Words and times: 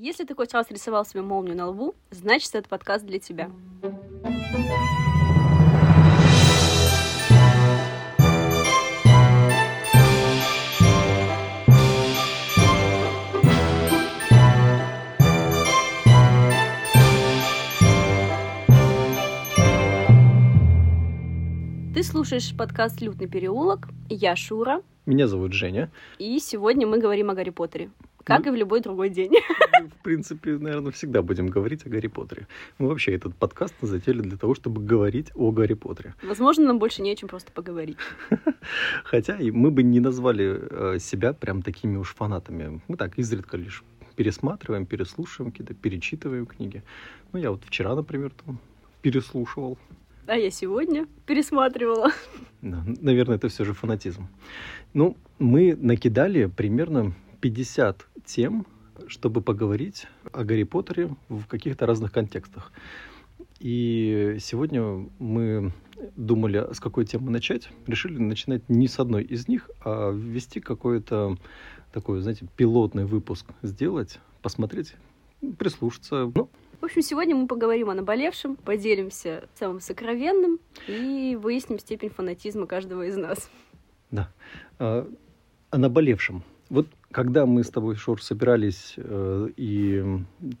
Если 0.00 0.22
ты 0.22 0.32
хоть 0.36 0.54
раз 0.54 0.70
рисовал 0.70 1.04
себе 1.04 1.22
молнию 1.22 1.56
на 1.56 1.66
лбу, 1.66 1.96
значит, 2.12 2.54
этот 2.54 2.68
подкаст 2.68 3.04
для 3.04 3.18
тебя. 3.18 3.50
Ты 21.92 22.04
слушаешь 22.04 22.56
подкаст 22.56 23.00
«Лютный 23.00 23.26
переулок». 23.26 23.88
Я 24.08 24.36
Шура. 24.36 24.82
Меня 25.06 25.26
зовут 25.26 25.54
Женя. 25.54 25.90
И 26.20 26.38
сегодня 26.38 26.86
мы 26.86 26.98
говорим 26.98 27.30
о 27.30 27.34
Гарри 27.34 27.50
Поттере. 27.50 27.90
Как 28.28 28.44
Ну. 28.44 28.52
и 28.52 28.54
в 28.54 28.58
любой 28.58 28.80
другой 28.82 29.08
день. 29.08 29.32
В 30.00 30.02
принципе, 30.02 30.58
наверное, 30.58 30.92
всегда 30.92 31.22
будем 31.22 31.46
говорить 31.46 31.86
о 31.86 31.88
Гарри 31.88 32.08
Поттере. 32.08 32.46
Мы 32.78 32.88
вообще 32.88 33.14
этот 33.14 33.34
подкаст 33.34 33.74
затеяли 33.80 34.20
для 34.20 34.36
того, 34.36 34.54
чтобы 34.54 34.82
говорить 34.82 35.32
о 35.34 35.50
Гарри 35.50 35.72
Поттере. 35.72 36.14
Возможно, 36.22 36.66
нам 36.66 36.78
больше 36.78 37.00
не 37.00 37.10
о 37.10 37.16
чем 37.16 37.30
просто 37.30 37.52
поговорить. 37.52 37.96
Хотя 39.04 39.38
и 39.38 39.50
мы 39.50 39.70
бы 39.70 39.82
не 39.82 40.00
назвали 40.00 40.60
э, 40.94 40.98
себя 40.98 41.32
прям 41.32 41.62
такими 41.62 41.96
уж 41.96 42.14
фанатами. 42.14 42.82
Мы 42.86 42.96
так 42.98 43.18
изредка 43.18 43.56
лишь 43.56 43.82
пересматриваем, 44.14 44.84
переслушиваем 44.84 45.50
какие-то, 45.50 45.72
перечитываем 45.72 46.44
книги. 46.44 46.82
Ну, 47.32 47.38
я 47.38 47.50
вот 47.50 47.64
вчера, 47.64 47.94
например, 47.94 48.32
там 48.44 48.58
переслушивал. 49.00 49.78
А 50.26 50.36
я 50.36 50.50
сегодня 50.50 51.06
пересматривала. 51.24 52.10
Да, 52.60 52.84
наверное, 53.00 53.36
это 53.36 53.48
все 53.48 53.64
же 53.64 53.72
фанатизм. 53.72 54.28
Ну, 54.92 55.16
мы 55.38 55.74
накидали 55.80 56.44
примерно 56.44 57.14
50 57.40 58.06
тем, 58.24 58.66
чтобы 59.06 59.40
поговорить 59.40 60.06
о 60.32 60.44
Гарри 60.44 60.64
Поттере 60.64 61.14
в 61.28 61.46
каких-то 61.46 61.86
разных 61.86 62.12
контекстах. 62.12 62.72
И 63.60 64.36
сегодня 64.40 65.08
мы 65.18 65.72
думали, 66.16 66.72
с 66.72 66.80
какой 66.80 67.04
темы 67.04 67.30
начать. 67.30 67.68
Решили 67.86 68.18
начинать 68.18 68.68
не 68.68 68.86
с 68.86 68.98
одной 68.98 69.24
из 69.24 69.48
них, 69.48 69.70
а 69.84 70.12
ввести 70.12 70.60
какой-то 70.60 71.36
такой, 71.92 72.20
знаете, 72.20 72.46
пилотный 72.56 73.04
выпуск 73.04 73.46
сделать, 73.62 74.20
посмотреть, 74.42 74.94
прислушаться. 75.58 76.30
Ну, 76.34 76.50
В 76.80 76.84
общем, 76.84 77.02
сегодня 77.02 77.34
мы 77.34 77.46
поговорим 77.46 77.90
о 77.90 77.94
наболевшем, 77.94 78.56
поделимся 78.56 79.48
самым 79.54 79.80
сокровенным 79.80 80.60
и 80.86 81.36
выясним 81.40 81.78
степень 81.78 82.10
фанатизма 82.10 82.66
каждого 82.66 83.06
из 83.06 83.16
нас. 83.16 83.50
Да. 84.10 84.30
А, 84.78 85.08
О 85.70 85.78
наболевшем. 85.78 86.44
Вот 86.70 86.86
когда 87.10 87.46
мы 87.46 87.64
с 87.64 87.70
тобой, 87.70 87.96
Шор, 87.96 88.22
собирались 88.22 88.94
э, 88.96 89.48
и 89.56 90.04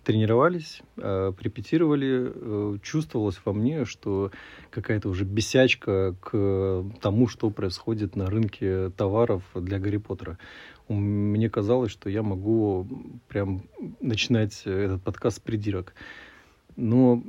тренировались, 0.04 0.80
э, 0.96 1.32
репетировали, 1.40 2.32
э, 2.34 2.78
чувствовалось 2.82 3.38
во 3.44 3.52
мне, 3.52 3.84
что 3.84 4.30
какая-то 4.70 5.10
уже 5.10 5.24
бесячка 5.24 6.14
к 6.20 6.84
тому, 7.02 7.28
что 7.28 7.50
происходит 7.50 8.16
на 8.16 8.26
рынке 8.26 8.90
товаров 8.90 9.42
для 9.54 9.78
Гарри 9.78 9.98
Поттера. 9.98 10.38
Мне 10.88 11.50
казалось, 11.50 11.92
что 11.92 12.08
я 12.08 12.22
могу 12.22 12.88
прям 13.28 13.64
начинать 14.00 14.62
этот 14.64 15.02
подкаст 15.02 15.36
с 15.36 15.40
придирок. 15.40 15.92
Но 16.76 17.22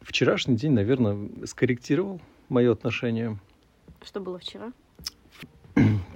вчерашний 0.00 0.54
день, 0.54 0.72
наверное, 0.72 1.28
скорректировал 1.44 2.20
мое 2.48 2.70
отношение. 2.70 3.36
Что 4.04 4.20
было 4.20 4.38
вчера? 4.38 4.72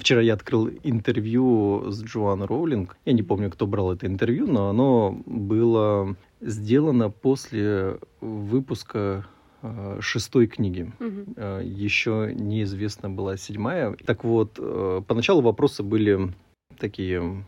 Вчера 0.02 0.20
я 0.20 0.34
открыл 0.34 0.68
интервью 0.82 1.92
с 1.92 2.02
Джоан 2.02 2.42
Роулинг. 2.42 2.96
Я 3.04 3.12
не 3.12 3.22
помню, 3.22 3.52
кто 3.52 3.68
брал 3.68 3.92
это 3.92 4.08
интервью, 4.08 4.48
но 4.48 4.68
оно 4.68 5.22
было 5.26 6.16
сделано 6.40 7.08
после 7.08 8.00
выпуска 8.20 9.24
э, 9.62 9.98
шестой 10.00 10.48
книги. 10.48 10.92
Мгм. 10.98 11.34
Э, 11.36 11.62
Еще 11.64 12.32
неизвестна 12.34 13.10
была 13.10 13.36
седьмая. 13.36 13.94
Так 14.04 14.24
вот, 14.24 14.58
э, 14.58 15.02
поначалу 15.06 15.40
вопросы 15.40 15.84
были 15.84 16.34
такие 16.78 17.44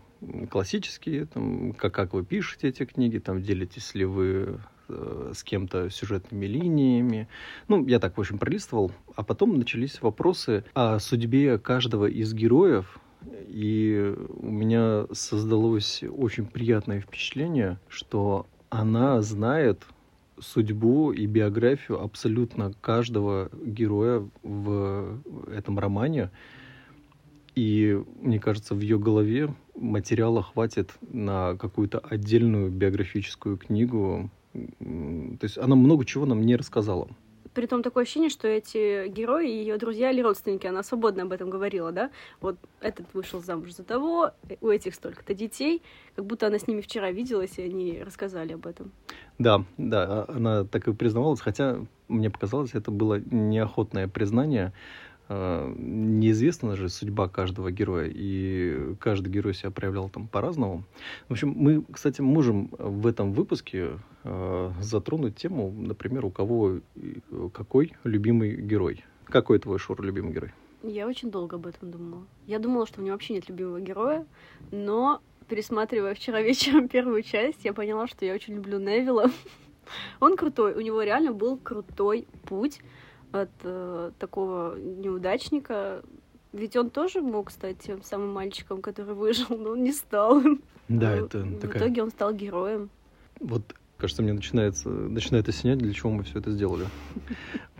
классические, 0.48 1.26
там, 1.26 1.72
как, 1.72 1.93
как 1.93 2.14
вы 2.14 2.25
пишете 2.25 2.69
эти 2.69 2.84
книги, 2.84 3.19
там, 3.19 3.43
делитесь 3.43 3.97
ли 3.97 4.04
вы 4.04 4.60
э, 4.89 5.33
с 5.34 5.43
кем-то 5.43 5.91
сюжетными 5.91 6.47
линиями. 6.47 7.28
Ну, 7.69 7.87
я 7.87 7.99
так, 7.99 8.17
в 8.17 8.21
общем, 8.21 8.39
пролистывал. 8.39 8.93
А 9.17 9.22
потом 9.22 9.59
начались 9.59 10.03
вопросы 10.03 10.65
о 10.75 10.99
судьбе 10.99 11.59
каждого 11.59 12.06
из 12.06 12.34
героев. 12.34 12.99
И 13.49 14.15
у 14.37 14.50
меня 14.50 15.06
создалось 15.12 16.03
очень 16.03 16.47
приятное 16.47 17.00
впечатление, 17.00 17.78
что 17.89 18.47
она 18.69 19.23
знает 19.23 19.87
судьбу 20.39 21.12
и 21.12 21.27
биографию 21.27 22.03
абсолютно 22.03 22.73
каждого 22.81 23.50
героя 23.65 24.28
в 24.43 25.21
этом 25.50 25.78
романе. 25.78 26.31
И 27.55 28.03
мне 28.21 28.41
кажется, 28.41 28.75
в 28.75 28.81
ее 28.81 28.99
голове 28.99 29.55
материала 29.77 30.43
хватит 30.43 30.94
на 31.00 31.56
какую-то 31.56 31.99
отдельную 31.99 32.71
биографическую 32.71 33.56
книгу. 33.56 34.31
То 34.54 35.42
есть 35.42 35.59
она 35.59 35.75
много 35.75 36.04
чего 36.04 36.26
нам 36.26 36.41
не 36.42 36.56
рассказала. 36.56 37.09
Притом 37.54 37.82
такое 37.84 38.03
ощущение, 38.03 38.31
что 38.31 38.48
эти 38.48 39.06
герои 39.09 39.48
ее 39.48 39.76
друзья 39.78 40.10
или 40.10 40.20
родственники, 40.20 40.66
она 40.66 40.82
свободно 40.82 41.22
об 41.22 41.32
этом 41.32 41.50
говорила, 41.50 41.92
да? 41.92 42.10
Вот 42.41 42.56
этот 42.81 43.06
вышел 43.14 43.41
замуж 43.41 43.72
за 43.72 43.84
того, 43.84 44.32
у 44.60 44.69
этих 44.69 44.94
столько-то 44.94 45.34
детей, 45.34 45.81
как 46.16 46.25
будто 46.25 46.48
она 46.48 46.59
с 46.59 46.66
ними 46.66 46.81
вчера 46.81 47.12
виделась, 47.12 47.59
и 47.59 47.62
они 47.62 48.03
рассказали 48.03 48.54
об 48.54 48.66
этом. 48.66 48.91
Да, 49.38 49.64
да, 49.76 50.03
а- 50.03 50.32
она 50.34 50.64
так 50.64 50.88
и 50.88 50.93
признавалась, 50.93 51.41
хотя 51.41 51.78
мне 52.09 52.28
показалось, 52.28 52.75
это 52.75 52.91
было 52.91 53.20
неохотное 53.20 54.09
признание. 54.09 54.72
А, 55.29 55.73
Неизвестна 55.77 56.77
же 56.77 56.89
судьба 56.89 57.29
каждого 57.29 57.71
героя, 57.71 58.11
и 58.12 58.95
каждый 59.01 59.33
герой 59.33 59.55
себя 59.55 59.71
проявлял 59.71 60.09
там 60.09 60.29
по-разному. 60.29 60.85
В 61.29 61.33
общем, 61.33 61.55
мы, 61.57 61.83
кстати, 61.91 62.21
можем 62.21 62.69
в 62.79 63.07
этом 63.07 63.33
выпуске 63.33 63.99
а, 64.25 64.73
затронуть 64.81 65.37
тему, 65.37 65.73
например, 65.77 66.27
у 66.27 66.31
кого 66.31 66.77
э, 66.77 66.81
какой 67.53 67.93
любимый 68.05 68.57
герой. 68.57 69.05
Какой 69.25 69.59
твой, 69.59 69.79
Шур, 69.79 70.03
любимый 70.03 70.33
герой? 70.33 70.53
Я 70.83 71.07
очень 71.07 71.31
долго 71.31 71.56
об 71.56 71.67
этом 71.67 71.91
думала. 71.91 72.27
Я 72.47 72.59
думала, 72.59 72.87
что 72.87 73.01
у 73.01 73.03
меня 73.03 73.12
вообще 73.12 73.33
нет 73.33 73.49
любимого 73.49 73.81
героя, 73.81 74.27
но 74.71 75.23
пересматривая 75.49 76.15
вчера 76.15 76.43
вечером 76.43 76.89
первую 76.89 77.23
часть, 77.23 77.65
я 77.65 77.73
поняла, 77.73 78.06
что 78.06 78.27
я 78.27 78.35
очень 78.35 78.55
люблю 78.55 78.79
Невилла. 78.79 79.31
Он 80.21 80.37
крутой, 80.37 80.75
у 80.75 80.81
него 80.81 81.03
реально 81.03 81.33
был 81.33 81.56
крутой 81.56 82.27
путь 82.45 82.81
от 83.43 83.50
э, 83.62 84.11
такого 84.19 84.77
неудачника. 84.78 86.03
Ведь 86.53 86.77
он 86.77 86.91
тоже 86.91 87.21
мог 87.21 87.50
стать 87.50 87.78
тем 87.81 88.03
самым 88.03 88.33
мальчиком, 88.33 88.81
который 88.81 89.15
выжил, 89.15 89.56
но 89.59 89.71
он 89.71 89.83
не 89.83 89.93
стал. 89.93 90.43
Да, 90.89 91.12
это 91.12 91.39
В 91.39 91.61
такая... 91.61 91.83
итоге 91.83 92.03
он 92.03 92.11
стал 92.11 92.33
героем. 92.33 92.91
Вот, 93.41 93.62
кажется, 94.04 94.22
мне 94.22 94.34
начинается, 94.34 94.91
начинает 94.91 95.48
осенять, 95.48 95.78
для 95.78 95.94
чего 95.94 96.10
мы 96.10 96.25
все 96.25 96.38
это 96.38 96.50
сделали. 96.50 96.84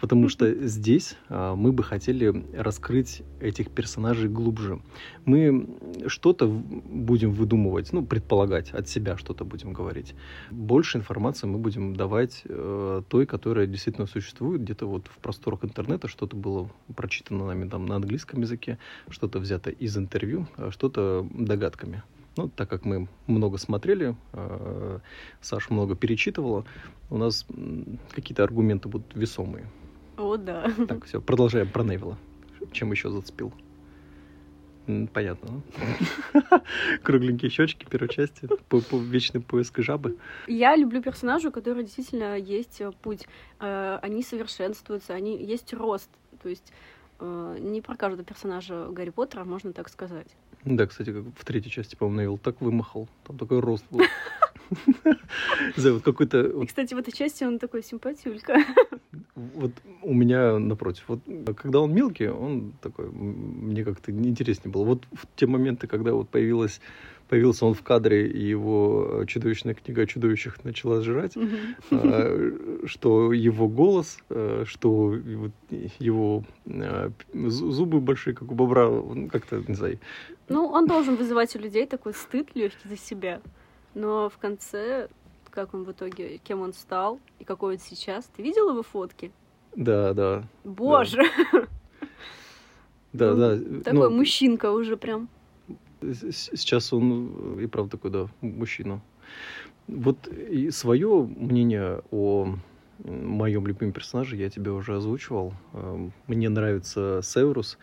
Потому 0.01 0.31
что 0.31 0.51
здесь 0.67 1.17
а, 1.29 1.55
мы 1.55 1.71
бы 1.71 1.83
хотели 1.83 2.47
раскрыть 2.57 3.23
этих 3.41 3.71
персонажей 3.71 4.31
глубже. 4.31 4.81
Мы 5.27 5.69
что-то 6.07 6.47
будем 6.47 7.33
выдумывать, 7.33 7.93
ну, 7.93 8.07
предполагать, 8.07 8.71
от 8.71 8.89
себя 8.89 9.19
что-то 9.19 9.45
будем 9.45 9.75
говорить. 9.75 10.15
Больше 10.51 10.97
информации 10.97 11.47
мы 11.47 11.59
будем 11.59 11.95
давать 11.95 12.41
э, 12.47 13.03
той, 13.07 13.27
которая 13.27 13.67
действительно 13.67 14.07
существует, 14.07 14.63
где-то 14.63 14.87
вот 14.87 15.09
в 15.09 15.19
просторах 15.19 15.63
интернета 15.63 16.09
что-то 16.09 16.37
было 16.37 16.71
прочитано 16.97 17.47
нами 17.47 17.69
там 17.69 17.85
на 17.85 17.97
английском 17.97 18.41
языке, 18.41 18.79
что-то 19.11 19.41
взято 19.41 19.69
из 19.69 19.95
интервью, 19.99 20.47
а 20.57 20.71
что-то 20.71 21.29
догадками. 21.35 22.03
Ну, 22.37 22.49
так 22.49 22.69
как 22.69 22.85
мы 22.85 23.07
много 23.27 23.59
смотрели, 23.59 24.17
э, 24.33 24.99
Саша 25.41 25.73
много 25.73 25.95
перечитывала, 25.95 26.65
у 27.11 27.17
нас 27.17 27.47
какие-то 28.13 28.43
аргументы 28.43 28.89
будут 28.89 29.15
весомые. 29.15 29.67
О, 30.17 30.37
да. 30.37 30.71
Так, 30.89 31.05
все, 31.05 31.21
продолжаем 31.21 31.69
про 31.69 31.83
Невилла. 31.85 32.19
Чем 32.73 32.91
еще 32.93 33.11
зацепил? 33.11 33.53
Понятно. 35.15 35.63
да? 36.35 36.63
Кругленькие 37.03 37.51
щечки, 37.51 37.87
первой 37.89 38.09
части, 38.09 38.47
по, 38.69 38.81
по- 38.83 38.99
вечный 38.99 39.41
поиск 39.41 39.79
жабы. 39.81 40.19
Я 40.47 40.77
люблю 40.77 41.01
персонажей, 41.03 41.49
у 41.49 41.53
которых 41.53 41.85
действительно 41.85 42.37
есть 42.37 42.81
э, 42.83 42.93
путь. 43.03 43.27
Э, 43.61 43.99
Они 44.03 44.23
совершенствуются, 44.23 45.15
они 45.15 45.43
есть 45.43 45.73
рост. 45.73 46.11
То 46.43 46.51
есть 46.51 46.71
э, 47.19 47.57
не 47.61 47.81
про 47.81 47.97
каждого 47.97 48.25
персонажа 48.25 48.89
Гарри 48.91 49.09
Поттера 49.11 49.45
можно 49.45 49.73
так 49.73 49.89
сказать. 49.89 50.27
Да, 50.65 50.87
кстати, 50.87 51.13
как 51.13 51.25
в 51.37 51.45
третьей 51.45 51.71
части, 51.71 51.95
по-моему, 51.95 52.21
Невилл 52.21 52.39
так 52.39 52.61
вымахал. 52.61 53.09
Там 53.27 53.37
такой 53.39 53.61
рост 53.61 53.85
был. 53.91 54.01
За 55.77 55.93
вот 55.93 56.03
какой-то... 56.03 56.63
И, 56.63 56.67
кстати, 56.67 56.95
в 56.95 56.99
этой 56.99 57.13
части 57.13 57.45
он 57.45 57.59
такой 57.59 57.83
симпатюлька. 57.83 58.57
Вот 59.35 59.73
у 60.03 60.15
меня 60.15 60.59
напротив. 60.59 61.05
Вот 61.09 61.21
когда 61.57 61.81
он 61.81 61.93
мелкий, 61.93 62.29
он 62.29 62.73
такой, 62.81 63.11
мне 63.11 63.85
как-то 63.85 64.11
неинтереснее 64.11 64.73
было. 64.73 64.85
Вот 64.85 65.05
в 65.13 65.27
те 65.37 65.47
моменты, 65.47 65.87
когда 65.87 66.13
вот 66.13 66.31
появилась 66.31 66.81
появился 67.29 67.67
он 67.67 67.75
в 67.75 67.83
кадре, 67.83 68.29
и 68.29 68.43
его 68.43 69.25
чудовищная 69.27 69.75
книга 69.75 70.03
о 70.03 70.07
чудовищах 70.07 70.65
начала 70.65 71.01
сжирать, 71.01 71.33
а, 71.91 72.81
что 72.85 73.33
его 73.33 73.69
голос, 73.69 74.19
а, 74.31 74.65
что 74.67 75.15
его 75.15 76.45
зубы 77.33 78.01
большие, 78.01 78.35
как 78.35 78.51
у 78.51 78.55
бобра, 78.55 78.91
как-то, 79.31 79.63
не 79.67 79.75
знаю. 79.75 79.99
Ну, 80.49 80.67
он 80.67 80.87
должен 80.87 81.17
вызывать 81.17 81.55
у 81.57 81.59
людей 81.59 81.87
такой 81.87 82.15
стыд 82.15 82.49
легкий 82.55 82.89
за 82.89 82.97
себя. 82.97 83.41
Но 83.95 84.29
в 84.29 84.39
конце, 84.39 85.09
как 85.51 85.73
он 85.75 85.85
в 85.85 85.93
итоге, 85.93 86.39
кем 86.39 86.61
он 86.61 86.73
стал 86.73 87.21
и 87.39 87.45
какой 87.45 87.75
он 87.75 87.81
сейчас, 87.81 88.29
ты 88.37 88.43
видел 88.43 88.71
его 88.71 88.83
фотки? 88.83 89.31
Да, 89.77 90.13
да. 90.15 90.45
Боже! 90.65 91.23
Да, 93.13 93.35
да. 93.35 93.57
Такой 93.85 94.11
ну, 94.11 94.17
мужчинка 94.17 94.73
уже 94.73 94.97
прям. 94.97 95.29
Сейчас 96.13 96.93
он 96.93 97.59
и 97.59 97.67
правда 97.67 97.93
такой, 97.93 98.11
да, 98.11 98.29
мужчина. 98.41 99.01
Вот 99.87 100.29
и 100.29 100.71
свое 100.71 101.25
мнение 101.25 102.03
о 102.11 102.57
моем 103.05 103.67
любимом 103.67 103.93
персонаже 103.93 104.37
я 104.37 104.49
тебе 104.51 104.71
уже 104.71 104.97
озвучивал. 104.97 105.55
Эм, 105.73 106.13
мне 106.27 106.49
нравится 106.49 107.21
Северус. 107.23 107.79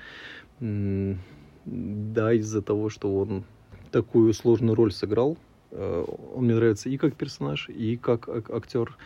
Да, 0.60 2.34
из-за 2.34 2.62
того, 2.62 2.90
что 2.90 3.16
он 3.16 3.44
такую 3.92 4.34
сложную 4.34 4.76
роль 4.76 4.92
сыграл. 4.92 5.38
Э, 5.72 6.06
он 6.36 6.46
мне 6.46 6.56
нравится 6.56 6.90
и 6.90 6.98
как 6.98 7.16
персонаж, 7.16 7.70
и 7.70 7.98
как 7.98 8.30
актер. 8.30 8.98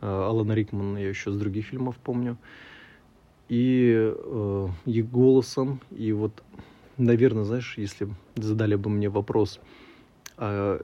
Э, 0.00 0.06
Алана 0.06 0.52
Рикмана 0.52 0.98
я 0.98 1.08
еще 1.08 1.30
с 1.30 1.36
других 1.36 1.66
фильмов 1.66 1.96
помню. 1.96 2.36
И, 3.48 3.92
э, 3.94 4.68
и 4.86 5.02
голосом, 5.02 5.80
и 5.90 6.12
вот 6.12 6.42
наверное, 7.02 7.44
знаешь, 7.44 7.74
если 7.76 8.08
задали 8.36 8.74
бы 8.74 8.90
мне 8.90 9.08
вопрос, 9.08 9.60
а 10.36 10.80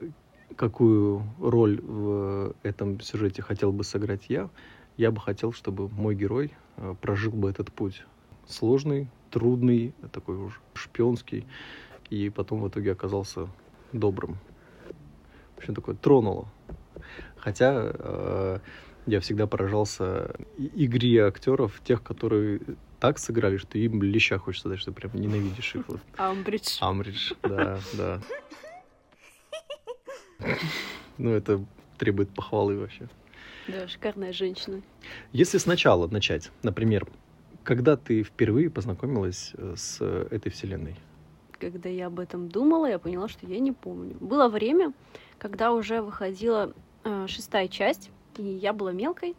какую 0.55 1.23
роль 1.39 1.79
в 1.81 2.55
этом 2.63 2.99
сюжете 2.99 3.41
хотел 3.41 3.71
бы 3.71 3.83
сыграть 3.83 4.25
я, 4.29 4.49
я 4.97 5.11
бы 5.11 5.19
хотел, 5.19 5.53
чтобы 5.53 5.87
мой 5.89 6.15
герой 6.15 6.51
а, 6.75 6.95
прожил 6.95 7.31
бы 7.31 7.49
этот 7.49 7.71
путь. 7.71 8.03
Сложный, 8.47 9.07
трудный, 9.31 9.93
такой 10.11 10.37
уж 10.37 10.59
шпионский, 10.73 11.45
и 12.09 12.29
потом 12.29 12.61
в 12.61 12.67
итоге 12.67 12.91
оказался 12.91 13.47
добрым. 13.93 14.37
В 15.55 15.59
общем, 15.59 15.75
такое 15.75 15.95
тронуло. 15.95 16.47
Хотя 17.37 17.91
э, 17.93 18.59
я 19.05 19.19
всегда 19.19 19.47
поражался 19.47 20.35
игре 20.57 21.25
актеров, 21.25 21.81
тех, 21.83 22.03
которые 22.03 22.61
так 22.99 23.17
сыграли, 23.19 23.57
что 23.57 23.77
им 23.77 24.01
леща 24.01 24.37
хочется 24.37 24.69
дать, 24.69 24.79
что 24.79 24.91
прям 24.91 25.11
ненавидишь 25.13 25.75
их. 25.75 25.87
Вот. 25.87 26.01
Амбридж. 26.17 26.77
Амбридж, 26.81 27.33
да, 27.43 27.79
да. 27.93 28.21
Ну, 31.17 31.31
это 31.31 31.63
требует 31.97 32.29
похвалы 32.29 32.77
вообще. 32.77 33.09
Да, 33.67 33.87
шикарная 33.87 34.33
женщина. 34.33 34.81
Если 35.31 35.57
сначала 35.57 36.07
начать, 36.07 36.49
например, 36.63 37.07
когда 37.63 37.97
ты 37.97 38.23
впервые 38.23 38.69
познакомилась 38.69 39.51
э, 39.55 39.75
с 39.75 40.01
этой 40.01 40.51
вселенной? 40.51 40.95
Когда 41.59 41.89
я 41.89 42.07
об 42.07 42.19
этом 42.19 42.47
думала, 42.47 42.89
я 42.89 42.99
поняла, 42.99 43.27
что 43.27 43.45
я 43.45 43.59
не 43.59 43.73
помню. 43.73 44.15
Было 44.19 44.47
время, 44.47 44.93
когда 45.37 45.73
уже 45.73 46.01
выходила 46.01 46.73
э, 47.03 47.27
шестая 47.27 47.67
часть, 47.67 48.09
и 48.37 48.43
я 48.43 48.71
была 48.73 48.91
мелкой, 48.91 49.35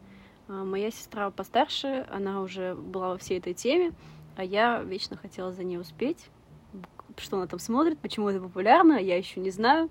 моя 0.51 0.91
сестра 0.91 1.29
постарше, 1.31 2.05
она 2.11 2.41
уже 2.41 2.75
была 2.75 3.09
во 3.09 3.17
всей 3.17 3.39
этой 3.39 3.53
теме, 3.53 3.93
а 4.35 4.43
я 4.43 4.81
вечно 4.81 5.17
хотела 5.17 5.51
за 5.51 5.63
ней 5.63 5.79
успеть. 5.79 6.27
Что 7.17 7.37
она 7.37 7.47
там 7.47 7.59
смотрит, 7.59 7.99
почему 7.99 8.29
это 8.29 8.39
популярно, 8.39 8.93
я 8.93 9.17
еще 9.17 9.39
не 9.39 9.51
знаю. 9.51 9.89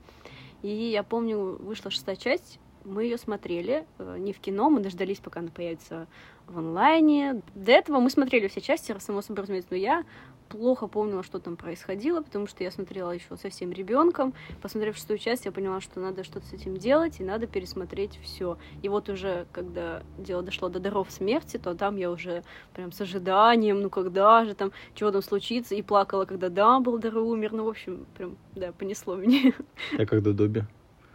И 0.62 0.68
я 0.68 1.02
помню, 1.02 1.56
вышла 1.60 1.90
шестая 1.90 2.16
часть, 2.16 2.58
мы 2.84 3.04
ее 3.04 3.18
смотрели 3.18 3.86
э, 3.98 4.16
не 4.18 4.32
в 4.32 4.40
кино, 4.40 4.70
мы 4.70 4.80
дождались, 4.80 5.18
пока 5.18 5.40
она 5.40 5.50
появится 5.50 6.06
в 6.46 6.58
онлайне. 6.58 7.42
До 7.54 7.72
этого 7.72 8.00
мы 8.00 8.10
смотрели 8.10 8.48
все 8.48 8.60
части, 8.60 8.94
само 8.98 9.22
собой 9.22 9.42
разумеется, 9.42 9.70
но 9.70 9.76
я 9.76 10.04
плохо 10.50 10.88
помнила, 10.88 11.22
что 11.22 11.38
там 11.38 11.56
происходило, 11.56 12.20
потому 12.20 12.46
что 12.46 12.62
я 12.64 12.70
смотрела 12.70 13.12
еще 13.12 13.36
совсем 13.36 13.70
ребенком. 13.72 14.34
Посмотрев 14.60 14.96
шестую 14.96 15.18
часть, 15.18 15.46
я 15.46 15.52
поняла, 15.52 15.80
что 15.80 16.00
надо 16.00 16.24
что-то 16.24 16.46
с 16.46 16.52
этим 16.52 16.76
делать, 16.76 17.20
и 17.20 17.24
надо 17.24 17.46
пересмотреть 17.46 18.18
все. 18.22 18.58
И 18.82 18.88
вот 18.88 19.08
уже, 19.08 19.46
когда 19.52 20.02
дело 20.18 20.42
дошло 20.42 20.68
до 20.68 20.80
даров 20.80 21.10
смерти, 21.10 21.56
то 21.56 21.74
там 21.74 21.96
я 21.96 22.10
уже 22.10 22.42
прям 22.74 22.92
с 22.92 23.00
ожиданием, 23.00 23.80
ну 23.80 23.88
когда 23.88 24.44
же 24.44 24.54
там, 24.54 24.72
чего 24.94 25.10
там 25.12 25.22
случится, 25.22 25.74
и 25.74 25.82
плакала, 25.82 26.24
когда 26.24 26.48
Дамблдор 26.48 27.16
умер. 27.18 27.52
Ну, 27.52 27.64
в 27.64 27.68
общем, 27.68 28.06
прям, 28.16 28.36
да, 28.54 28.72
понесло 28.72 29.16
меня. 29.16 29.52
А 29.96 30.04
когда 30.04 30.32
Добби? 30.32 30.64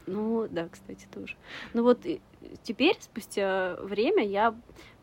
Ну, 0.07 0.47
да, 0.49 0.69
кстати, 0.71 1.07
тоже. 1.13 1.35
Ну 1.73 1.83
вот 1.83 2.05
теперь, 2.63 2.95
спустя 2.99 3.75
время, 3.81 4.25
я 4.25 4.55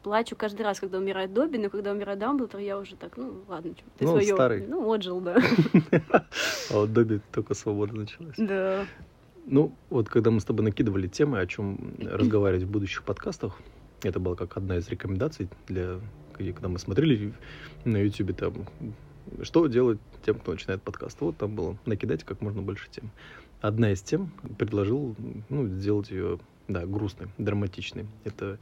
плачу 0.02 0.36
каждый 0.36 0.62
раз, 0.62 0.80
когда 0.80 0.98
умирает 0.98 1.32
Добби, 1.32 1.58
но 1.58 1.70
когда 1.70 1.92
умирает 1.92 2.18
Дамблдор, 2.18 2.60
я 2.60 2.78
уже 2.78 2.96
так, 2.96 3.16
ну, 3.16 3.42
ладно, 3.48 3.72
что, 3.76 3.84
ты 3.98 4.04
ну, 4.04 4.10
свое... 4.12 4.34
старый. 4.34 4.66
Ну, 4.66 4.92
отжил, 4.92 5.20
да. 5.20 5.36
А 6.70 6.74
вот 6.74 6.92
Добби 6.92 7.20
только 7.32 7.54
свобода 7.54 7.94
началась. 7.94 8.34
Да. 8.36 8.86
Ну, 9.46 9.74
вот 9.90 10.08
когда 10.08 10.30
мы 10.30 10.40
с 10.40 10.44
тобой 10.44 10.64
накидывали 10.64 11.08
темы, 11.08 11.40
о 11.40 11.46
чем 11.46 11.94
разговаривать 12.00 12.64
в 12.64 12.70
будущих 12.70 13.02
подкастах, 13.02 13.58
это 14.02 14.20
была 14.20 14.36
как 14.36 14.56
одна 14.56 14.76
из 14.76 14.88
рекомендаций 14.88 15.48
для, 15.68 16.00
когда 16.36 16.68
мы 16.68 16.78
смотрели 16.78 17.32
на 17.84 17.96
YouTube 17.96 18.36
там, 18.36 18.54
что 19.42 19.66
делать 19.66 19.98
тем, 20.24 20.38
кто 20.38 20.52
начинает 20.52 20.82
подкаст. 20.82 21.20
Вот 21.20 21.36
там 21.36 21.54
было 21.54 21.76
накидать 21.86 22.24
как 22.24 22.40
можно 22.40 22.62
больше 22.62 22.88
тем. 22.90 23.10
Одна 23.60 23.92
из 23.92 24.02
тем 24.02 24.32
предложил 24.58 25.14
ну, 25.48 25.66
сделать 25.68 26.10
ее 26.10 26.38
да, 26.68 26.86
грустной, 26.86 27.28
драматичной. 27.38 28.06
Это 28.24 28.58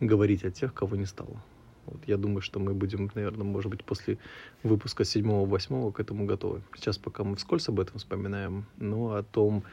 говорить 0.00 0.44
о 0.44 0.50
тех, 0.50 0.74
кого 0.74 0.96
не 0.96 1.06
стало. 1.06 1.42
Вот 1.86 2.00
я 2.06 2.16
думаю, 2.16 2.40
что 2.40 2.60
мы 2.60 2.72
будем, 2.72 3.10
наверное, 3.14 3.44
может 3.44 3.70
быть, 3.70 3.84
после 3.84 4.18
выпуска 4.62 5.04
седьмого-восьмого 5.04 5.92
к 5.92 6.00
этому 6.00 6.24
готовы. 6.24 6.62
Сейчас 6.76 6.98
пока 6.98 7.24
мы 7.24 7.36
вскользь 7.36 7.68
об 7.68 7.80
этом 7.80 7.98
вспоминаем, 7.98 8.64
но 8.78 9.14
о 9.14 9.22
том, 9.22 9.64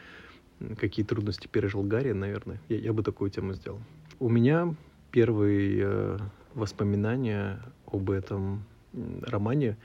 какие 0.78 1.06
трудности 1.06 1.48
пережил 1.48 1.84
Гарри, 1.84 2.12
наверное, 2.12 2.60
я, 2.70 2.78
я 2.78 2.94
бы 2.94 3.04
такую 3.04 3.32
тему 3.32 3.54
сделал. 3.54 3.80
У 4.20 4.30
меня 4.30 4.76
первые 5.12 5.80
э, 5.84 6.18
воспоминания 6.54 7.62
об 7.86 8.10
этом 8.10 8.66
романе, 9.22 9.78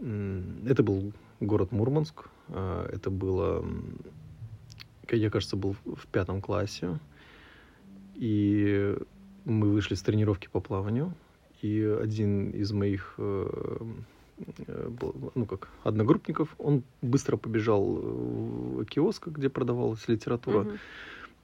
это 0.00 0.82
был 0.82 1.12
город 1.40 1.72
Мурманск, 1.72 2.28
э, 2.48 2.90
это 2.92 3.10
было, 3.10 3.64
я, 5.16 5.30
кажется, 5.30 5.56
был 5.56 5.76
в 5.84 6.06
пятом 6.06 6.40
классе, 6.40 6.98
и 8.14 8.96
мы 9.44 9.70
вышли 9.70 9.94
с 9.94 10.02
тренировки 10.02 10.48
по 10.48 10.60
плаванию, 10.60 11.14
и 11.62 11.82
один 11.82 12.50
из 12.50 12.72
моих 12.72 13.14
э, 13.18 13.78
э, 14.66 14.90
ну 15.34 15.46
как 15.46 15.70
одногруппников, 15.84 16.54
он 16.58 16.82
быстро 17.02 17.36
побежал 17.36 17.84
в 17.84 18.84
киоск, 18.84 19.28
где 19.28 19.48
продавалась 19.48 20.06
литература, 20.08 20.66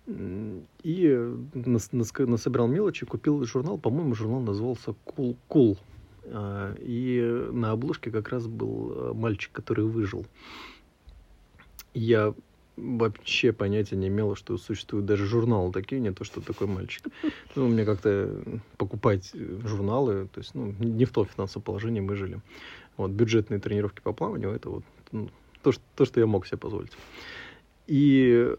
uh-huh. 0.07 0.65
и 0.83 1.35
нас, 1.55 1.93
нас, 1.93 2.13
насобирал 2.19 2.69
мелочи, 2.69 3.07
купил 3.07 3.45
журнал, 3.45 3.79
по-моему, 3.79 4.15
журнал 4.15 4.41
назывался 4.41 4.95
Cool 5.07 5.37
Cool, 5.49 5.79
а, 6.27 6.75
и 6.79 7.49
на 7.53 7.73
обложке 7.73 8.11
как 8.11 8.29
раз 8.29 8.47
был 8.47 8.93
э, 8.93 9.13
мальчик, 9.15 9.53
который 9.53 9.85
выжил. 9.85 10.27
Я 11.93 12.35
вообще 12.77 13.53
понятия 13.53 13.97
не 13.97 14.09
имела, 14.09 14.37
что 14.37 14.59
существуют 14.59 15.07
даже 15.07 15.27
журналы 15.27 15.73
такие, 15.73 16.01
не 16.01 16.13
то, 16.13 16.25
что 16.25 16.41
такой 16.41 16.67
мальчик. 16.67 17.05
Ну, 17.55 17.69
мне 17.69 17.85
как-то 17.85 18.43
покупать 18.77 19.33
журналы, 19.33 20.29
то 20.33 20.41
есть, 20.41 20.55
ну, 20.55 20.75
не 20.79 21.05
в 21.05 21.11
том 21.11 21.27
финансовом 21.27 21.63
положении 21.63 22.01
мы 22.01 22.17
жили. 22.17 22.41
Вот, 22.97 23.11
бюджетные 23.11 23.61
тренировки 23.61 24.01
по 24.01 24.13
плаванию, 24.13 24.53
это 24.53 24.71
вот 24.71 24.85
ну, 25.13 25.29
то, 25.63 25.73
что, 25.73 25.83
то, 25.97 26.05
что 26.05 26.21
я 26.21 26.27
мог 26.27 26.47
себе 26.47 26.59
позволить. 26.59 26.93
И 27.87 28.55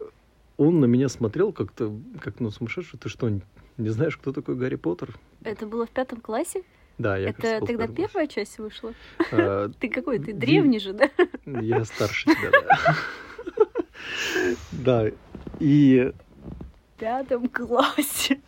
он 0.58 0.80
на 0.80 0.86
меня 0.86 1.10
смотрел 1.10 1.52
как-то, 1.52 1.94
как, 2.20 2.40
ну, 2.40 2.52
сумасшедший, 2.52 3.00
ты 3.00 3.10
что, 3.10 3.30
не 3.78 3.90
знаешь, 3.90 4.18
кто 4.18 4.32
такой 4.32 4.56
Гарри 4.56 4.76
Поттер? 4.76 5.16
Это 5.44 5.66
было 5.66 5.86
в 5.86 5.90
пятом 5.90 6.22
классе? 6.22 6.64
Да, 6.98 7.18
я 7.18 7.30
Это 7.30 7.60
тогда 7.66 7.88
первая 7.88 8.28
часть 8.28 8.58
вышла? 8.58 8.94
А, 9.32 9.70
ты 9.80 9.90
какой? 9.90 10.20
Ты 10.20 10.34
древний 10.34 10.80
же, 10.80 10.94
да? 10.94 11.10
Я 11.46 11.84
старше 11.84 12.26
тебя, 12.26 12.52
да. 12.52 12.96
Да, 14.72 15.06
и... 15.60 16.12
В 16.96 17.00
пятом 17.00 17.48
классе. 17.50 18.40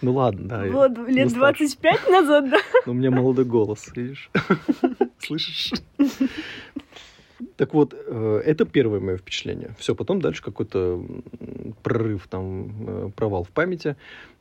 Ну 0.00 0.14
ладно, 0.14 0.48
да. 0.48 0.64
Вот, 0.66 0.98
лет 1.08 1.28
ну, 1.30 1.34
25 1.36 2.08
назад, 2.08 2.50
да? 2.50 2.58
Ну, 2.86 2.92
у 2.92 2.94
меня 2.94 3.10
молодой 3.10 3.44
голос, 3.44 3.88
видишь? 3.94 4.30
Слышишь? 5.18 5.72
Так 7.56 7.74
вот, 7.74 7.94
э, 7.94 8.42
это 8.44 8.64
первое 8.64 9.00
мое 9.00 9.16
впечатление. 9.16 9.74
Все, 9.78 9.94
потом 9.94 10.20
дальше 10.20 10.42
какой-то 10.42 11.04
прорыв, 11.82 12.26
там, 12.28 12.72
э, 12.86 13.10
провал 13.14 13.44
в 13.44 13.50
памяти. 13.50 13.96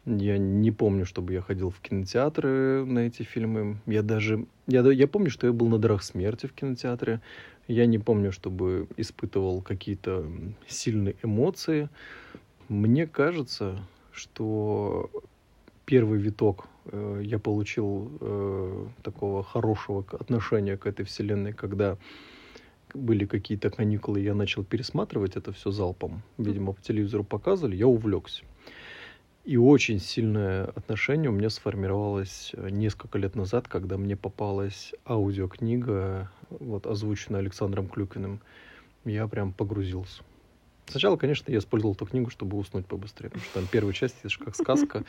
Я 0.06 0.38
не 0.38 0.72
помню, 0.72 1.06
чтобы 1.06 1.34
я 1.34 1.42
ходил 1.42 1.70
в 1.70 1.80
кинотеатры 1.80 2.86
на 2.86 3.00
эти 3.00 3.24
фильмы. 3.24 3.78
Я 3.86 4.02
даже... 4.02 4.46
Я, 4.68 4.82
я 4.92 5.08
помню, 5.08 5.30
что 5.30 5.48
я 5.48 5.54
был 5.54 5.68
на 5.68 5.78
«Дарах 5.78 6.04
смерти» 6.04 6.48
в 6.48 6.54
кинотеатре. 6.54 7.22
Я 7.68 7.86
не 7.86 8.00
помню, 8.00 8.32
чтобы 8.32 8.88
испытывал 8.98 9.62
какие-то 9.62 10.26
сильные 10.68 11.16
эмоции. 11.22 11.90
Мне 12.68 13.06
кажется, 13.06 13.80
что 14.12 15.12
первый 15.86 16.20
виток 16.20 16.68
э, 16.86 17.22
я 17.24 17.38
получил 17.38 18.12
э, 18.22 18.88
такого 19.04 19.44
хорошего 19.44 20.06
отношения 20.12 20.78
к 20.78 20.88
этой 20.88 21.06
вселенной, 21.06 21.54
когда 21.54 21.98
были 22.96 23.26
какие-то 23.26 23.70
каникулы, 23.70 24.20
я 24.20 24.34
начал 24.34 24.64
пересматривать 24.64 25.36
это 25.36 25.52
все 25.52 25.72
залпом. 25.72 26.22
Видимо, 26.38 26.74
по 26.74 26.82
телевизору 26.82 27.24
показывали, 27.24 27.76
я 27.76 27.88
увлекся. 27.88 28.44
И 29.44 29.58
очень 29.58 30.00
сильное 30.00 30.66
отношение 30.66 31.32
у 31.32 31.34
меня 31.34 31.50
сформировалось 31.50 32.52
э, 32.54 32.70
несколько 32.70 33.18
лет 33.18 33.36
назад, 33.36 33.68
когда 33.68 33.98
мне 33.98 34.16
попалась 34.16 34.94
аудиокнига, 35.04 36.30
вот 36.52 36.86
озвученная 36.86 37.40
Александром 37.40 37.88
Клюкиным. 37.88 38.40
Я 39.04 39.28
прям 39.28 39.52
погрузился. 39.52 40.22
Сначала, 40.92 41.18
конечно, 41.18 41.52
я 41.52 41.58
использовал 41.58 41.94
эту 41.94 42.06
книгу, 42.06 42.30
чтобы 42.30 42.58
уснуть 42.58 42.86
побыстрее, 42.86 43.30
потому 43.30 43.44
что 43.44 43.54
там 43.54 43.68
первая 43.68 43.94
часть, 43.94 44.18
это 44.20 44.30
же 44.30 44.40
как 44.40 44.56
сказка, 44.56 45.04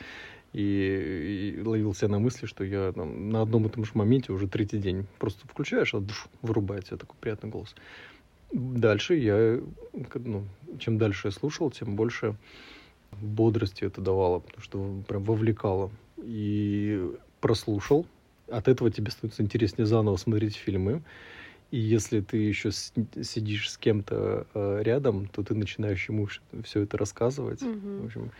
и, 0.53 1.55
и 1.57 1.61
ловил 1.61 1.93
себя 1.93 2.07
на 2.07 2.19
мысли, 2.19 2.45
что 2.45 2.63
я 2.63 2.91
там, 2.93 3.29
на 3.29 3.41
одном 3.41 3.67
и 3.67 3.69
том 3.69 3.85
же 3.85 3.91
моменте 3.93 4.31
уже 4.31 4.47
третий 4.47 4.77
день 4.77 5.05
просто 5.19 5.47
включаешь, 5.47 5.93
а 5.93 5.99
душ, 5.99 6.27
вырубает 6.41 6.85
тебя 6.85 6.97
такой 6.97 7.17
приятный 7.19 7.49
голос. 7.49 7.75
Дальше 8.51 9.15
я, 9.15 9.59
ну, 10.13 10.45
чем 10.79 10.97
дальше 10.97 11.27
я 11.27 11.31
слушал, 11.31 11.71
тем 11.71 11.95
больше 11.95 12.35
бодрости 13.11 13.83
это 13.83 14.01
давало, 14.01 14.39
потому 14.39 14.61
что 14.61 15.03
прям 15.07 15.23
вовлекало. 15.23 15.91
И 16.17 17.11
прослушал. 17.41 18.05
От 18.47 18.67
этого 18.67 18.89
тебе 18.89 19.11
становится 19.11 19.43
интереснее 19.43 19.85
заново 19.85 20.15
смотреть 20.15 20.55
фильмы. 20.55 21.01
И 21.73 21.77
если 21.79 22.21
ты 22.21 22.37
еще 22.37 22.69
сидишь 22.69 23.71
с 23.71 23.79
кем-то 23.79 24.45
э, 24.53 24.83
рядом, 24.83 25.25
то 25.25 25.41
ты 25.41 25.55
начинаешь 25.55 26.07
ему 26.07 26.27
все 26.63 26.81
это 26.81 26.99
рассказывать. 26.99 27.63
Mm-hmm. 27.63 28.01
В 28.01 28.05
общем, 28.05 28.31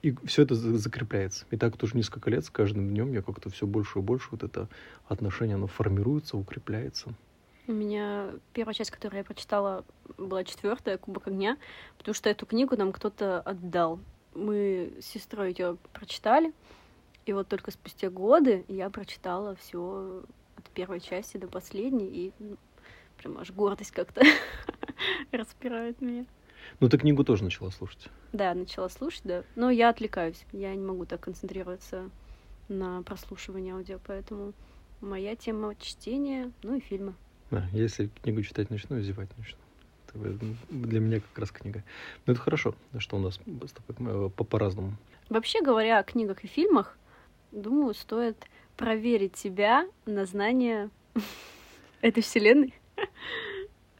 и 0.00 0.16
все 0.24 0.44
это 0.44 0.54
закрепляется. 0.54 1.44
И 1.50 1.58
так 1.58 1.76
тоже 1.76 1.94
несколько 1.94 2.30
лет, 2.30 2.46
с 2.46 2.48
каждым 2.48 2.88
днем 2.88 3.12
я 3.12 3.20
как-то 3.20 3.50
все 3.50 3.66
больше 3.66 3.98
и 3.98 4.02
больше 4.02 4.28
вот 4.30 4.44
это 4.44 4.70
отношение, 5.08 5.56
оно 5.56 5.66
формируется, 5.66 6.38
укрепляется. 6.38 7.12
У 7.66 7.72
меня 7.72 8.30
первая 8.54 8.72
часть, 8.72 8.92
которую 8.92 9.18
я 9.18 9.24
прочитала, 9.24 9.84
была 10.16 10.42
четвертая 10.44 10.96
Кубок 10.96 11.26
огня, 11.26 11.58
потому 11.98 12.14
что 12.14 12.30
эту 12.30 12.46
книгу 12.46 12.74
нам 12.78 12.92
кто-то 12.92 13.42
отдал. 13.42 14.00
Мы 14.34 14.94
с 15.02 15.04
сестрой 15.04 15.50
ее 15.50 15.76
прочитали, 15.92 16.54
и 17.26 17.34
вот 17.34 17.48
только 17.48 17.72
спустя 17.72 18.08
годы 18.08 18.64
я 18.68 18.88
прочитала 18.88 19.54
все 19.56 20.24
первой 20.72 21.00
части 21.00 21.36
до 21.36 21.46
последней, 21.48 22.06
и 22.06 22.32
ну, 22.38 22.56
прям 23.18 23.38
аж 23.38 23.50
гордость 23.50 23.92
как-то 23.92 24.22
распирает 25.32 26.00
меня. 26.00 26.26
Ну, 26.80 26.88
ты 26.88 26.98
книгу 26.98 27.24
тоже 27.24 27.44
начала 27.44 27.70
слушать? 27.70 28.08
Да, 28.32 28.54
начала 28.54 28.88
слушать, 28.88 29.22
да. 29.24 29.44
Но 29.56 29.70
я 29.70 29.88
отвлекаюсь. 29.88 30.44
Я 30.52 30.74
не 30.74 30.84
могу 30.84 31.06
так 31.06 31.20
концентрироваться 31.20 32.10
на 32.68 33.02
прослушивании 33.02 33.72
аудио, 33.72 33.98
поэтому 34.06 34.52
моя 35.00 35.36
тема 35.36 35.74
чтения, 35.76 36.50
ну 36.62 36.76
и 36.76 36.80
фильмы. 36.80 37.14
Да, 37.50 37.66
если 37.72 38.08
книгу 38.22 38.42
читать 38.42 38.70
начну, 38.70 39.00
зевать 39.00 39.28
начну. 39.36 39.58
Это 40.14 40.44
для 40.70 41.00
меня 41.00 41.20
как 41.20 41.38
раз 41.38 41.50
книга. 41.50 41.82
Но 42.26 42.32
это 42.32 42.42
хорошо, 42.42 42.74
что 42.98 43.16
у 43.16 43.20
нас 43.20 43.34
с 43.34 43.72
тобой 43.72 44.26
э, 44.26 44.28
по-разному. 44.30 44.92
Вообще 45.28 45.62
говоря 45.62 45.98
о 45.98 46.02
книгах 46.02 46.44
и 46.44 46.46
фильмах, 46.46 46.98
думаю, 47.50 47.94
стоит 47.94 48.36
проверить 48.82 49.36
себя 49.36 49.86
на 50.06 50.26
знание 50.26 50.90
этой 52.00 52.20
вселенной. 52.20 52.74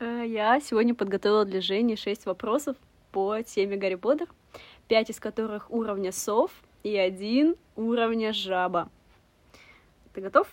Э, 0.00 0.24
я 0.26 0.58
сегодня 0.58 0.92
подготовила 0.92 1.44
для 1.44 1.60
Жени 1.60 1.94
шесть 1.94 2.26
вопросов 2.26 2.76
по 3.12 3.40
теме 3.42 3.76
Гарри 3.76 3.94
Поттер, 3.94 4.26
пять 4.88 5.08
из 5.08 5.20
которых 5.20 5.70
уровня 5.70 6.10
сов 6.10 6.50
и 6.82 6.96
один 6.96 7.54
уровня 7.76 8.32
жаба. 8.32 8.90
Ты 10.14 10.20
готов? 10.20 10.48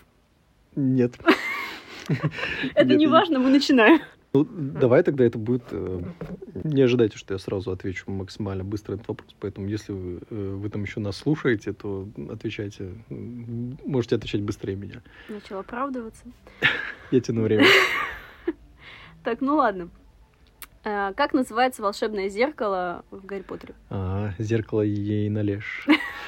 Нет. 0.75 1.15
Это 2.75 2.93
не 2.93 3.07
важно, 3.07 3.39
мы 3.39 3.49
начинаем. 3.49 3.99
Ну, 4.31 4.45
давай 4.45 5.01
тогда 5.03 5.25
это 5.25 5.39
будет... 5.39 5.63
Э, 5.71 6.01
не 6.63 6.83
ожидайте, 6.83 7.17
что 7.17 7.33
я 7.33 7.39
сразу 7.39 7.71
отвечу 7.71 8.11
максимально 8.11 8.63
быстро 8.63 8.93
этот 8.95 9.07
вопрос, 9.07 9.35
поэтому 9.39 9.67
если 9.67 9.91
вы, 9.91 10.19
э, 10.29 10.55
вы 10.55 10.69
там 10.69 10.83
еще 10.83 10.99
нас 10.99 11.17
слушаете, 11.17 11.73
то 11.73 12.07
отвечайте. 12.29 12.93
Можете 13.09 14.17
отвечать 14.17 14.41
быстрее 14.41 14.75
меня. 14.75 15.01
Начал 15.29 15.59
оправдываться. 15.59 16.23
Я 17.11 17.21
тяну 17.21 17.43
время. 17.43 17.65
Так, 19.21 19.41
ну 19.41 19.57
ладно. 19.57 19.89
А, 20.83 21.13
как 21.13 21.33
называется 21.33 21.81
волшебное 21.81 22.29
зеркало 22.29 23.03
в 23.11 23.25
Гарри 23.25 23.41
Поттере? 23.41 23.75
А, 23.89 24.31
зеркало 24.39 24.81
ей 24.81 25.29
належь. 25.29 25.85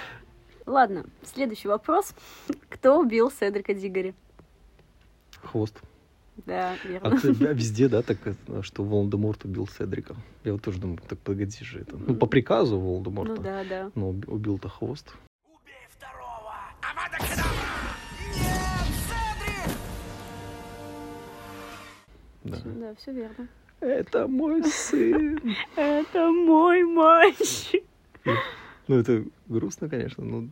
Ладно, 0.66 1.06
следующий 1.24 1.68
вопрос. 1.68 2.14
Кто 2.70 3.00
убил 3.00 3.32
Седрика 3.32 3.74
Дигори? 3.74 4.14
Хвост. 5.42 5.82
Да, 6.46 6.76
верно. 6.84 7.10
А, 7.10 7.54
везде, 7.54 7.88
да, 7.88 8.02
так, 8.02 8.18
что 8.62 8.84
Волан-де-Морт 8.84 9.46
убил 9.46 9.68
Седрика. 9.68 10.16
Я 10.44 10.54
вот 10.54 10.62
тоже 10.62 10.80
думаю, 10.80 11.00
так 11.08 11.20
погоди 11.20 11.64
же 11.64 11.80
это. 11.80 11.98
Ну, 11.98 12.16
по 12.16 12.26
приказу 12.26 12.80
Волан-де-Морта. 12.80 13.36
Ну, 13.36 13.42
да, 13.42 13.64
да. 13.64 13.92
Но 13.96 14.10
убил-то 14.10 14.70
Хвост. 14.70 15.14
Убей 15.48 15.76
второго! 15.90 16.54
Авада 16.82 17.18
Да. 22.44 22.58
да, 22.64 22.96
все 22.96 23.12
верно. 23.12 23.48
Это 23.82 24.28
мой 24.28 24.64
сын. 24.64 25.40
Это 25.76 26.32
мой 26.32 26.84
мальчик. 26.84 27.84
Ну, 28.88 28.96
это 28.98 29.24
грустно, 29.48 29.90
конечно, 29.90 30.24
но 30.24 30.48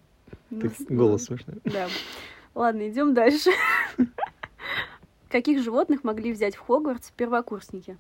ну, 0.50 0.72
голос 0.90 1.26
смешной. 1.26 1.58
Да. 1.66 1.88
Ладно, 2.56 2.90
идем 2.90 3.14
дальше. 3.14 3.52
Каких 5.30 5.62
животных 5.62 6.04
могли 6.04 6.34
взять 6.34 6.56
в 6.56 6.60
Хогвартс 6.60 7.12
первокурсники? 7.12 7.98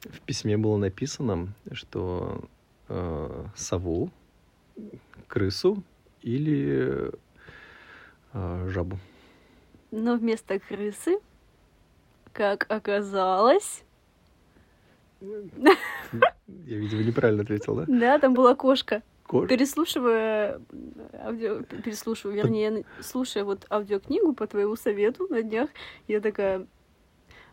В 0.00 0.20
письме 0.20 0.56
было 0.56 0.78
написано, 0.78 1.48
что 1.72 2.42
э, 2.88 3.44
сову, 3.54 4.10
крысу 5.28 5.82
или 6.22 7.12
э, 8.32 8.68
жабу. 8.68 8.98
Но 9.90 10.16
вместо 10.16 10.58
крысы, 10.58 11.18
как 12.32 12.64
оказалось... 12.70 13.84
Я, 15.20 15.76
видимо, 16.66 17.02
неправильно 17.02 17.42
ответил, 17.42 17.74
да? 17.76 17.84
Да, 17.88 18.18
там 18.18 18.32
была 18.32 18.54
кошка. 18.54 19.02
Кор... 19.30 19.46
Переслушивая 19.46 20.60
аудио, 21.24 21.62
переслушивая, 21.62 22.34
вернее, 22.34 22.84
слушая 23.00 23.44
вот 23.44 23.64
аудиокнигу 23.70 24.32
по 24.32 24.48
твоему 24.48 24.74
совету 24.74 25.28
на 25.30 25.40
днях, 25.40 25.70
я 26.08 26.20
такая, 26.20 26.66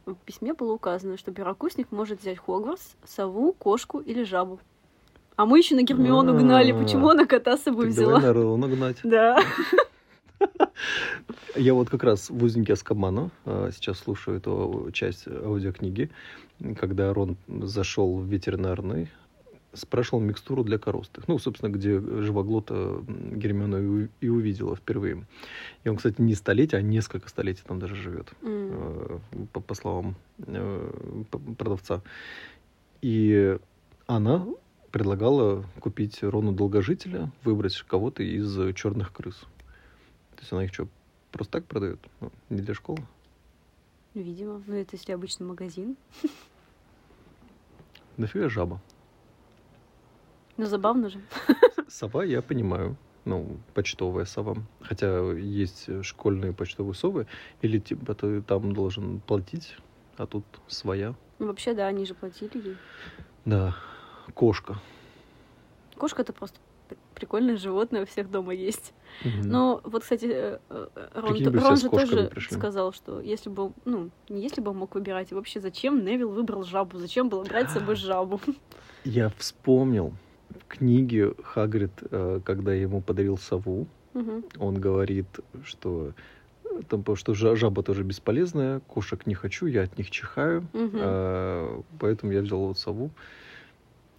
в 0.07 0.15
письме 0.15 0.55
было 0.55 0.73
указано, 0.73 1.17
что 1.17 1.31
первокурсник 1.31 1.91
может 1.91 2.19
взять 2.19 2.39
Хогвартс, 2.39 2.95
сову, 3.05 3.53
кошку 3.53 3.99
или 3.99 4.23
жабу. 4.23 4.59
А 5.35 5.45
мы 5.45 5.59
еще 5.59 5.75
на 5.75 5.83
Гермиону 5.83 6.35
гнали. 6.35 6.71
Почему 6.71 7.09
она 7.09 7.27
кота 7.27 7.57
с 7.57 7.61
собой 7.61 7.89
взяла? 7.89 8.13
Давай 8.13 8.25
на 8.25 8.33
Рона 8.33 8.67
гнать. 8.67 8.97
Да. 9.03 9.39
Я 11.55 11.75
вот 11.75 11.91
как 11.91 12.03
раз 12.03 12.31
в 12.31 12.43
«Узнике 12.43 12.73
Аскабана» 12.73 13.29
а, 13.45 13.69
сейчас 13.71 13.99
слушаю 13.99 14.37
эту 14.37 14.89
часть 14.93 15.27
аудиокниги, 15.27 16.09
когда 16.79 17.13
Рон 17.13 17.37
зашел 17.47 18.17
в 18.17 18.25
ветеринарный 18.25 19.09
спрашивал 19.77 20.21
микстуру 20.21 20.63
для 20.63 20.77
коростых. 20.77 21.27
Ну, 21.27 21.39
собственно, 21.39 21.69
где 21.69 21.99
живоглота 21.99 23.01
Гермиона 23.07 24.09
и 24.19 24.27
увидела 24.29 24.75
впервые. 24.75 25.25
И 25.83 25.89
он, 25.89 25.97
кстати, 25.97 26.21
не 26.21 26.35
столетия, 26.35 26.77
а 26.77 26.81
несколько 26.81 27.29
столетий 27.29 27.63
там 27.65 27.79
даже 27.79 27.95
живет, 27.95 28.33
mm. 28.41 29.21
по, 29.53 29.61
по 29.61 29.73
словам 29.73 30.15
э, 30.39 31.23
продавца. 31.57 32.01
И 33.01 33.57
она 34.07 34.45
предлагала 34.91 35.65
купить 35.79 36.23
Рону 36.23 36.53
Долгожителя, 36.53 37.31
выбрать 37.43 37.77
кого-то 37.81 38.23
из 38.23 38.75
черных 38.75 39.13
крыс. 39.13 39.35
То 40.35 40.41
есть 40.41 40.51
она 40.51 40.65
их 40.65 40.73
что, 40.73 40.87
просто 41.31 41.53
так 41.53 41.65
продает? 41.65 41.99
Ну, 42.19 42.31
не 42.49 42.61
для 42.61 42.73
школы? 42.73 42.99
Видимо. 44.13 44.61
Ну, 44.65 44.75
это 44.75 44.95
если 44.95 45.11
обычный 45.11 45.45
магазин. 45.45 45.95
Нафига 48.17 48.49
жаба? 48.49 48.81
Ну, 50.57 50.65
забавно 50.65 51.09
же. 51.09 51.19
Сова, 51.87 52.23
я 52.23 52.41
понимаю. 52.41 52.97
Ну, 53.25 53.57
почтовая 53.73 54.25
сова. 54.25 54.55
Хотя 54.81 55.19
есть 55.33 55.89
школьные 56.03 56.53
почтовые 56.53 56.95
совы, 56.95 57.27
или 57.61 57.77
типа 57.79 58.15
ты 58.15 58.41
там 58.41 58.73
должен 58.73 59.19
платить, 59.19 59.75
а 60.17 60.25
тут 60.25 60.45
своя. 60.67 61.13
Ну, 61.39 61.47
вообще, 61.47 61.73
да, 61.73 61.87
они 61.87 62.05
же 62.05 62.13
платили 62.13 62.57
ей. 62.69 62.77
Да. 63.45 63.75
кошка. 64.33 64.79
Кошка 65.97 66.21
это 66.21 66.33
просто 66.33 66.59
прикольное 67.15 67.57
животное, 67.57 68.03
у 68.03 68.05
всех 68.05 68.29
дома 68.29 68.53
есть. 68.53 68.93
Мгм. 69.23 69.41
Но 69.49 69.81
вот, 69.83 70.03
кстати, 70.03 70.25
э, 70.29 70.59
э, 70.69 70.87
Рон, 71.15 71.33
Прикинь 71.33 71.57
Рон 71.57 71.77
же 71.77 71.89
тоже 71.89 72.27
пришли. 72.27 72.55
сказал, 72.55 72.93
что 72.93 73.19
если 73.19 73.49
бы, 73.49 73.73
ну, 73.85 74.11
не 74.29 74.41
если 74.41 74.61
бы 74.61 74.71
он 74.71 74.77
мог 74.77 74.95
выбирать, 74.95 75.31
и 75.31 75.35
вообще 75.35 75.59
зачем 75.59 76.05
Невил 76.05 76.29
выбрал 76.29 76.63
жабу? 76.63 76.97
Зачем 76.99 77.29
было 77.29 77.43
брать 77.43 77.69
с 77.69 77.73
собой 77.73 77.95
жабу? 77.95 78.39
Я 79.03 79.31
вспомнил 79.37 80.13
книге 80.67 81.33
Хагрид, 81.43 81.91
э, 82.11 82.39
когда 82.45 82.73
ему 82.73 83.01
подарил 83.01 83.37
сову, 83.37 83.87
Мгм. 84.13 84.43
он 84.59 84.75
говорит, 84.79 85.27
что 85.63 86.13
э, 86.63 86.81
там, 86.89 87.01
потому 87.01 87.15
что 87.15 87.33
жа- 87.33 87.55
жаба 87.55 87.83
тоже 87.83 88.03
бесполезная, 88.03 88.79
кошек 88.81 89.25
не 89.27 89.33
хочу, 89.35 89.65
я 89.67 89.83
от 89.83 89.97
них 89.97 90.09
чихаю, 90.11 90.67
э, 90.73 91.81
поэтому 91.99 92.31
я 92.31 92.41
взял 92.41 92.59
вот 92.59 92.77
сову. 92.77 93.11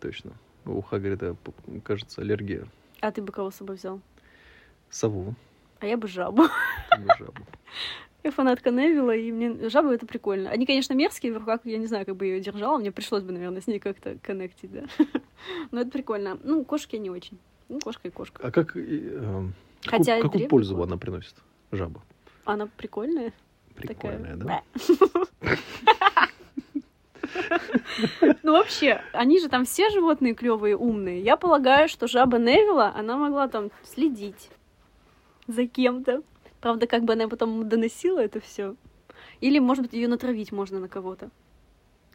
Точно. 0.01 0.33
У 0.65 0.81
Хагрида, 0.81 1.37
кажется, 1.83 2.21
аллергия. 2.21 2.67
А 3.01 3.11
ты 3.11 3.23
бы 3.23 3.33
кого 3.33 3.51
с 3.51 3.57
собой 3.57 3.77
взял? 3.77 4.01
Сову, 4.91 5.35
А 5.81 5.87
я 5.87 5.97
бы 5.97 6.09
жабу. 6.09 6.45
ты 6.91 6.99
бы 6.99 7.11
жабу. 7.19 7.43
Я 8.29 8.33
фанатка 8.33 8.71
Невилла, 8.71 9.17
и 9.17 9.33
мне 9.33 9.71
жабы 9.71 9.95
это 9.95 10.05
прикольно. 10.05 10.51
Они, 10.51 10.67
конечно, 10.67 10.93
мерзкие, 10.93 11.33
в 11.33 11.39
руках 11.39 11.61
я 11.65 11.79
не 11.79 11.87
знаю, 11.87 12.05
как 12.05 12.15
бы 12.15 12.27
ее 12.27 12.41
держала, 12.41 12.77
мне 12.77 12.93
пришлось 12.93 13.23
бы, 13.23 13.33
наверное, 13.33 13.63
с 13.63 13.67
ней 13.67 13.79
как-то 13.79 14.19
коннектить, 14.23 14.71
да. 14.71 14.85
Но 15.71 15.81
это 15.81 15.91
прикольно. 15.91 16.39
Ну, 16.45 16.63
кошки 16.63 16.97
не 16.97 17.09
очень. 17.09 17.39
Ну, 17.71 17.81
кошка 17.81 18.09
и 18.09 18.11
кошка. 18.11 18.47
А 18.47 18.51
как, 18.51 18.77
э, 18.77 19.47
Хотя 19.87 20.17
какую, 20.17 20.31
какую 20.31 20.49
пользу 20.51 20.83
она 20.83 20.99
приносит, 20.99 21.37
жаба? 21.73 22.03
Она 22.45 22.67
прикольная. 22.67 23.33
Прикольная, 23.75 24.37
такая. 24.37 24.63
да? 25.41 25.57
Ну, 28.43 28.53
вообще, 28.53 29.03
они 29.13 29.41
же 29.41 29.49
там 29.49 29.65
все 29.65 29.89
животные 29.89 30.35
клевые, 30.35 30.77
умные. 30.77 31.23
Я 31.23 31.39
полагаю, 31.39 31.89
что 31.89 32.07
жаба 32.07 32.39
Невилла, 32.39 32.93
она 32.95 33.17
могла 33.17 33.49
там 33.49 33.71
следить 33.85 34.51
за 35.47 35.67
кем-то. 35.67 36.23
Правда, 36.61 36.87
как 36.87 37.05
бы 37.05 37.12
она 37.12 37.29
потом 37.29 37.69
доносила 37.69 38.19
это 38.21 38.41
все. 38.41 38.75
Или, 39.41 39.59
может 39.59 39.85
быть, 39.85 39.93
ее 39.93 40.09
натравить 40.09 40.53
можно 40.53 40.81
на 40.81 40.88
кого-то. 40.88 41.31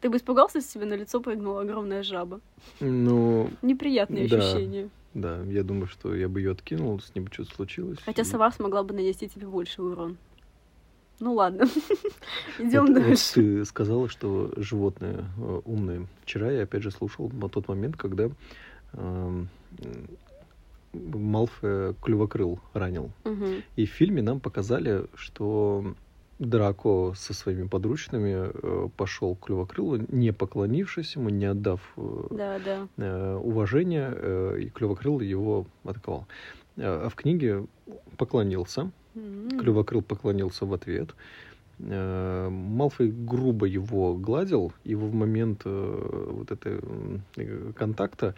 Ты 0.00 0.10
бы 0.10 0.18
испугался, 0.18 0.58
если 0.58 0.74
тебе 0.78 0.86
на 0.86 0.94
лицо 0.94 1.20
прыгнула 1.20 1.62
огромная 1.62 2.02
жаба? 2.02 2.40
Ну, 2.80 3.48
Неприятные 3.62 4.28
Да. 4.28 4.36
ощущения. 4.38 4.90
да, 5.14 5.40
я 5.44 5.62
думаю, 5.62 5.86
что 5.86 6.14
я 6.14 6.28
бы 6.28 6.40
ее 6.40 6.52
откинул, 6.52 7.00
с 7.00 7.14
ним 7.14 7.24
бы 7.24 7.30
что-то 7.32 7.54
случилось. 7.54 7.98
Хотя 8.04 8.22
и- 8.22 8.24
сова 8.26 8.50
смогла 8.50 8.82
бы 8.82 8.92
нанести 8.94 9.28
тебе 9.28 9.46
больше 9.46 9.82
урон. 9.82 10.18
Ну 11.20 11.32
ладно. 11.34 11.64
Идем 12.58 12.86
Вот- 12.86 12.96
вот 12.96 13.02
дальше. 13.02 13.34
ты 13.34 13.64
сказала, 13.64 14.08
что 14.10 14.52
животные 14.56 15.24
э, 15.38 15.60
умные. 15.64 16.06
Вчера 16.24 16.50
я 16.50 16.64
опять 16.64 16.82
же 16.82 16.90
слушал 16.90 17.30
на 17.30 17.48
тот 17.48 17.68
момент, 17.68 17.96
когда 17.96 18.28
эм, 18.92 19.48
м, 20.94 21.20
Малфоя 21.20 21.94
клювокрыл 22.02 22.58
ранил. 22.72 23.10
Мгм. 23.24 23.62
И 23.76 23.84
в 23.86 23.90
фильме 23.90 24.22
нам 24.22 24.40
показали, 24.40 25.04
что 25.14 25.94
Драко 26.40 27.12
со 27.16 27.32
своими 27.32 27.68
подручными 27.68 28.50
э, 28.52 28.88
пошел 28.96 29.36
к 29.36 29.46
клювокрылу, 29.46 30.00
не 30.08 30.32
поклонившись 30.32 31.14
ему, 31.16 31.28
не 31.30 31.44
отдав 31.46 31.80
э, 31.96 32.26
Да, 32.30 32.58
да. 32.64 32.88
э, 32.96 33.36
уважения, 33.36 34.12
э, 34.12 34.58
и 34.62 34.68
клювокрыл 34.68 35.20
его 35.20 35.66
атаковал. 35.84 36.26
Э, 36.76 37.04
А 37.04 37.08
в 37.08 37.14
книге 37.14 37.66
поклонился, 38.16 38.90
М. 39.14 39.48
Клювокрыл 39.60 40.02
поклонился 40.02 40.66
в 40.66 40.72
ответ. 40.74 41.14
Э, 41.78 42.48
Малфой 42.50 43.10
грубо 43.12 43.66
его 43.66 44.14
гладил, 44.14 44.72
и 44.82 44.94
в 44.96 45.14
момент 45.14 45.62
э, 45.64 46.28
вот 46.32 46.50
этого 46.50 46.80
э, 47.36 47.72
контакта 47.76 48.34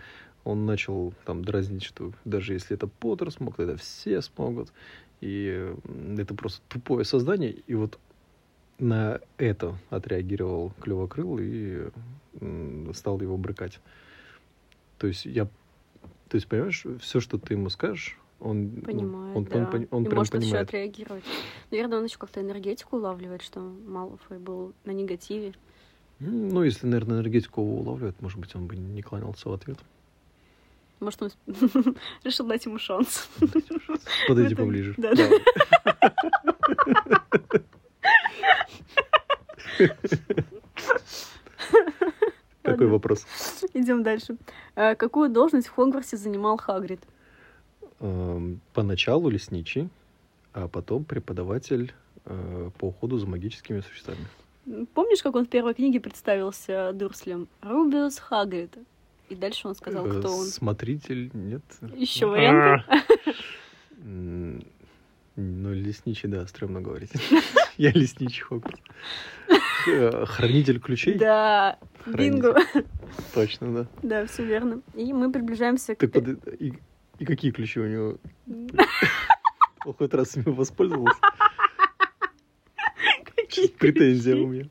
он 0.46 0.64
начал 0.64 1.12
там 1.24 1.44
дразнить, 1.44 1.82
что 1.82 2.12
даже 2.24 2.52
если 2.52 2.76
это 2.76 2.86
Поттер 2.86 3.32
смог, 3.32 3.56
тогда 3.56 3.76
все 3.76 4.22
смогут. 4.22 4.72
И 5.20 5.74
это 6.18 6.34
просто 6.34 6.62
тупое 6.68 7.04
создание. 7.04 7.50
И 7.66 7.74
вот 7.74 7.98
на 8.78 9.18
это 9.38 9.76
отреагировал 9.90 10.72
Клювокрыл 10.80 11.38
и 11.40 11.88
стал 12.94 13.20
его 13.20 13.36
брыкать. 13.36 13.80
То 14.98 15.08
есть 15.08 15.24
я... 15.24 15.46
То 16.28 16.34
есть, 16.34 16.46
понимаешь, 16.46 16.84
все, 17.00 17.20
что 17.20 17.38
ты 17.38 17.54
ему 17.54 17.68
скажешь, 17.68 18.18
он, 18.38 18.74
ну, 18.76 18.82
Понимает, 18.82 19.36
он, 19.36 19.44
да. 19.44 19.58
он 19.58 19.66
пони- 19.66 19.88
он 19.90 20.02
и 20.02 20.06
прям 20.06 20.18
может 20.18 20.34
еще 20.34 20.42
понимает. 20.42 20.68
отреагировать. 20.68 21.24
Наверное, 21.70 21.98
он 21.98 22.04
еще 22.04 22.18
как-то 22.18 22.40
энергетику 22.40 22.96
улавливает, 22.96 23.42
что 23.42 23.60
Малфой 23.60 24.38
был 24.38 24.74
на 24.84 24.90
негативе. 24.90 25.54
Ну, 26.18 26.62
если, 26.62 26.86
наверное, 26.86 27.16
энергетику 27.18 27.62
улавливает, 27.62 28.20
может 28.20 28.38
быть, 28.38 28.54
он 28.54 28.66
бы 28.66 28.76
не 28.76 29.02
кланялся 29.02 29.48
в 29.48 29.52
ответ. 29.52 29.78
Может, 31.00 31.22
он 31.22 31.30
решил 32.24 32.46
дать 32.46 32.64
ему 32.66 32.78
шанс. 32.78 33.28
Подойди 34.28 34.54
Это- 34.54 34.62
поближе. 34.62 34.94
да, 34.96 35.12
да. 35.14 35.28
Какой 42.62 42.86
вопрос? 42.88 43.24
Идем 43.74 44.02
дальше. 44.02 44.36
А, 44.74 44.94
Какую 44.94 45.28
должность 45.30 45.68
в 45.68 45.72
Хогвартсе 45.74 46.16
занимал 46.16 46.56
Хагрид? 46.56 47.00
Эм, 48.00 48.60
Поначалу 48.74 49.28
лесничий, 49.28 49.88
а 50.52 50.66
потом 50.68 51.04
преподаватель 51.04 51.94
э, 52.24 52.70
по 52.78 52.86
уходу 52.86 53.18
за 53.18 53.26
магическими 53.26 53.80
существами. 53.80 54.26
Помнишь, 54.94 55.22
как 55.22 55.36
он 55.36 55.46
в 55.46 55.48
первой 55.48 55.74
книге 55.74 56.00
представился 56.00 56.92
Дурслем? 56.92 57.46
Рубиус 57.62 58.18
Хагрид. 58.18 58.76
И 59.28 59.34
дальше 59.34 59.68
он 59.68 59.74
сказал, 59.74 60.06
Э, 60.06 60.18
кто 60.20 60.32
он. 60.36 60.46
Смотритель, 60.46 61.30
нет? 61.34 61.62
Еще 61.94 62.26
варианты? 62.26 62.84
М, 64.02 64.62
Ну, 65.38 65.74
лесничий, 65.74 66.28
да, 66.30 66.46
стрёмно 66.46 66.80
говорить. 66.80 67.10
Я 67.76 67.90
лесничий 67.92 68.42
Хогвартс. 68.42 68.80
Э, 69.88 70.24
Хранитель 70.26 70.80
ключей? 70.80 71.18
Да, 71.18 71.78
бинго. 72.06 72.56
Точно, 73.34 73.72
да. 73.74 73.86
Да, 74.02 74.26
все 74.26 74.44
верно. 74.44 74.80
И 74.94 75.12
мы 75.12 75.30
приближаемся 75.30 75.94
к... 75.94 76.02
И, 77.18 77.24
какие 77.24 77.50
ключи 77.50 77.80
у 77.80 77.86
него? 77.86 78.18
Он 79.84 79.92
хоть 79.94 80.14
раз 80.14 80.36
ими 80.36 80.44
воспользовался? 80.54 81.20
Какие 83.24 83.68
Претензия 83.68 84.36
у 84.36 84.46
меня. 84.46 84.68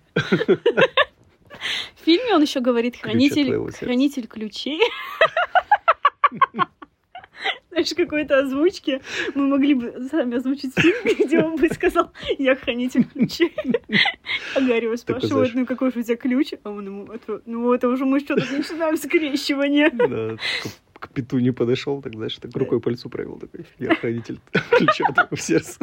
В 2.05 2.07
фильме 2.07 2.35
он 2.35 2.41
еще 2.43 2.59
говорит 2.59 2.97
хранитель, 3.01 3.71
хранитель 3.71 4.27
ключей. 4.27 4.79
Знаешь, 7.71 7.93
какой-то 7.95 8.41
озвучки 8.41 9.01
мы 9.33 9.47
могли 9.47 9.73
бы 9.73 10.07
сами 10.11 10.37
озвучить 10.37 10.79
фильм, 10.79 10.95
где 11.25 11.39
он 11.39 11.55
бы 11.55 11.67
сказал, 11.69 12.11
я 12.37 12.55
хранитель 12.55 13.05
ключей. 13.05 13.55
А 14.55 14.61
Гарри 14.61 14.85
его 14.85 14.95
спрашивает, 14.97 15.55
ну 15.55 15.65
какой 15.65 15.91
же 15.91 16.01
у 16.01 16.03
тебя 16.03 16.15
ключ? 16.15 16.53
А 16.63 16.69
он 16.69 16.85
ему, 16.85 17.05
«Это- 17.11 17.41
ну 17.47 17.73
это 17.73 17.89
уже 17.89 18.05
мы 18.05 18.19
что-то 18.19 18.45
начинаем 18.55 18.97
скрещивание. 18.97 19.89
Да, 19.89 20.37
к, 20.99 21.09
пету 21.11 21.39
не 21.39 21.49
подошел, 21.49 22.03
так 22.03 22.13
знаешь, 22.13 22.37
так 22.37 22.55
рукой 22.55 22.79
по 22.79 22.89
лицу 22.89 23.09
провел 23.09 23.39
такой. 23.39 23.65
Я 23.79 23.95
хранитель 23.95 24.39
ключа 24.69 25.05
твоего 25.11 25.35
сердца. 25.37 25.79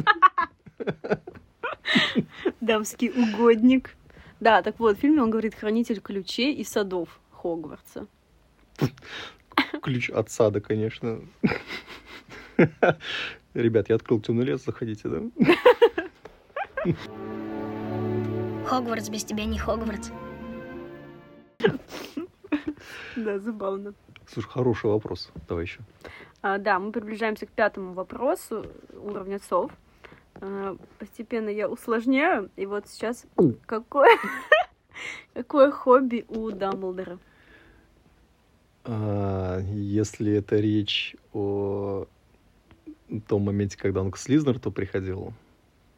Дамский 2.61 3.11
угодник. 3.11 3.97
Да, 4.43 4.61
так 4.61 4.81
вот, 4.81 4.97
в 4.97 5.01
фильме 5.01 5.23
он 5.23 5.31
говорит 5.31 5.55
хранитель 5.55 6.01
ключей 6.01 6.53
и 6.53 6.65
садов 6.65 7.21
Хогвартса. 7.31 8.09
Ключ 9.83 10.11
от 10.11 10.31
сада, 10.31 10.61
конечно. 10.61 11.21
Ребят, 13.55 13.89
я 13.89 13.95
открыл 13.95 14.21
темный 14.21 14.45
лес, 14.45 14.65
заходите, 14.65 15.09
да? 15.09 15.23
Хогвартс 18.67 19.11
без 19.11 19.23
тебя 19.23 19.45
не 19.45 19.59
Хогвартс. 19.59 20.11
Да, 23.15 23.39
забавно. 23.39 23.95
Слушай, 24.27 24.49
хороший 24.49 24.91
вопрос. 24.91 25.31
Давай 25.49 25.67
еще. 25.67 25.79
А, 26.41 26.59
да, 26.59 26.81
мы 26.81 26.91
приближаемся 26.91 27.47
к 27.47 27.51
пятому 27.51 27.93
вопросу 27.93 28.67
уровня 28.93 29.39
сов. 29.39 29.71
А, 30.43 30.77
постепенно 30.99 31.49
я 31.49 31.69
усложняю. 31.69 32.51
И 32.57 32.67
вот 32.67 32.89
сейчас 32.89 33.25
какое, 33.65 34.19
какое 35.35 35.71
хобби 35.71 36.25
у 36.29 36.51
Дамблдора? 36.51 37.19
А, 38.85 39.61
если 39.73 40.33
это 40.33 40.57
речь 40.57 41.15
о 41.33 42.07
том 43.29 43.43
моменте, 43.43 43.79
когда 43.79 44.01
он 44.01 44.11
к 44.11 44.19
Слизнерту 44.19 44.73
приходил, 44.73 45.33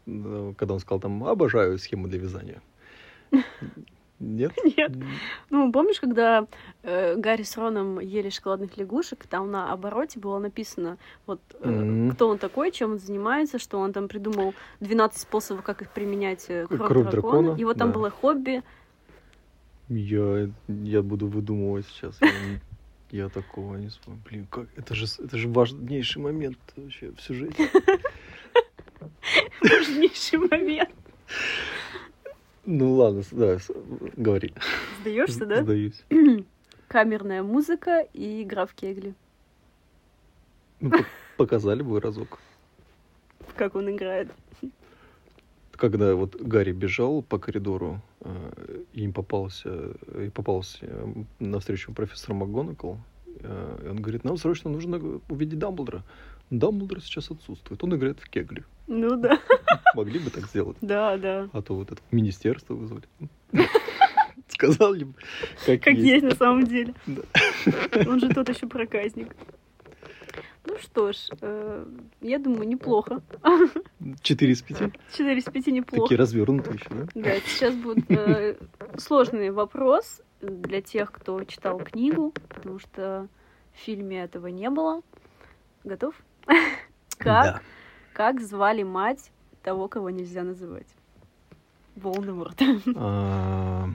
когда 0.05 0.75
он 0.75 0.81
сказал 0.81 1.01
там 1.01 1.25
«обожаю 1.25 1.79
схему 1.79 2.07
для 2.07 2.19
вязания». 2.19 2.63
Нет? 4.20 4.53
Нет. 4.77 4.92
Ну, 5.50 5.72
помнишь, 5.72 6.00
когда 6.00 6.46
э, 6.83 7.16
Гарри 7.16 7.42
с 7.42 7.57
Роном 7.57 7.98
ели 8.00 8.31
шоколадных 8.31 8.77
лягушек, 8.77 9.27
там 9.27 9.50
на 9.50 9.72
обороте 9.72 10.18
было 10.20 10.38
написано, 10.38 10.98
вот, 11.27 11.40
э, 11.61 11.68
Мгм. 11.68 12.12
кто 12.12 12.29
он 12.29 12.38
такой, 12.38 12.70
чем 12.70 12.92
он 12.92 12.98
занимается, 12.98 13.59
что 13.59 13.79
он 13.79 13.92
там 13.92 14.09
придумал 14.09 14.55
12 14.81 15.20
способов, 15.20 15.62
как 15.64 15.83
их 15.83 15.90
применять 15.90 16.46
э, 16.48 16.66
кровь, 16.66 16.88
Кровь 16.88 17.11
дракона. 17.11 17.42
дракона, 17.42 17.61
И 17.61 17.64
вот 17.64 17.77
там 17.79 17.88
да. 17.88 17.94
было 17.94 18.11
хобби. 18.11 18.62
Я, 19.88 20.48
я 20.68 21.03
буду 21.03 21.27
выдумывать 21.27 21.87
сейчас. 21.88 22.18
Я 23.11 23.29
такого 23.31 23.77
не 23.77 23.88
вспомню. 23.88 24.20
Блин, 24.31 24.46
как... 24.50 24.66
Это 24.77 24.94
же, 24.94 25.07
это 25.18 25.37
же 25.37 25.48
важнейший 25.48 26.22
момент 26.22 26.59
вообще 26.77 27.11
в 27.11 27.20
сюжете. 27.20 27.68
Важнейший 29.61 30.38
момент. 30.38 30.90
Ну 32.66 32.94
ладно, 32.94 33.22
да, 33.33 33.59
говори. 34.16 34.55
Сдаешься, 35.00 35.46
да? 35.46 35.62
Сдаюсь. 35.62 36.05
Камерная 36.88 37.42
музыка 37.42 38.07
и 38.12 38.42
игра 38.42 38.66
в 38.66 38.74
кегли. 38.74 39.14
Ну, 40.81 40.90
по- 40.90 41.05
показали 41.37 41.83
бы 41.83 42.00
разок. 42.00 42.38
Как 43.57 43.74
он 43.74 43.90
играет. 43.90 44.29
Когда 45.72 46.14
вот 46.14 46.40
Гарри 46.40 46.72
бежал 46.72 47.22
по 47.22 47.38
коридору, 47.38 48.00
э, 48.20 48.83
им 48.92 49.12
попался, 49.12 49.90
и 50.18 50.31
попался 50.31 50.79
э, 50.83 51.14
навстречу 51.40 51.92
профессор 51.92 52.35
МакГонагал, 52.35 52.98
э, 53.40 53.83
и 53.85 53.88
он 53.88 53.96
говорит, 53.96 54.24
нам 54.24 54.37
срочно 54.37 54.70
нужно 54.70 55.20
увидеть 55.29 55.59
Дамблдора. 55.59 56.05
Дамблдор 56.50 57.00
сейчас 57.00 57.31
отсутствует, 57.31 57.83
он 57.83 57.96
играет 57.96 58.20
в 58.20 58.29
кегли. 58.31 58.62
Ну 58.87 59.16
да. 59.16 59.38
Могли 59.94 60.18
бы 60.18 60.31
так 60.31 60.47
сделать. 60.47 60.77
Да, 60.81 61.16
да. 61.16 61.49
А 61.53 61.62
то 61.62 61.75
вот 61.75 61.92
это 61.92 62.03
министерство 62.11 62.75
вызвали. 62.75 63.05
Сказал 64.49 64.94
им, 64.94 65.14
как, 65.64 65.83
Как 65.83 65.94
есть 65.94 66.25
на 66.25 66.35
самом 66.35 66.64
деле. 66.64 66.94
Да. 67.07 67.23
Он 68.07 68.20
же 68.20 68.29
тот 68.29 68.49
еще 68.49 68.66
проказник. 68.66 69.35
Ну 70.66 70.79
что 70.79 71.12
ж, 71.12 71.29
э, 71.40 71.87
я 72.20 72.38
думаю, 72.38 72.66
неплохо. 72.66 73.23
Четыре 74.23 74.53
из 74.53 74.62
пяти. 74.62 74.92
4 75.12 75.38
из 75.38 75.44
5 75.44 75.66
неплохо. 75.68 76.05
Такие 76.05 76.18
развернутые 76.18 76.77
еще, 76.77 76.88
да? 76.90 77.07
Да, 77.14 77.40
сейчас 77.47 77.75
будет 77.75 78.11
э, 78.11 78.57
сложный 78.97 79.51
вопрос 79.51 80.23
для 80.40 80.81
тех, 80.81 81.12
кто 81.12 81.42
читал 81.44 81.79
книгу, 81.79 82.33
потому 82.49 82.79
что 82.79 83.29
в 83.75 83.79
фильме 83.79 84.23
этого 84.23 84.47
не 84.47 84.70
было. 84.70 85.03
Готов? 85.85 86.14
Как, 87.18 87.62
как 88.14 88.40
звали 88.40 88.83
мать 88.85 89.31
того, 89.62 89.88
кого 89.88 90.09
нельзя 90.09 90.42
называть? 90.44 90.87
Волдеморт. 91.96 92.59
А, 92.96 93.88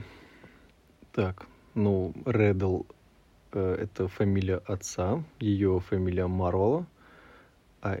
Так, 1.12 1.46
ну, 1.74 2.12
Реддл 2.26 2.82
э, 3.52 3.74
это 3.80 4.08
фамилия 4.08 4.58
отца, 4.66 5.22
ее 5.38 5.80
фамилия 5.80 6.26
Марвола, 6.26 6.84
а 7.82 7.98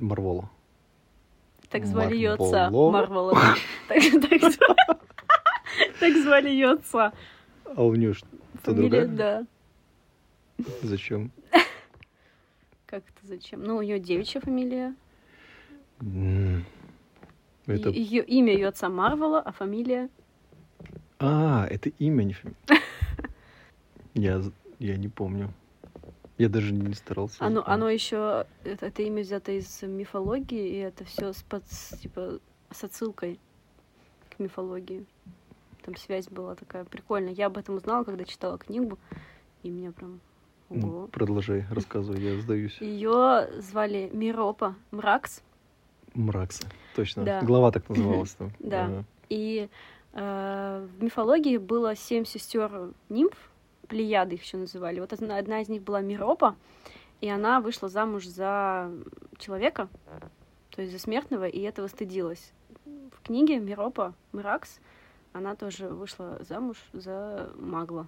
Марвола. 0.00 0.48
Так 1.70 1.84
звали 1.86 2.14
ее 2.16 2.32
отца. 2.32 2.70
Марвола. 2.70 3.38
Так 3.88 4.02
звали- 6.16 6.48
ее 6.48 6.70
отца. 6.72 7.12
А 7.64 7.82
у 7.84 7.94
нее 7.94 8.14
что, 8.14 8.26
Фамилия, 8.62 9.06
другая? 9.06 9.08
да. 9.16 9.46
Зачем? 10.82 11.30
Как 12.86 13.04
это 13.08 13.26
зачем? 13.26 13.62
Ну, 13.62 13.76
у 13.76 13.82
нее 13.82 13.98
девичья 14.00 14.40
фамилия. 14.40 14.94
Это... 17.66 17.90
Ее 17.90 18.24
имя 18.24 18.52
ее 18.52 18.68
отца 18.68 18.88
Марвела, 18.88 19.40
а 19.40 19.52
фамилия 19.52 20.10
А, 21.18 21.66
это 21.70 21.90
имя, 21.90 22.24
не 22.24 22.32
фамилия. 22.32 22.56
Я, 24.14 24.42
я 24.78 24.96
не 24.96 25.08
помню. 25.08 25.52
Я 26.38 26.48
даже 26.48 26.72
не 26.72 26.94
старался. 26.94 27.36
Оно, 27.44 27.62
оно 27.66 27.88
еще 27.88 28.46
это, 28.64 28.86
это 28.86 29.02
имя 29.02 29.22
взято 29.22 29.52
из 29.52 29.82
мифологии, 29.82 30.68
и 30.68 30.76
это 30.78 31.04
все 31.04 31.32
с, 31.32 31.42
под- 31.42 31.64
типа 32.00 32.40
с 32.70 32.84
отсылкой 32.84 33.38
к 34.28 34.38
мифологии. 34.38 35.06
Там 35.82 35.96
связь 35.96 36.28
была 36.28 36.54
такая 36.56 36.84
прикольная. 36.84 37.32
Я 37.32 37.46
об 37.46 37.56
этом 37.58 37.76
узнала, 37.76 38.04
когда 38.04 38.24
читала 38.24 38.58
книгу, 38.58 38.98
и 39.62 39.70
меня 39.70 39.92
прям 39.92 40.20
Ну, 40.68 41.06
продолжай, 41.08 41.64
рассказывай, 41.70 42.20
я 42.20 42.40
сдаюсь. 42.40 42.76
Ее 42.80 43.48
звали 43.60 44.10
Миропа 44.12 44.74
Мракс, 44.90 45.42
Мракса, 46.14 46.64
точно. 46.94 47.24
Да. 47.24 47.42
Глава 47.42 47.70
так 47.70 47.88
называлась 47.88 48.32
там. 48.32 48.50
Да. 48.58 48.84
Ага. 48.84 49.04
и 49.28 49.68
э, 50.12 50.88
в 50.98 51.02
мифологии 51.02 51.56
было 51.56 51.94
семь 51.96 52.24
сестер 52.24 52.92
нимф, 53.08 53.36
плеяды 53.88 54.36
их 54.36 54.42
еще 54.42 54.56
называли. 54.56 55.00
Вот 55.00 55.12
одна, 55.12 55.36
одна 55.38 55.60
из 55.60 55.68
них 55.68 55.82
была 55.82 56.00
Миропа, 56.00 56.56
и 57.20 57.28
она 57.28 57.60
вышла 57.60 57.88
замуж 57.88 58.26
за 58.26 58.90
человека, 59.38 59.88
то 60.70 60.82
есть 60.82 60.92
за 60.92 60.98
смертного, 60.98 61.46
и 61.46 61.60
этого 61.60 61.86
стыдилась. 61.86 62.52
В 62.84 63.22
книге 63.24 63.58
Миропа 63.58 64.14
Мракс 64.32 64.80
она 65.32 65.54
тоже 65.54 65.88
вышла 65.88 66.38
замуж 66.48 66.76
за 66.92 67.50
Магла. 67.56 68.06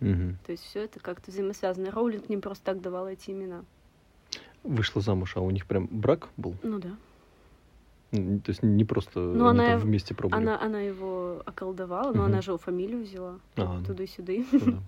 Мгм. 0.00 0.38
То 0.46 0.52
есть 0.52 0.64
все 0.64 0.84
это 0.84 1.00
как-то 1.00 1.30
взаимосвязано. 1.30 1.90
Роулинг 1.90 2.28
не 2.28 2.36
просто 2.36 2.64
так 2.64 2.80
давала 2.80 3.08
эти 3.08 3.30
имена. 3.30 3.64
Вышла 4.68 5.00
замуж, 5.00 5.32
а 5.36 5.40
у 5.40 5.50
них 5.50 5.64
прям 5.66 5.86
брак 5.90 6.28
был? 6.36 6.54
Ну 6.62 6.78
да. 6.78 6.90
То 8.10 8.48
есть 8.50 8.62
не 8.62 8.84
просто 8.84 9.18
Ну, 9.20 9.48
они 9.48 9.60
она- 9.60 9.68
там 9.70 9.80
вместе 9.80 10.14
пробовали? 10.14 10.42
Она, 10.44 10.60
она 10.60 10.80
его 10.80 11.42
околдовала, 11.46 12.12
но 12.12 12.22
Мгм. 12.22 12.32
она 12.32 12.42
же 12.42 12.50
его 12.50 12.58
фамилию 12.58 13.02
взяла. 13.02 13.38
А, 13.56 13.78
ну. 13.78 13.84
Туда-сюда. 13.84 14.32
Ну 14.52 14.60
да. 14.72 14.78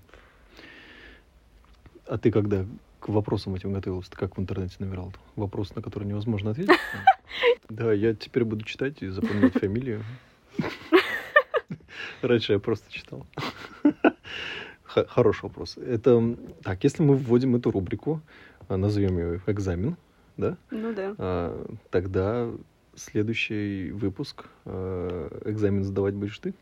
А 2.07 2.19
ты 2.19 2.31
когда 2.31 2.67
к 3.01 3.09
вопросам 3.09 3.55
этим 3.55 3.73
готовилась, 3.73 4.09
ты 4.09 4.17
как 4.17 4.37
в 4.37 4.41
интернете 4.41 4.77
набирал? 4.81 5.13
Вопрос, 5.37 5.75
на 5.75 5.81
который 5.83 6.05
невозможно 6.05 6.51
ответить? 6.51 6.77
Да, 7.71 7.93
я 7.93 8.15
теперь 8.15 8.45
буду 8.45 8.65
читать 8.65 9.01
и 9.01 9.09
запоминать 9.09 9.53
фамилию. 9.53 10.03
Раньше 12.21 12.53
я 12.55 12.59
просто 12.59 12.91
читал. 12.93 13.25
Хороший 14.83 15.45
вопрос. 15.45 15.77
Это 15.79 16.37
так, 16.65 16.83
если 16.83 17.05
мы 17.05 17.15
вводим 17.15 17.55
эту 17.55 17.71
рубрику, 17.71 18.21
назовем 18.77 19.19
ее 19.19 19.41
экзамен, 19.47 19.97
да? 20.37 20.57
Ну 20.71 20.93
да. 20.95 21.15
а, 21.19 21.67
Тогда 21.91 22.51
следующий 22.95 23.91
выпуск 23.93 24.47
а, 24.65 25.29
экзамен 25.45 25.85
сдавать 25.85 26.15
будешь 26.15 26.39
ты? 26.39 26.55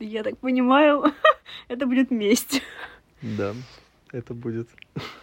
Я 0.00 0.22
так 0.22 0.38
понимаю, 0.38 1.04
это 1.68 1.86
будет 1.86 2.10
месть. 2.10 2.62
Да, 3.22 3.54
это 4.12 4.34
будет. 4.34 4.68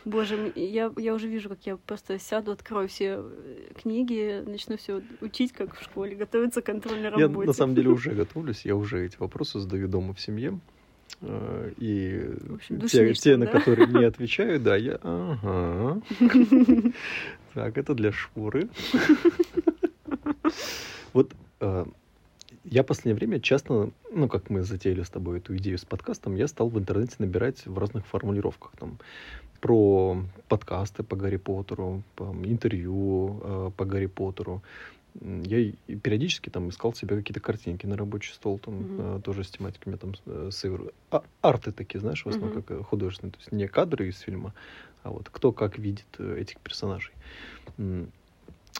Боже, 0.06 0.52
я, 0.56 0.92
я 0.98 1.14
уже 1.14 1.28
вижу, 1.28 1.50
как 1.50 1.60
я 1.66 1.78
просто 1.78 2.18
сяду, 2.20 2.52
открою 2.52 2.88
все 2.88 3.20
э, 3.24 3.72
книги, 3.80 4.44
начну 4.46 4.78
все 4.78 5.02
учить, 5.22 5.52
как 5.52 5.76
в 5.78 5.84
школе, 5.84 6.16
готовиться 6.16 6.62
к 6.62 6.66
контрольной 6.66 7.04
Я 7.12 7.28
работе. 7.28 7.48
на 7.48 7.54
самом 7.54 7.76
деле 7.76 7.90
уже 7.90 8.12
готовлюсь, 8.16 8.66
я 8.66 8.76
уже 8.76 9.06
эти 9.06 9.18
вопросы 9.18 9.60
задаю 9.60 9.88
дома 9.88 10.14
в 10.14 10.20
семье. 10.20 10.60
Э, 11.22 11.72
И 11.78 12.30
общем, 12.54 12.82
те, 12.88 13.14
те, 13.14 13.38
на 13.38 13.46
да? 13.46 13.52
которые 13.52 13.88
не 13.88 14.04
отвечаю, 14.12 14.60
да, 14.60 14.76
я... 14.76 15.00
Ага. 15.04 16.02
Так, 17.54 17.78
это 17.78 17.94
для 17.94 18.12
шпуры. 18.12 18.70
Вот 21.14 21.34
э, 21.60 21.86
я 22.64 22.84
в 22.84 22.86
последнее 22.86 23.16
время 23.16 23.42
часто, 23.42 23.92
ну, 24.14 24.28
как 24.30 24.50
мы 24.50 24.64
затеяли 24.64 25.04
с 25.04 25.10
тобой 25.10 25.40
эту 25.40 25.58
идею 25.58 25.78
с 25.78 25.84
подкастом, 25.84 26.36
я 26.36 26.48
стал 26.48 26.70
в 26.70 26.80
интернете 26.80 27.16
набирать 27.20 27.66
в 27.66 27.78
разных 27.78 28.06
формулировках 28.06 28.72
там 28.80 28.98
про 29.60 30.24
подкасты 30.48 31.04
по 31.04 31.16
Гарри 31.16 31.38
Поттеру, 31.38 32.04
по 32.16 32.34
интервью 32.44 33.42
э, 33.44 33.72
по 33.76 33.86
Гарри 33.86 34.08
Поттеру. 34.08 34.62
Я 35.20 35.74
периодически 36.02 36.50
там 36.50 36.70
искал 36.70 36.94
себе 36.94 37.18
какие-то 37.18 37.42
картинки 37.42 37.86
на 37.86 37.98
рабочий 37.98 38.34
стол, 38.34 38.60
там 38.60 38.86
э, 38.98 39.20
тоже 39.24 39.44
с 39.44 39.50
тематиками 39.50 39.98
там 39.98 40.14
э, 40.26 40.50
сыграю. 40.52 40.94
А, 41.10 41.24
арты 41.42 41.74
такие, 41.74 42.00
знаешь, 42.00 42.24
в 42.24 42.30
основном 42.30 42.58
Мгм. 42.58 42.64
как 42.64 42.88
художественные, 42.88 43.34
то 43.34 43.40
есть 43.40 43.52
не 43.52 43.68
кадры 43.68 44.08
из 44.08 44.20
фильма, 44.20 44.54
а 45.04 45.10
вот 45.12 45.30
кто 45.30 45.52
как 45.52 45.78
видит 45.78 46.08
э, 46.18 46.38
этих 46.40 46.60
персонажей. 46.60 47.14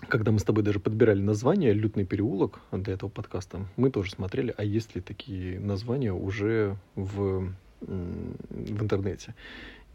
Когда 0.08 0.32
мы 0.32 0.40
с 0.40 0.44
тобой 0.44 0.64
даже 0.64 0.80
подбирали 0.80 1.22
название 1.22 1.74
«Лютный 1.74 2.06
переулок» 2.06 2.62
для 2.72 2.94
этого 2.94 3.10
подкаста, 3.10 3.68
мы 3.76 3.92
тоже 3.92 4.12
смотрели, 4.12 4.54
а 4.58 4.64
есть 4.64 4.96
ли 4.96 5.02
такие 5.02 5.60
названия 5.60 6.14
уже 6.14 6.78
в, 6.96 7.54
в 7.82 8.82
интернете. 8.82 9.36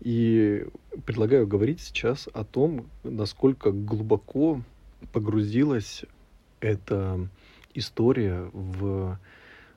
И 0.00 0.66
предлагаю 1.06 1.46
говорить 1.46 1.80
сейчас 1.80 2.28
о 2.34 2.44
том, 2.44 2.86
насколько 3.02 3.72
глубоко 3.72 4.60
погрузилась 5.12 6.04
эта 6.60 7.28
история 7.74 8.50
в, 8.52 9.18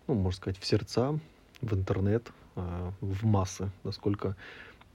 ну, 0.08 0.14
можно 0.14 0.38
сказать, 0.38 0.60
в 0.60 0.66
сердца, 0.66 1.20
в 1.62 1.74
интернет, 1.74 2.32
а, 2.56 2.94
в 3.02 3.26
массы, 3.26 3.70
насколько, 3.84 4.36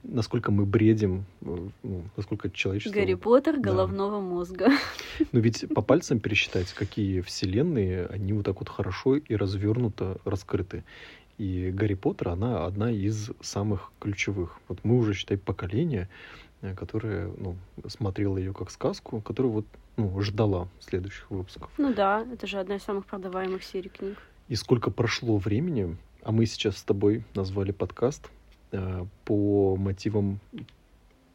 насколько 0.03 0.51
мы 0.51 0.65
бредим, 0.65 1.25
э, 1.41 1.69
ну, 1.83 2.03
насколько 2.17 2.49
человечество... 2.49 2.99
Гарри 2.99 3.13
Поттер 3.15 3.55
Да. 3.57 3.71
головного 3.71 4.19
мозга. 4.19 4.69
Ну 5.31 5.39
ведь 5.39 5.65
по 5.73 5.81
пальцам 5.81 6.19
пересчитать, 6.19 6.73
какие 6.73 7.21
вселенные, 7.21 8.07
они 8.07 8.33
вот 8.33 8.45
так 8.45 8.59
вот 8.59 8.69
хорошо 8.69 9.15
и 9.15 9.35
развернуто 9.35 10.17
раскрыты. 10.25 10.83
И 11.37 11.71
Гарри 11.71 11.95
Поттер, 11.95 12.29
она 12.29 12.65
одна 12.65 12.91
из 12.91 13.31
самых 13.41 13.91
ключевых. 13.99 14.59
Вот 14.67 14.79
мы 14.83 14.97
уже, 14.97 15.13
считай, 15.13 15.37
поколение, 15.37 16.09
э, 16.61 16.73
которое 16.75 17.31
ну, 17.37 17.55
смотрело 17.87 18.37
ее 18.37 18.53
как 18.53 18.71
сказку, 18.71 19.21
которое 19.21 19.49
вот 19.49 19.65
ну, 19.97 20.21
ждала 20.21 20.67
следующих 20.79 21.29
выпусков. 21.29 21.71
Ну 21.77 21.93
да, 21.93 22.25
это 22.31 22.47
же 22.47 22.59
одна 22.59 22.75
из 22.75 22.83
самых 22.83 23.05
продаваемых 23.05 23.63
серий 23.63 23.89
книг. 23.89 24.17
И 24.47 24.55
сколько 24.55 24.91
прошло 24.91 25.37
времени, 25.37 25.97
а 26.21 26.31
мы 26.31 26.45
сейчас 26.45 26.77
с 26.77 26.83
тобой 26.83 27.23
назвали 27.33 27.71
подкаст 27.71 28.29
э, 28.71 29.05
по 29.25 29.75
мотивам 29.75 30.39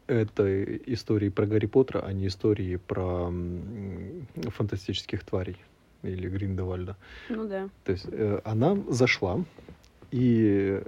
этой 0.07 0.81
истории 0.87 1.29
про 1.29 1.45
Гарри 1.45 1.65
Поттера, 1.65 2.01
а 2.01 2.11
не 2.13 2.27
истории 2.27 2.75
про 2.75 3.27
м, 3.27 4.27
фантастических 4.35 5.23
тварей 5.23 5.57
или 6.03 6.27
Гриндевальда. 6.27 6.97
Ну 7.29 7.47
да. 7.47 7.69
То 7.85 7.91
есть 7.91 8.05
э, 8.11 8.41
она 8.43 8.77
зашла, 8.89 9.43
и 10.11 10.83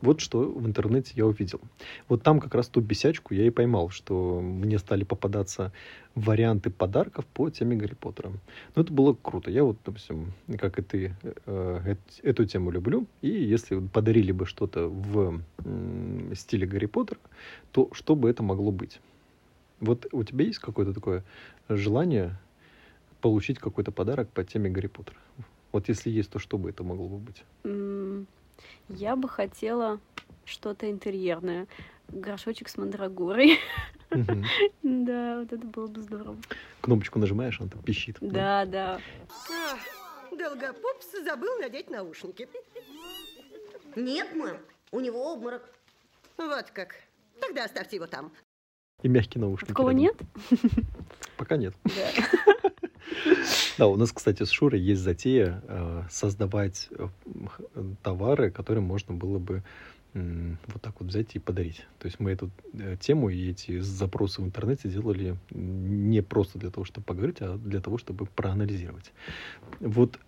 вот 0.00 0.20
что 0.20 0.40
в 0.40 0.66
интернете 0.66 1.12
я 1.16 1.26
увидел. 1.26 1.60
Вот 2.08 2.22
там 2.22 2.40
как 2.40 2.54
раз 2.54 2.68
ту 2.68 2.80
бесячку 2.80 3.34
я 3.34 3.46
и 3.46 3.50
поймал, 3.50 3.90
что 3.90 4.40
мне 4.40 4.78
стали 4.78 5.04
попадаться 5.04 5.72
варианты 6.14 6.70
подарков 6.70 7.26
по 7.26 7.50
теме 7.50 7.76
Гарри 7.76 7.94
Поттера. 7.94 8.30
Ну, 8.74 8.82
это 8.82 8.92
было 8.92 9.14
круто. 9.14 9.50
Я 9.50 9.64
вот, 9.64 9.78
допустим, 9.84 10.32
как 10.58 10.78
и 10.78 10.82
ты, 10.82 11.16
э, 11.22 11.80
эт- 11.86 12.20
эту 12.22 12.44
тему 12.44 12.70
люблю. 12.70 13.06
И 13.22 13.28
если 13.28 13.78
подарили 13.80 14.32
бы 14.32 14.46
что-то 14.46 14.88
в 14.88 15.40
м, 15.64 16.34
стиле 16.34 16.66
Гарри 16.66 16.86
Поттера, 16.86 17.20
то 17.72 17.88
что 17.92 18.14
бы 18.16 18.30
это 18.30 18.42
могло 18.42 18.70
быть? 18.72 19.00
Вот 19.80 20.06
у 20.12 20.24
тебя 20.24 20.44
есть 20.44 20.58
какое-то 20.58 20.92
такое 20.92 21.24
желание 21.68 22.36
получить 23.20 23.58
какой-то 23.58 23.92
подарок 23.92 24.28
по 24.30 24.44
теме 24.44 24.70
Гарри 24.70 24.88
Поттера? 24.88 25.18
Вот 25.72 25.88
если 25.88 26.10
есть, 26.10 26.30
то 26.30 26.38
что 26.38 26.58
бы 26.58 26.70
это 26.70 26.82
могло 26.82 27.08
бы 27.08 27.18
быть? 27.18 27.44
Я 28.88 29.16
бы 29.16 29.28
хотела 29.28 30.00
что-то 30.44 30.90
интерьерное. 30.90 31.66
Горшочек 32.08 32.68
с 32.68 32.76
мандрагорой. 32.76 33.58
Да, 34.82 35.40
вот 35.40 35.52
это 35.52 35.66
было 35.66 35.86
бы 35.86 36.00
здорово. 36.00 36.36
Кнопочку 36.80 37.18
нажимаешь, 37.18 37.60
он 37.60 37.68
там 37.68 37.82
пищит. 37.82 38.16
Да, 38.22 38.64
да. 38.64 39.00
А, 39.50 40.34
Долгопупс 40.34 41.12
забыл 41.24 41.58
надеть 41.60 41.90
наушники. 41.90 42.48
Нет, 43.96 44.34
мам, 44.34 44.56
у 44.92 45.00
него 45.00 45.30
обморок. 45.32 45.68
Вот 46.38 46.70
как. 46.70 46.94
Тогда 47.38 47.64
оставьте 47.64 47.96
его 47.96 48.06
там. 48.06 48.32
И 49.02 49.08
мягкий 49.08 49.38
наушник. 49.38 49.68
Такого 49.68 49.90
нет? 49.90 50.16
Пока 51.38 51.56
нет. 51.56 51.74
Да. 51.84 52.28
Да, 53.78 53.86
у 53.86 53.96
нас, 53.96 54.12
кстати, 54.12 54.42
с 54.42 54.50
Шурой 54.50 54.80
есть 54.80 55.00
затея 55.00 55.62
э, 55.66 56.02
создавать 56.10 56.88
э, 56.90 57.08
товары, 58.02 58.50
которые 58.50 58.82
можно 58.82 59.14
было 59.14 59.38
бы 59.38 59.62
вот 60.14 60.82
так 60.82 60.94
вот 60.98 61.10
взять 61.10 61.36
и 61.36 61.38
подарить. 61.38 61.86
То 62.00 62.06
есть 62.06 62.18
мы 62.18 62.32
эту 62.32 62.50
э, 62.72 62.96
тему 62.98 63.28
и 63.28 63.50
эти 63.50 63.78
запросы 63.78 64.42
в 64.42 64.44
интернете 64.44 64.88
делали 64.88 65.36
не 65.50 66.22
просто 66.22 66.58
для 66.58 66.70
того, 66.70 66.84
чтобы 66.84 67.04
поговорить, 67.04 67.36
а 67.40 67.56
для 67.56 67.80
того, 67.80 67.98
чтобы 67.98 68.26
проанализировать. 68.26 69.12
Вот 69.78 70.18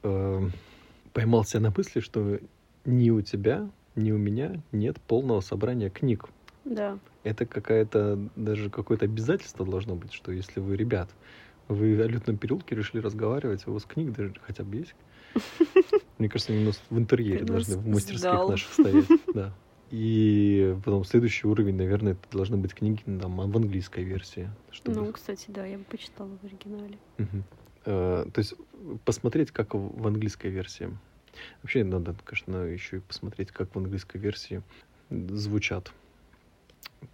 поймал 1.13 1.45
себя 1.45 1.61
на 1.61 1.73
мысли, 1.77 2.01
что 2.01 2.39
ни 2.85 3.11
у 3.11 3.21
тебя, 3.21 3.69
ни 3.97 4.13
у 4.13 4.19
меня 4.19 4.63
нет 4.71 5.01
полного 5.01 5.41
собрания 5.41 5.91
книг 5.91 6.29
Да. 6.65 6.99
Это 7.23 7.47
какая-то 7.47 8.19
даже 8.37 8.71
какое-то 8.71 9.05
обязательство 9.05 9.67
должно 9.67 9.95
быть, 9.95 10.13
что 10.13 10.33
если 10.33 10.61
вы, 10.61 10.77
ребят, 10.77 11.11
вы 11.69 12.01
о 12.03 12.07
лютном 12.07 12.37
переулке 12.37 12.75
решили 12.75 13.01
разговаривать, 13.01 13.67
у 13.67 13.73
вас 13.73 13.85
книг 13.85 14.13
даже 14.13 14.35
хотя 14.43 14.65
бы 14.65 14.77
есть. 14.77 14.95
Мне 16.19 16.29
кажется, 16.29 16.53
они 16.53 16.63
у 16.63 16.67
нас 16.67 16.83
в 16.91 16.99
интерьере 16.99 17.41
Ты 17.41 17.45
должны 17.45 17.77
в 17.77 17.87
мастерских 17.87 18.19
сдал. 18.19 18.51
наших 18.51 18.73
стоять. 18.73 19.07
Да. 19.35 19.55
И 19.91 20.77
потом 20.85 21.05
следующий 21.05 21.49
уровень, 21.49 21.75
наверное, 21.75 22.13
это 22.13 22.21
должны 22.31 22.57
быть 22.57 22.75
книги 22.75 23.03
там, 23.05 23.37
в 23.37 23.57
английской 23.57 24.05
версии. 24.05 24.49
Чтобы... 24.71 25.01
Ну, 25.01 25.13
кстати, 25.13 25.47
да, 25.49 25.67
я 25.67 25.79
бы 25.79 25.85
почитала 25.85 26.31
в 26.41 26.45
оригинале. 26.45 26.99
Мгм. 27.19 27.45
Э, 27.87 28.25
То 28.33 28.39
есть 28.39 28.55
посмотреть, 29.05 29.51
как 29.51 29.75
в 29.75 30.01
в 30.01 30.07
английской 30.07 30.49
версии. 30.49 30.97
Вообще 31.63 31.83
надо, 31.85 32.15
конечно, 32.25 32.57
еще 32.65 32.99
и 32.99 33.01
посмотреть, 33.01 33.51
как 33.51 33.75
в 33.75 33.79
английской 33.79 34.19
версии 34.19 34.63
звучат. 35.11 35.93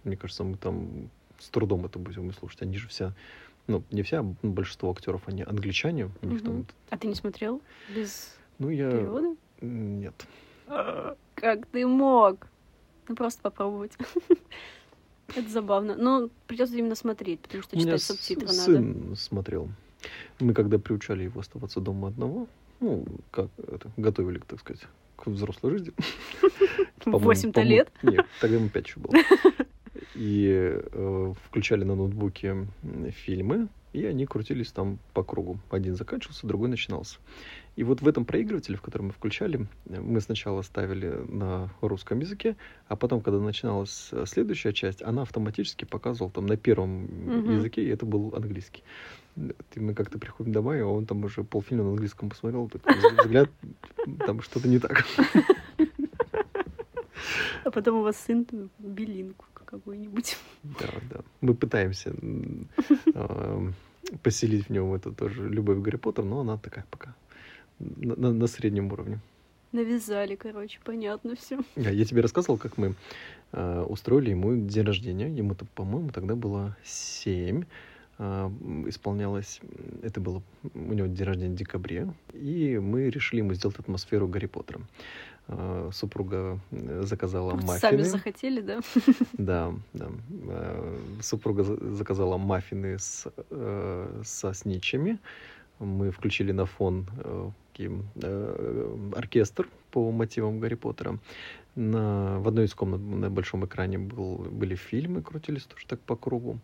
Мне 0.03 0.17
кажется, 0.17 0.43
мы 0.43 0.57
там 0.57 1.09
с 1.39 1.49
трудом 1.49 1.85
это 1.85 1.99
будем 1.99 2.33
слушать. 2.33 2.61
Они 2.61 2.77
же 2.77 2.87
все, 2.87 3.13
ну, 3.67 3.83
не 3.91 4.01
все, 4.03 4.19
а 4.19 4.35
большинство 4.43 4.91
актеров, 4.91 5.27
они 5.27 5.43
англичане. 5.43 6.09
У 6.21 6.27
них 6.27 6.43
там, 6.43 6.53
Мгм. 6.53 6.67
А 6.89 6.97
ты 6.97 7.07
не 7.07 7.15
смотрел 7.15 7.61
без 7.93 8.35
ну, 8.59 8.69
я... 8.69 8.89
перевода? 8.89 9.35
Нет. 9.61 10.27
Как 11.35 11.65
ты 11.67 11.85
мог? 11.85 12.47
Ну, 13.07 13.15
просто 13.15 13.41
попробовать. 13.41 13.93
Это 15.35 15.49
забавно. 15.49 15.95
Но 15.95 16.29
придется 16.47 16.75
именно 16.75 16.95
смотреть, 16.95 17.41
потому 17.41 17.63
что 17.63 17.77
читать 17.77 18.01
субтитры 18.01 18.47
надо. 18.47 18.59
сын 18.59 19.15
смотрел. 19.15 19.69
Мы 20.39 20.53
когда 20.53 20.79
приучали 20.79 21.23
его 21.23 21.41
оставаться 21.41 21.81
дома 21.81 22.09
одного, 22.09 22.47
ну, 22.79 23.05
как 23.31 23.49
это, 23.57 23.91
готовили, 23.97 24.39
так 24.39 24.59
сказать, 24.59 24.81
к 25.15 25.27
взрослой 25.27 25.71
жизни. 25.71 25.93
В 26.99 27.03
По-моему, 27.11 27.31
8-то 27.31 27.51
по-моему, 27.51 27.75
лет? 27.75 27.91
Нет, 28.03 28.25
тогда 28.39 28.55
ему 28.57 28.69
5 28.69 28.87
еще 28.87 28.99
было. 28.99 29.13
И 30.17 30.81
э, 30.91 31.33
включали 31.45 31.83
на 31.83 31.95
ноутбуке 31.95 32.67
фильмы, 33.11 33.67
и 33.93 34.05
они 34.05 34.25
крутились 34.25 34.71
там 34.71 34.99
по 35.13 35.23
кругу. 35.23 35.59
Один 35.69 35.95
заканчивался, 35.95 36.47
другой 36.47 36.69
начинался. 36.69 37.19
И 37.75 37.83
вот 37.83 38.01
в 38.01 38.07
этом 38.07 38.25
проигрывателе, 38.25 38.75
в 38.75 38.81
котором 38.81 39.07
мы 39.07 39.11
включали, 39.11 39.67
э, 39.85 39.99
мы 39.99 40.19
сначала 40.21 40.63
ставили 40.63 41.09
на 41.27 41.69
русском 41.81 42.19
языке, 42.19 42.55
а 42.87 42.95
потом, 42.95 43.21
когда 43.21 43.39
начиналась 43.39 44.09
э, 44.11 44.25
следующая 44.27 44.73
часть, 44.73 45.03
она 45.03 45.21
автоматически 45.21 45.85
показывала 45.85 46.31
там 46.31 46.47
на 46.47 46.57
первом 46.57 47.03
Мгм. 47.03 47.55
языке, 47.57 47.83
и 47.83 47.89
это 47.89 48.05
был 48.05 48.33
английский. 48.35 48.83
И 49.75 49.79
мы 49.79 49.93
как-то 49.93 50.17
приходим 50.17 50.51
домой, 50.51 50.81
а 50.81 50.87
он 50.87 51.05
там 51.05 51.23
уже 51.23 51.43
полфильма 51.43 51.83
на 51.83 51.89
английском 51.91 52.29
посмотрел, 52.29 52.67
такой 52.69 52.95
взгляд, 53.21 53.49
там 54.25 54.41
что-то 54.41 54.67
не 54.67 54.79
так. 54.79 55.05
А 57.63 57.71
потом 57.71 57.97
у 57.97 58.01
вас 58.03 58.15
сын 58.15 58.45
белинку 58.79 59.45
какую-нибудь. 59.67 60.37
Да, 60.63 60.89
да. 61.11 61.19
Мы 61.41 61.53
пытаемся 61.53 62.13
эм, 63.13 63.73
поселить 64.23 64.67
в 64.67 64.69
нем 64.71 64.93
эту 64.93 65.13
тоже 65.13 65.47
любовь 65.49 65.77
к 65.77 65.81
Гарри 65.81 65.97
Поттеру, 65.97 66.27
но 66.27 66.39
она 66.39 66.57
такая 66.57 66.85
пока 66.89 67.13
на, 67.79 68.15
на- 68.15 68.33
на 68.33 68.47
среднем 68.47 68.91
уровне. 68.91 69.19
Навязали, 69.71 70.35
короче, 70.35 70.79
понятно 70.83 71.35
все. 71.35 71.59
Я, 71.75 71.91
я 71.91 72.05
тебе 72.05 72.21
рассказывал, 72.21 72.57
как 72.57 72.77
мы 72.77 72.95
э, 73.51 73.81
устроили 73.87 74.31
ему 74.31 74.55
день 74.55 74.85
рождения. 74.85 75.29
Ему-то, 75.29 75.65
по-моему, 75.75 76.09
тогда 76.09 76.35
было 76.35 76.75
семь. 76.83 77.65
А, 78.19 78.51
исполнялось, 78.87 79.61
это 80.01 80.19
было 80.19 80.41
у 80.73 80.93
него 80.93 81.05
день 81.07 81.23
рождения 81.27 81.53
в 81.53 81.57
декабре, 81.57 82.11
и 82.33 82.79
мы 82.81 83.11
решили 83.11 83.41
ему 83.41 83.53
сделать 83.53 83.77
атмосферу 83.77 84.27
Гарри 84.27 84.47
Поттера. 84.47 84.81
А, 85.49 85.89
супруга 85.93 86.59
э, 86.71 87.03
заказала 87.03 87.51
Просто 87.51 87.67
маффины. 87.67 87.91
сами 87.91 88.01
захотели, 88.03 88.61
да? 88.61 88.79
Да, 89.37 89.73
да. 89.93 90.07
Э, 90.49 90.97
Супруга 91.21 91.63
за- 91.63 91.95
заказала 91.95 92.37
маффины 92.37 92.97
с, 92.99 93.27
э, 93.49 94.21
со 94.25 94.53
сничами. 94.53 95.17
Мы 95.79 96.11
включили 96.11 96.51
на 96.51 96.65
фон 96.65 97.05
э, 97.23 97.49
э, 97.77 99.11
оркестр 99.15 99.67
по 99.91 100.11
мотивам 100.11 100.59
Гарри 100.59 100.75
Поттера. 100.75 101.17
На, 101.75 102.39
в 102.39 102.47
одной 102.47 102.65
из 102.65 102.73
комнат 102.73 102.99
на 102.99 103.29
большом 103.29 103.63
экране 103.65 103.99
был, 103.99 104.37
были 104.51 104.75
фильмы, 104.75 105.21
крутились 105.21 105.63
тоже 105.65 105.85
так 105.87 105.99
по 105.99 106.15
кругу. 106.15 106.57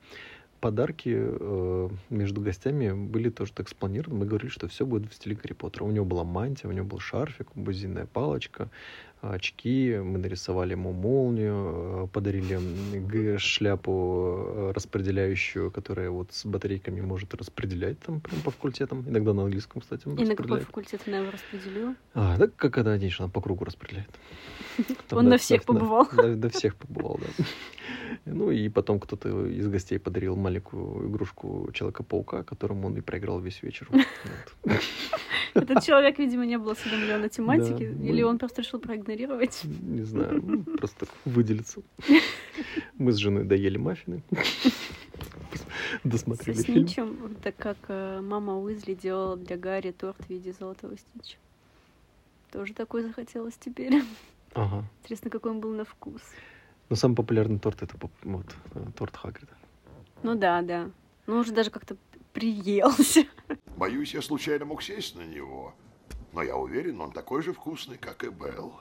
Подарки 0.63 1.13
э, 1.13 1.89
между 2.09 2.39
гостями 2.39 2.93
были 2.93 3.29
тоже 3.29 3.51
так 3.51 3.67
спланированы. 3.67 4.21
Мы 4.21 4.25
говорили, 4.25 4.49
что 4.49 4.69
все 4.69 4.85
будет 4.85 5.11
в 5.11 5.13
стиле 5.13 5.35
Гарри 5.35 5.51
Поттера. 5.51 5.83
У 5.83 5.91
него 5.91 6.05
была 6.05 6.23
мантия, 6.23 6.69
у 6.69 6.71
него 6.71 6.85
был 6.85 6.99
шарфик, 6.99 7.49
бузинная 7.53 8.05
палочка, 8.05 8.69
очки, 9.31 9.97
мы 10.03 10.19
нарисовали 10.19 10.71
ему 10.71 10.91
молнию, 10.91 12.05
э, 12.05 12.07
подарили 12.11 13.37
шляпу 13.37 14.35
э, 14.37 14.71
распределяющую, 14.75 15.71
которая 15.71 16.09
вот 16.09 16.33
с 16.33 16.45
батарейками 16.45 17.01
может 17.01 17.33
распределять 17.33 17.99
там 17.99 18.19
прям 18.19 18.41
по 18.41 18.51
факультетам. 18.51 19.05
Иногда 19.07 19.33
на 19.33 19.43
английском, 19.43 19.81
кстати, 19.81 20.07
он 20.07 20.17
И 20.17 20.25
на 20.25 20.35
какой 20.35 20.59
факультет 20.59 21.01
она 21.07 21.17
его 21.19 21.31
распределила? 21.31 21.95
А, 22.13 22.37
так 22.37 22.55
как 22.55 22.77
это, 22.77 22.97
конечно, 22.97 23.29
по 23.29 23.41
кругу 23.41 23.65
распределяет. 23.65 24.09
Он 25.11 25.29
на 25.29 25.37
всех 25.37 25.63
побывал. 25.63 26.07
До 26.11 26.49
всех 26.49 26.75
побывал, 26.75 27.19
да. 27.19 27.45
Ну 28.25 28.51
и 28.51 28.69
потом 28.69 28.99
кто-то 28.99 29.47
из 29.47 29.67
гостей 29.67 29.99
подарил 29.99 30.35
маленькую 30.35 31.09
игрушку 31.09 31.69
Человека-паука, 31.73 32.43
которому 32.43 32.87
он 32.87 32.97
и 32.97 33.01
проиграл 33.01 33.39
весь 33.39 33.61
вечер. 33.63 33.89
Этот 35.53 35.83
человек, 35.83 36.17
видимо, 36.19 36.45
не 36.45 36.57
был 36.57 36.71
осведомлен 36.71 37.23
о 37.23 37.29
тематике, 37.29 37.89
Да, 37.91 38.05
или 38.07 38.23
мы- 38.23 38.29
он 38.29 38.37
просто 38.39 38.61
решил 38.61 38.79
проигнорировать. 38.79 39.61
Не 39.63 40.03
знаю, 40.03 40.41
ну, 40.43 40.63
просто 40.77 41.05
так 41.05 41.09
выделиться. 41.25 41.81
Мы 42.97 43.11
с 43.11 43.17
женой 43.17 43.43
доели 43.45 43.77
маффины. 43.77 44.23
Со 45.53 46.09
Досмотрели 46.09 46.61
фильм. 46.61 46.87
Сничем, 46.87 47.35
так 47.41 47.55
как 47.55 47.77
э, 47.87 48.19
мама 48.21 48.57
Уизли 48.59 48.93
делала 48.95 49.37
для 49.37 49.57
Гарри 49.57 49.91
торт 49.91 50.17
в 50.25 50.29
виде 50.29 50.51
золотого 50.53 50.95
Снича. 50.97 51.37
Тоже 52.51 52.73
такой 52.73 53.03
захотелось 53.03 53.55
теперь. 53.59 54.03
Ага. 54.53 54.83
Интересно, 55.01 55.29
какой 55.29 55.51
он 55.51 55.59
был 55.59 55.71
на 55.73 55.85
вкус. 55.85 56.21
Но 56.89 56.95
самый 56.95 57.15
популярный 57.15 57.59
торт 57.59 57.81
это 57.83 57.95
вот, 58.23 58.45
э, 58.75 58.85
торт 58.97 59.15
Хагрида. 59.15 59.53
Ну 60.23 60.35
да, 60.35 60.61
да. 60.61 60.89
Ну, 61.27 61.37
уже 61.39 61.53
даже 61.53 61.69
как-то 61.69 61.95
приелся. 62.33 63.25
Боюсь, 63.77 64.13
я 64.13 64.21
случайно 64.21 64.65
мог 64.65 64.83
сесть 64.83 65.15
на 65.15 65.23
него. 65.23 65.73
Но 66.31 66.41
я 66.41 66.55
уверен, 66.55 67.01
он 67.01 67.11
такой 67.11 67.43
же 67.43 67.53
вкусный, 67.53 67.97
как 67.97 68.23
и 68.23 68.29
Белл. 68.29 68.73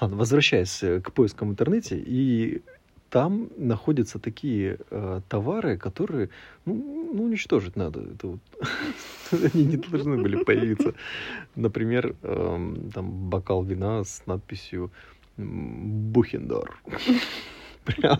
Ладно, 0.00 0.16
возвращаясь 0.16 0.82
э, 0.82 1.00
к 1.00 1.12
поискам 1.12 1.48
в 1.48 1.52
интернете, 1.52 1.98
и 1.98 2.62
там 3.10 3.48
находятся 3.56 4.18
такие 4.18 4.78
э, 4.90 5.20
товары, 5.28 5.78
которые, 5.78 6.28
ну, 6.66 6.74
ну, 7.12 7.24
уничтожить 7.24 7.76
надо. 7.76 8.00
Это 8.00 8.26
вот, 8.28 8.40
они 9.54 9.64
не 9.64 9.76
должны 9.76 10.22
были 10.22 10.44
появиться. 10.44 10.94
Например, 11.54 12.14
эм, 12.22 12.90
там 12.92 13.28
бокал 13.28 13.64
вина 13.64 14.04
с 14.04 14.22
надписью 14.26 14.92
Бухендор. 15.36 16.82
Прям 17.96 18.18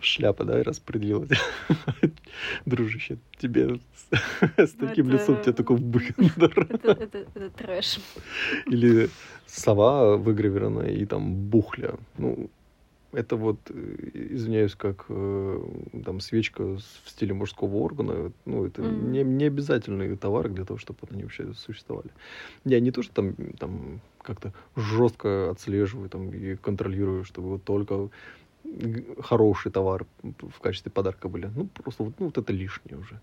шляпа, 0.00 0.44
да, 0.44 0.62
распределилась. 0.62 1.30
Дружище, 2.66 3.18
тебе 3.38 3.76
с, 3.76 4.16
с 4.56 4.72
таким 4.72 5.10
лицом 5.10 5.40
тебе 5.42 5.52
такой 5.52 5.76
Бухендор. 5.76 6.66
Это, 6.70 7.18
это, 7.34 7.50
трэш. 7.50 8.00
Или 8.66 9.10
сова 9.46 10.16
выгравирована 10.16 10.82
и 10.82 11.04
там 11.04 11.34
бухля. 11.34 11.94
Ну, 12.18 12.50
это 13.12 13.36
вот, 13.36 13.58
э, 13.70 14.10
извиняюсь, 14.30 14.74
как 14.74 15.06
э, 15.08 15.60
там 16.04 16.20
свечка 16.20 16.64
в 16.64 16.80
стиле 17.06 17.34
мужского 17.34 17.76
органа. 17.76 18.32
Ну, 18.46 18.64
это 18.64 18.82
Мгм. 18.82 19.12
не, 19.12 19.24
не 19.24 19.46
обязательные 19.46 20.16
товары 20.16 20.48
для 20.48 20.64
того, 20.64 20.78
чтобы 20.78 20.98
они 21.10 21.24
вообще 21.24 21.52
существовали. 21.54 22.10
Я 22.64 22.80
не 22.80 22.90
то, 22.92 23.02
что 23.02 23.12
там, 23.12 23.34
там 23.58 24.00
как-то 24.22 24.52
жестко 24.76 25.50
отслеживаю 25.50 26.08
там, 26.08 26.30
и 26.30 26.54
контролирую, 26.54 27.24
чтобы 27.24 27.48
вот 27.48 27.64
только 27.64 28.10
хороший 29.22 29.70
товар 29.72 30.06
в 30.22 30.60
качестве 30.60 30.90
подарка 30.90 31.28
были. 31.28 31.50
Ну, 31.54 31.66
просто 31.66 32.04
вот, 32.04 32.14
ну, 32.18 32.26
вот 32.26 32.38
это 32.38 32.52
лишнее 32.52 32.98
уже. 32.98 33.20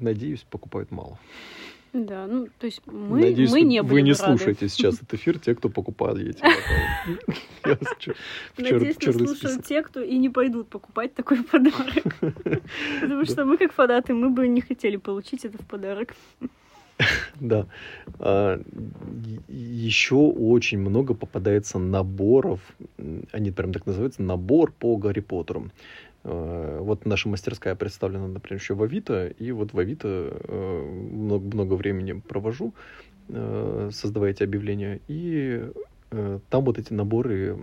Надеюсь, 0.00 0.44
покупают 0.50 0.90
мало. 0.90 1.18
Да, 1.92 2.26
ну, 2.28 2.46
то 2.60 2.66
есть 2.66 2.82
мы, 2.86 3.20
Надеюсь, 3.20 3.50
мы 3.50 3.60
вы- 3.60 3.66
не 3.66 3.82
вы 3.82 3.88
будем 3.88 4.04
не 4.04 4.12
рады. 4.12 4.24
слушаете 4.24 4.68
сейчас 4.68 4.94
этот 4.94 5.14
эфир, 5.14 5.40
те, 5.40 5.54
кто 5.56 5.68
покупает 5.68 6.18
эти 6.18 6.40
Надеюсь, 8.56 8.96
чёрный 8.96 9.26
слушают 9.26 9.64
те, 9.64 9.82
кто 9.82 10.00
и 10.00 10.16
не 10.18 10.28
пойдут 10.28 10.68
покупать 10.68 11.14
такой 11.14 11.42
подарок. 11.42 12.16
Потому 13.00 13.24
что 13.24 13.44
мы, 13.44 13.56
как 13.58 13.72
фанаты, 13.72 14.14
мы 14.14 14.30
бы 14.30 14.46
не 14.46 14.60
хотели 14.60 14.98
получить 14.98 15.44
это 15.44 15.58
в 15.58 15.66
подарок. 15.66 16.14
Да. 17.40 17.66
А, 18.18 18.60
Еще 19.48 20.14
очень 20.14 20.78
много 20.78 21.14
попадается 21.14 21.78
наборов, 21.78 22.60
они 23.32 23.50
прям 23.50 23.72
так 23.72 23.86
называются, 23.86 24.22
набор 24.22 24.72
по 24.72 24.96
Гарри 24.96 25.20
Поттеру. 25.20 25.70
А, 26.24 26.80
Вот 26.80 27.06
наша 27.06 27.28
мастерская 27.28 27.74
представлена, 27.74 28.28
например, 28.28 28.60
еще 28.60 28.74
в 28.74 28.82
Авито, 28.82 29.28
и 29.28 29.52
вот 29.52 29.72
в 29.72 29.78
Авито 29.78 30.08
э, 30.08 31.08
много, 31.12 31.44
много 31.54 31.74
времени 31.74 32.20
провожу, 32.20 32.74
э, 33.28 33.90
создавая 33.92 34.32
эти 34.32 34.42
объявления, 34.42 35.00
и 35.08 35.64
э, 36.10 36.38
там 36.50 36.64
вот 36.64 36.78
эти 36.78 36.92
наборы 36.92 37.56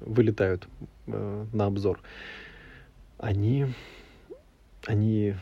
вылетают 0.00 0.68
на 1.06 1.66
обзор. 1.66 2.00
Они, 3.18 3.66
они 4.86 5.34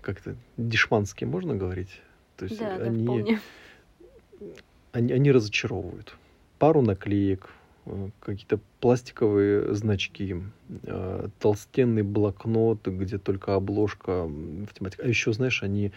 как-то 0.00 0.34
дешманские, 0.56 1.28
можно 1.28 1.54
говорить? 1.54 2.00
То 2.42 2.46
есть 2.46 2.58
Да, 2.58 2.76
да, 2.76 2.84
они, 2.86 3.04
вполне. 3.04 3.40
они, 4.90 5.12
они 5.12 5.30
разочаровывают. 5.30 6.16
Пару 6.58 6.82
наклеек, 6.82 7.48
э, 7.86 8.08
какие-то 8.18 8.58
пластиковые 8.80 9.72
значки, 9.76 10.42
э, 10.82 11.28
толстенный 11.38 12.02
блокнот, 12.02 12.84
где 12.88 13.18
только 13.18 13.54
обложка 13.54 14.24
в 14.26 14.66
тематике. 14.76 15.02
А 15.04 15.06
еще, 15.06 15.32
знаешь, 15.32 15.62
они 15.62 15.92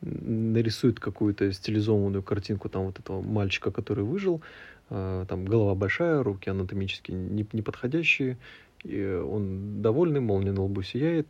нарисуют 0.00 0.98
какую-то 0.98 1.52
стилизованную 1.52 2.24
картинку 2.24 2.68
там 2.68 2.86
вот 2.86 2.98
этого 2.98 3.22
мальчика, 3.22 3.70
который 3.70 4.02
выжил. 4.02 4.42
Э, 4.90 5.24
Там 5.28 5.44
голова 5.44 5.76
большая, 5.76 6.24
руки 6.24 6.50
анатомически 6.50 7.12
не- 7.12 7.46
неподходящие. 7.52 8.36
И 8.82 9.00
он 9.04 9.80
довольный, 9.80 10.18
молния 10.20 10.50
на 10.52 10.62
лбу 10.64 10.82
сияет. 10.82 11.28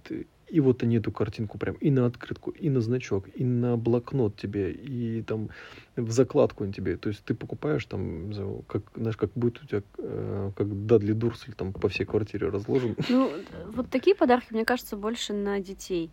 И 0.49 0.61
вот 0.61 0.83
они 0.83 0.97
эту 0.97 1.11
картинку 1.11 1.59
прям 1.59 1.75
и 1.77 1.91
на 1.91 2.07
открытку, 2.07 2.51
и 2.51 2.71
на 2.71 2.81
значок, 2.81 3.27
и 3.35 3.45
на 3.45 3.77
блокнот 3.77 4.37
тебе, 4.37 4.73
и 4.73 5.23
там 5.23 5.49
в 5.97 6.11
закладку 6.11 6.67
тебе. 6.67 6.97
То 6.97 7.09
есть 7.09 7.25
ты 7.25 7.35
покупаешь 7.35 7.85
там, 7.87 8.33
как, 8.67 8.83
знаешь, 8.95 9.17
как 9.17 9.31
будет 9.35 9.63
у 9.63 9.67
тебя, 9.67 9.83
э, 9.99 10.51
как 10.57 10.87
Дадли 10.87 11.13
Дурсель 11.13 11.55
там 11.55 11.73
по 11.73 11.89
всей 11.89 12.05
квартире 12.05 12.49
разложен. 12.49 12.97
Ну, 13.09 13.31
вот 13.73 13.91
такие 13.91 14.17
подарки, 14.17 14.53
мне 14.53 14.65
кажется, 14.65 14.97
больше 14.97 15.33
на 15.33 15.61
детей. 15.61 16.11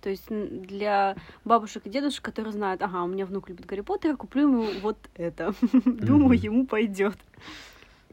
То 0.00 0.10
есть 0.10 0.28
для 0.28 1.16
бабушек 1.44 1.86
и 1.86 1.90
дедушек, 1.90 2.24
которые 2.24 2.52
знают, 2.52 2.82
ага, 2.82 3.02
у 3.02 3.08
меня 3.08 3.26
внук 3.26 3.48
любит 3.48 3.66
Гарри 3.66 3.82
Поттера, 3.82 4.16
куплю 4.16 4.42
ему 4.42 4.66
вот 4.80 4.96
это. 5.14 5.54
Думаю, 5.84 6.38
ему 6.38 6.66
пойдет. 6.66 7.16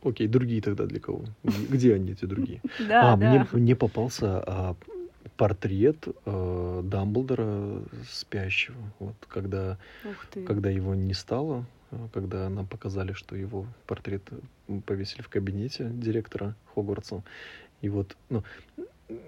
Окей, 0.03 0.27
другие 0.27 0.61
тогда 0.61 0.85
для 0.85 0.99
кого? 0.99 1.25
Где 1.43 1.95
они, 1.95 2.11
эти 2.11 2.25
другие? 2.25 2.61
Да, 2.87 3.13
а, 3.13 3.17
да. 3.17 3.29
Мне, 3.31 3.47
мне 3.51 3.75
попался 3.75 4.43
а, 4.45 4.75
портрет 5.37 6.07
э, 6.25 6.81
Дамблдора 6.83 7.81
спящего. 8.09 8.77
Вот 8.99 9.15
когда 9.27 9.77
когда 10.45 10.69
его 10.69 10.95
не 10.95 11.13
стало, 11.13 11.65
э, 11.91 12.07
когда 12.13 12.49
нам 12.49 12.67
показали, 12.67 13.13
что 13.13 13.35
его 13.35 13.65
портрет 13.87 14.23
повесили 14.85 15.21
в 15.21 15.29
кабинете 15.29 15.89
директора 15.93 16.55
Хогвартса. 16.73 17.23
И 17.81 17.89
вот, 17.89 18.15
ну, 18.29 18.43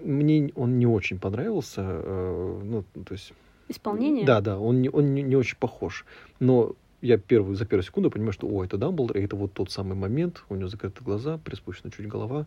мне 0.02 0.50
он 0.54 0.78
не 0.78 0.86
очень 0.86 1.18
понравился, 1.18 1.82
э, 1.84 2.60
ну, 2.64 2.84
то 3.04 3.12
есть... 3.12 3.32
Исполнение? 3.68 4.24
Да, 4.24 4.40
да, 4.40 4.58
он 4.58 4.80
не, 4.80 4.88
он 4.88 5.14
не, 5.14 5.22
не 5.22 5.36
очень 5.36 5.58
похож. 5.58 6.06
Но 6.40 6.74
я 7.02 7.18
первую, 7.18 7.54
за 7.54 7.66
первую 7.66 7.84
секунду 7.84 8.10
понимаю, 8.10 8.32
что, 8.32 8.48
о, 8.48 8.64
это 8.64 8.78
Дамблдор, 8.78 9.18
и 9.18 9.22
это 9.22 9.36
вот 9.36 9.52
тот 9.52 9.70
самый 9.70 9.94
момент, 9.94 10.42
у 10.48 10.56
него 10.56 10.68
закрыты 10.68 11.04
глаза, 11.04 11.38
приспущена 11.38 11.90
чуть 11.90 12.08
голова, 12.08 12.46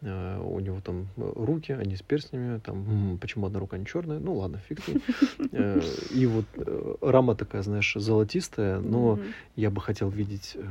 у 0.00 0.60
него 0.60 0.80
там 0.80 1.08
э, 1.16 1.32
руки, 1.34 1.72
они 1.72 1.96
с 1.96 2.02
перстнями, 2.02 2.58
там, 2.60 3.10
м, 3.12 3.18
почему 3.18 3.46
одна 3.46 3.58
рука 3.58 3.78
не 3.78 3.84
черная, 3.84 4.20
ну 4.20 4.34
ладно, 4.36 4.58
фиг 4.58 4.86
ним. 4.88 5.00
Э, 5.52 5.80
И 6.10 6.26
вот 6.26 6.44
э, 6.54 6.94
рама 7.00 7.34
такая, 7.34 7.62
знаешь, 7.62 7.94
золотистая, 7.96 8.80
но 8.80 9.18
я 9.56 9.70
бы 9.70 9.80
хотел 9.80 10.08
видеть 10.10 10.56
э, 10.56 10.64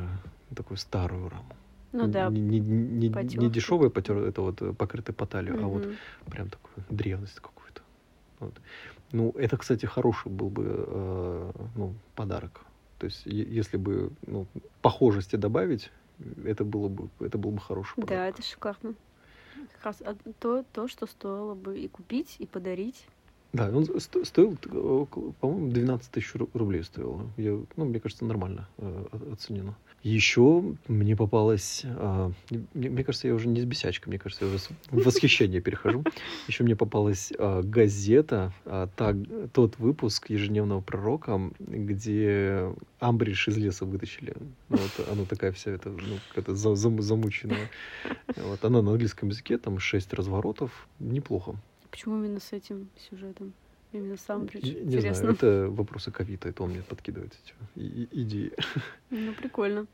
такую 0.55 0.77
старую 0.77 1.29
раму. 1.29 1.55
Ну 1.91 2.07
да. 2.07 2.29
Не, 2.29 2.39
не, 2.59 2.59
не, 2.59 3.09
не 3.09 3.49
дешевая, 3.49 3.89
потер, 3.89 4.17
это 4.17 4.41
вот 4.41 4.61
э, 4.61 4.73
покрытый 4.73 5.13
по 5.13 5.25
талию, 5.25 5.57
а 5.63 5.67
вот 5.67 5.87
прям 6.31 6.49
такую 6.49 6.85
древность 6.89 7.39
какую-то. 7.39 7.81
Вот. 8.39 8.53
Ну, 9.11 9.31
это, 9.31 9.57
кстати, 9.57 9.85
хороший 9.85 10.31
был 10.31 10.49
бы 10.49 10.63
э, 10.87 11.51
ну, 11.75 11.93
подарок. 12.15 12.61
То 12.99 13.05
есть, 13.05 13.25
если 13.25 13.77
бы 13.77 14.11
ну, 14.25 14.47
похожести 14.81 15.35
добавить, 15.37 15.91
это 16.45 16.63
было 16.63 16.87
бы, 16.87 17.09
это 17.19 17.37
был 17.37 17.51
бы 17.51 17.59
хороший 17.59 17.95
подарок. 17.95 18.09
Да, 18.09 18.27
это 18.27 18.41
шикарно. 18.41 18.93
Как 19.77 19.85
раз 19.85 20.01
а, 20.01 20.15
то, 20.39 20.63
то, 20.73 20.87
что 20.87 21.05
стоило 21.05 21.53
бы 21.55 21.79
и 21.79 21.87
купить, 21.87 22.35
и 22.39 22.45
подарить. 22.45 23.05
Да, 23.53 23.69
он 23.69 23.85
сто- 23.99 24.25
стоил, 24.25 24.55
по-моему, 24.57 25.71
12 25.71 26.11
тысяч 26.11 26.35
ру- 26.35 26.49
рублей 26.53 26.83
стоил. 26.83 27.21
Я, 27.37 27.59
ну, 27.75 27.85
мне 27.85 27.99
кажется, 27.99 28.25
нормально 28.25 28.67
э, 28.77 29.05
оценено. 29.31 29.75
Еще 30.07 30.63
мне 30.87 31.17
попалась, 31.17 31.81
а, 31.83 32.31
мне, 32.73 32.89
мне 32.89 33.03
кажется, 33.03 33.27
я 33.27 33.33
уже 33.35 33.49
не 33.49 33.59
с 33.59 33.65
бесячкой, 33.65 34.09
мне 34.11 34.17
кажется, 34.19 34.45
я 34.45 34.49
уже 34.51 34.59
в 34.89 35.03
восхищение 35.05 35.59
перехожу. 35.59 36.05
Еще 36.47 36.63
мне 36.63 36.77
попалась 36.77 37.33
а, 37.37 37.61
газета, 37.61 38.53
а, 38.63 38.87
та, 38.95 39.13
тот 39.51 39.77
выпуск 39.79 40.29
ежедневного 40.29 40.79
пророка, 40.79 41.51
где 41.59 42.73
Амбридж 42.99 43.49
из 43.49 43.57
леса 43.57 43.83
вытащили. 43.85 44.33
Ну, 44.69 44.77
Вот 44.77 45.09
она 45.11 45.25
такая 45.25 45.51
вся, 45.51 45.71
это, 45.71 45.89
ну, 45.89 46.19
какая-то 46.29 46.55
за- 46.55 46.75
зам- 46.75 47.01
замученная. 47.01 47.67
Вот 48.37 48.63
она 48.63 48.81
на 48.81 48.91
английском 48.91 49.27
языке, 49.27 49.57
там 49.57 49.77
шесть 49.77 50.13
разворотов, 50.13 50.87
неплохо. 50.99 51.55
Почему 51.91 52.15
именно 52.23 52.39
с 52.39 52.53
этим 52.53 52.87
сюжетом? 53.09 53.51
Именно 53.91 54.15
сам 54.17 54.45
Бридж. 54.45 54.63
Не, 54.63 54.71
не 54.71 54.81
Интересно. 54.95 55.13
знаю, 55.15 55.33
это 55.33 55.67
вопросы 55.69 56.11
к 56.11 56.21
Авито, 56.21 56.47
это 56.47 56.63
он 56.63 56.69
мне 56.71 56.81
подкидывает 56.81 57.33
эти 57.75 58.07
идеи. 58.11 58.51
Ну, 59.09 59.33
прикольно. 59.33 59.85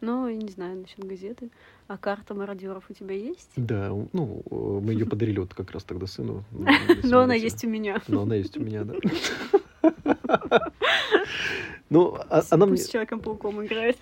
Но, 0.00 0.28
я 0.28 0.36
не 0.36 0.48
знаю, 0.50 0.80
насчет 0.80 1.04
газеты. 1.04 1.50
А 1.88 1.96
карта 1.98 2.34
мародеров 2.34 2.84
у 2.88 2.94
тебя 2.94 3.14
есть? 3.14 3.50
Да, 3.56 3.90
ну, 4.12 4.42
э, 4.50 4.54
мы 4.54 4.92
ее 4.92 5.06
подарили 5.10 5.38
вот 5.40 5.54
как 5.54 5.70
раз 5.72 5.84
тогда 5.84 6.06
сыну. 6.06 6.44
Но 7.02 7.20
она 7.20 7.34
есть 7.34 7.64
у 7.64 7.68
меня. 7.68 8.00
Но 8.08 8.22
она 8.22 8.36
есть 8.36 8.56
у 8.56 8.60
меня, 8.60 8.84
да. 8.84 8.94
Ну, 11.90 12.16
а- 12.28 12.42
она 12.50 12.66
мне... 12.66 12.76
С 12.76 12.88
Человеком-пауком 12.88 13.64
играет. 13.64 13.96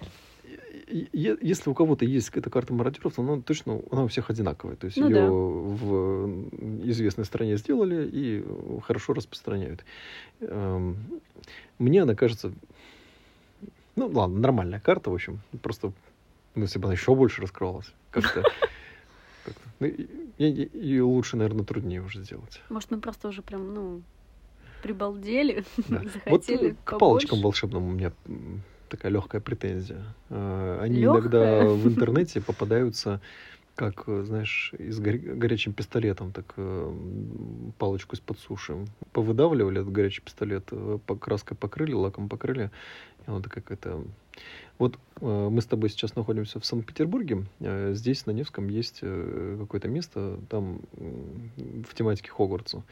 Если 0.88 1.70
у 1.70 1.74
кого-то 1.74 2.04
есть 2.04 2.30
эта 2.34 2.50
карта 2.50 2.72
мародеров, 2.72 3.14
то 3.14 3.22
она 3.22 3.40
точно, 3.40 3.80
она 3.90 4.04
у 4.04 4.08
всех 4.08 4.30
одинаковая. 4.30 4.76
То 4.76 4.86
есть 4.86 4.96
Ну 4.96 5.06
ее 5.08 5.14
да. 5.14 5.28
в 5.30 6.88
известной 6.88 7.24
стране 7.24 7.56
сделали 7.56 8.08
и 8.12 8.44
хорошо 8.82 9.12
распространяют. 9.12 9.84
Эм, 10.40 10.96
Мне 11.78 12.02
она 12.02 12.14
кажется, 12.14 12.52
ну 13.96 14.08
ладно, 14.08 14.38
нормальная 14.38 14.80
карта, 14.80 15.10
в 15.10 15.14
общем, 15.14 15.40
просто, 15.62 15.92
ну, 16.54 16.62
если 16.62 16.78
бы 16.78 16.84
она 16.86 16.94
еще 16.94 17.14
больше 17.14 17.42
раскрывалась, 17.42 17.92
как-то. 18.10 18.42
Ну, 19.78 19.86
ее 20.38 21.02
лучше, 21.02 21.36
наверное, 21.36 21.64
труднее 21.64 22.02
уже 22.02 22.20
сделать. 22.24 22.60
Может, 22.68 22.90
мы 22.90 22.98
просто 22.98 23.28
уже 23.28 23.42
прям, 23.42 23.74
ну, 23.74 24.02
прибалдели, 24.82 25.64
Да. 25.88 26.00
Вот 26.00 26.12
захотели 26.44 26.72
э, 26.72 26.74
к 26.84 26.98
палочкам 26.98 27.40
волшебным 27.42 27.84
у 27.88 27.92
меня 27.92 28.10
такая 28.88 29.12
легкая 29.12 29.40
претензия. 29.40 30.02
Э, 30.30 30.78
Они 30.82 31.00
Лёгкая? 31.00 31.20
иногда 31.20 31.64
в 31.68 31.86
интернете 31.86 32.40
попадаются 32.40 33.20
как, 33.76 34.04
э, 34.08 34.22
знаешь, 34.24 34.72
из 34.78 34.98
горя- 34.98 35.34
горячим 35.36 35.72
пистолетом, 35.72 36.32
так 36.32 36.54
э, 36.56 36.92
палочку 37.78 38.16
из-под 38.16 38.38
суши. 38.38 38.86
Повыдавливали 39.12 39.80
этот 39.80 39.92
горячий 39.92 40.22
пистолет, 40.22 40.64
э, 40.72 40.98
краской 41.20 41.56
покрыли, 41.56 41.92
лаком 41.92 42.28
покрыли, 42.28 42.70
и 43.26 43.30
она 43.30 43.40
такая 43.40 43.62
какая-то... 43.62 44.02
Вот 44.78 44.98
э, 45.20 45.48
мы 45.50 45.60
с 45.60 45.66
тобой 45.66 45.90
сейчас 45.90 46.16
находимся 46.16 46.58
в 46.58 46.64
Санкт-Петербурге. 46.66 47.44
э, 47.60 47.92
Здесь, 47.94 48.26
на 48.26 48.32
Невском, 48.32 48.68
есть 48.68 49.00
э, 49.02 49.56
какое-то 49.60 49.88
место, 49.88 50.38
там 50.48 50.80
м, 50.96 51.84
в 51.88 51.94
тематике 51.94 52.30
Хогвартса. 52.30 52.82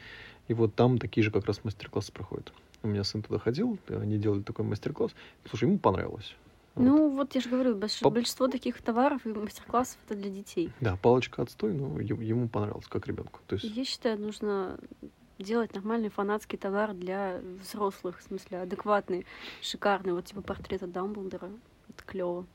И 0.47 0.53
вот 0.53 0.75
там 0.75 0.99
такие 0.99 1.23
же 1.23 1.31
как 1.31 1.45
раз 1.45 1.63
мастер-классы 1.63 2.11
проходят. 2.11 2.53
У 2.83 2.87
меня 2.87 3.03
сын 3.03 3.23
туда 3.23 3.39
ходил, 3.39 3.79
они 3.89 4.19
делали 4.19 4.43
такой 4.43 4.65
мастер-класс. 4.65 5.11
Слушай, 5.49 5.63
ему 5.63 5.79
понравилось. 5.79 6.35
Ну, 6.75 7.09
вот 7.09 7.35
я 7.35 7.41
же 7.41 7.49
говорю, 7.49 7.79
Поп- 8.01 8.13
большинство 8.13 8.47
таких 8.47 8.81
товаров 8.81 9.25
и 9.25 9.29
мастер-классов 9.29 9.97
это 10.05 10.15
для 10.19 10.29
детей. 10.29 10.71
Да, 10.81 10.97
палочка 10.97 11.41
отстой, 11.41 11.73
но 11.73 11.99
ему 11.99 12.49
понравилось, 12.49 12.87
как 12.87 13.07
ребенку. 13.07 13.39
То 13.47 13.55
есть, 13.55 13.65
Я 13.65 13.85
считаю, 13.85 14.19
нужно 14.19 14.77
делать 15.39 15.73
нормальный 15.73 16.09
фанатский 16.09 16.57
товар 16.57 16.93
для 16.93 17.39
взрослых, 17.61 18.19
в 18.19 18.23
смысле, 18.23 18.61
адекватный, 18.61 19.25
шикарный, 19.61 20.13
вот 20.13 20.25
типа 20.25 20.41
портрета 20.41 20.87
Дамблдора. 20.87 21.49
Это 21.89 22.03
клево. 22.05 22.45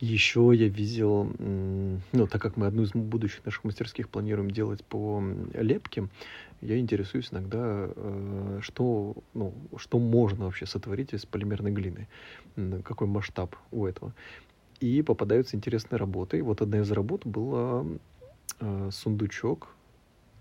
Еще 0.00 0.52
я 0.54 0.68
видел, 0.68 1.32
ну, 1.38 2.26
так 2.26 2.42
как 2.42 2.56
мы 2.56 2.66
одну 2.66 2.82
из 2.82 2.90
будущих 2.92 3.44
наших 3.44 3.64
мастерских 3.64 4.08
планируем 4.08 4.50
делать 4.50 4.84
по 4.84 5.22
лепке, 5.54 6.08
я 6.64 6.78
интересуюсь 6.78 7.28
иногда, 7.30 7.90
э, 7.94 8.58
что, 8.62 9.14
ну, 9.34 9.52
что 9.76 9.98
можно 9.98 10.46
вообще 10.46 10.64
сотворить 10.64 11.12
из 11.12 11.26
полимерной 11.26 11.70
глины, 11.70 12.08
какой 12.82 13.06
масштаб 13.06 13.54
у 13.70 13.86
этого. 13.86 14.14
И 14.80 15.02
попадаются 15.02 15.56
интересные 15.56 15.98
работы. 15.98 16.38
И 16.38 16.42
вот 16.42 16.62
одна 16.62 16.80
из 16.80 16.90
работ 16.90 17.26
была 17.26 17.84
э, 18.60 18.88
сундучок 18.90 19.68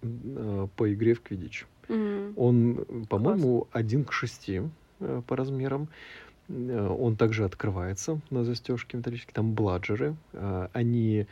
э, 0.02 0.68
по 0.78 0.94
игре 0.94 1.14
в 1.14 1.22
квидич. 1.22 1.66
Мгм. 1.90 2.34
Он, 2.38 3.06
по-моему, 3.10 3.68
один 3.74 4.06
к 4.06 4.14
шести 4.14 4.62
по 5.00 5.36
размерам. 5.36 5.90
Э, 6.50 6.88
Он 7.00 7.16
также 7.16 7.46
открывается 7.46 8.20
на 8.30 8.44
застежке 8.44 8.98
металлические. 8.98 9.34
Там 9.34 9.54
бладжеры. 9.54 10.16
э, 10.34 10.68
Они, 10.74 11.26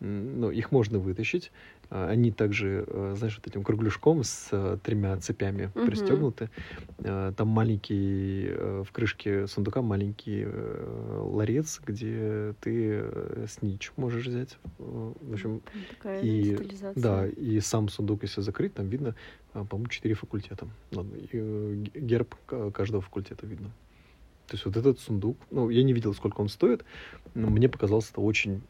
ну, 0.00 0.50
их 0.50 0.72
можно 0.72 0.98
вытащить. 0.98 1.50
Э, 1.90 2.08
Они 2.10 2.30
также, 2.30 2.86
знаешь, 3.16 3.36
вот 3.36 3.46
этим 3.46 3.62
кругляшком 3.64 4.22
с 4.24 4.78
тремя 4.84 5.16
цепями 5.18 5.70
Мгм. 5.74 5.86
пристегнуты. 5.86 6.50
Там 7.02 7.48
маленький, 7.48 8.50
в 8.82 8.88
крышке 8.92 9.46
сундука 9.46 9.80
маленький 9.82 10.46
ларец, 10.46 11.80
где 11.86 12.54
ты 12.60 13.04
снич 13.48 13.92
можешь 13.96 14.26
взять. 14.26 14.58
В 14.78 15.32
общем, 15.32 15.62
такая 15.90 16.22
и- 16.22 16.56
да, 16.94 17.26
и 17.26 17.60
сам 17.60 17.88
сундук, 17.88 18.22
если 18.22 18.42
закрыть, 18.42 18.74
там 18.74 18.88
видно, 18.88 19.14
по-моему, 19.52 19.86
четыре 19.88 20.14
факультета. 20.14 20.66
Ну, 20.90 21.04
герб 21.94 22.34
ка- 22.46 22.70
каждого 22.70 23.00
факультета 23.00 23.46
видно. 23.46 23.70
То 24.48 24.54
есть 24.54 24.64
вот 24.64 24.76
этот 24.76 24.98
сундук, 24.98 25.36
ну, 25.50 25.68
я 25.68 25.82
не 25.82 25.92
видел, 25.92 26.14
сколько 26.14 26.40
он 26.40 26.48
стоит, 26.48 26.82
но 27.34 27.48
мне 27.48 27.68
показалось 27.68 28.08
это 28.10 28.22
очень, 28.22 28.62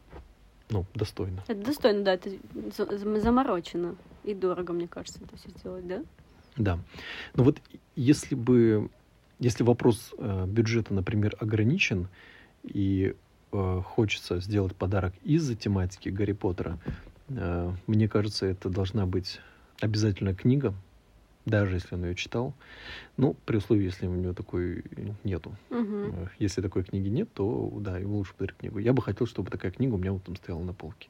ну, 0.70 0.84
достойно. 0.94 1.44
Это 1.46 1.64
достойно, 1.64 2.02
да, 2.02 2.14
это 2.14 2.30
за- 2.76 2.98
за- 2.98 3.20
заморочено. 3.20 3.94
И 4.24 4.34
дорого, 4.34 4.72
мне 4.72 4.88
кажется, 4.88 5.20
это 5.24 5.36
все 5.36 5.50
сделать, 5.50 5.86
да? 5.86 6.02
Да. 6.56 6.78
Ну 7.34 7.44
вот 7.44 7.60
если 7.94 8.34
бы, 8.34 8.90
если 9.38 9.62
вопрос 9.62 10.12
э, 10.18 10.46
бюджета, 10.46 10.92
например, 10.94 11.36
ограничен, 11.38 12.08
и 12.64 13.14
э, 13.52 13.82
хочется 13.84 14.40
сделать 14.40 14.74
подарок 14.74 15.14
из-за 15.22 15.54
тематики 15.54 16.08
Гарри 16.08 16.32
Поттера, 16.32 16.80
э, 17.28 17.72
мне 17.86 18.08
кажется, 18.08 18.46
это 18.46 18.68
должна 18.68 19.06
быть 19.06 19.38
обязательно 19.80 20.34
книга, 20.34 20.74
даже 21.48 21.76
если 21.76 21.94
он 21.94 22.04
ее 22.04 22.14
читал. 22.14 22.54
Ну, 23.16 23.34
при 23.46 23.56
условии, 23.56 23.84
если 23.84 24.06
у 24.06 24.14
него 24.14 24.32
такой 24.34 24.84
нету. 25.24 25.54
Э, 25.70 26.26
Если 26.38 26.60
такой 26.62 26.84
книги 26.84 27.08
нет, 27.08 27.28
то 27.32 27.72
да, 27.80 27.98
ему 27.98 28.18
лучше 28.18 28.34
подарить 28.34 28.56
книгу. 28.56 28.78
Я 28.78 28.92
бы 28.92 29.02
хотел, 29.02 29.26
чтобы 29.26 29.50
такая 29.50 29.72
книга 29.72 29.94
у 29.94 29.98
меня 29.98 30.12
вот 30.12 30.22
там 30.24 30.36
стояла 30.36 30.62
на 30.62 30.72
полке. 30.72 31.08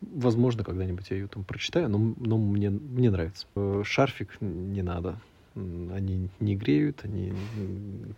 Возможно, 0.00 0.64
когда-нибудь 0.64 1.10
я 1.10 1.16
ее 1.18 1.28
там 1.28 1.44
прочитаю, 1.44 1.88
но, 1.88 1.98
но 2.16 2.36
мне, 2.38 2.70
мне 2.70 3.10
нравится. 3.10 3.46
Э, 3.54 3.82
Шарфик 3.84 4.40
не 4.40 4.82
надо. 4.82 5.18
Они 5.56 6.28
не 6.38 6.54
греют, 6.56 7.00
они 7.04 7.32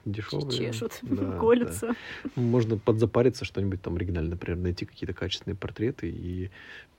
дешевые. 0.04 0.50
Чешут, 0.52 0.98
Да, 1.02 1.38
колются. 1.38 1.88
да. 1.88 2.30
Можно 2.36 2.76
подзапариться, 2.76 3.44
что-нибудь 3.46 3.80
там 3.80 3.96
оригинальное, 3.96 4.32
например, 4.32 4.58
найти 4.60 4.84
какие-то 4.84 5.14
качественные 5.14 5.56
портреты 5.56 6.10
и 6.10 6.50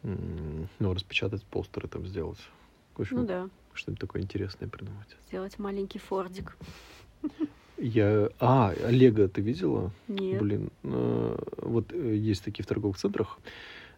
ну, 0.02 0.94
распечатать 0.94 1.44
постеры 1.44 1.88
там 1.88 2.06
сделать. 2.08 2.40
Общем, 2.98 3.18
Ну 3.18 3.26
да, 3.26 3.50
что-нибудь 3.74 4.00
такое 4.02 4.22
интересное 4.22 4.68
придумать. 4.68 5.08
сделать 5.28 5.58
маленький 5.60 6.00
фордик. 6.00 6.58
Я... 7.78 8.30
А, 8.40 8.74
Лего 8.90 9.28
ты 9.28 9.42
видела? 9.42 9.92
Нет. 10.08 10.40
Блин, 10.42 10.70
э, 10.84 11.38
вот 11.58 11.92
э, 11.92 12.16
есть 12.16 12.44
такие 12.44 12.64
в 12.64 12.68
торговых 12.68 12.98
центрах. 12.98 13.40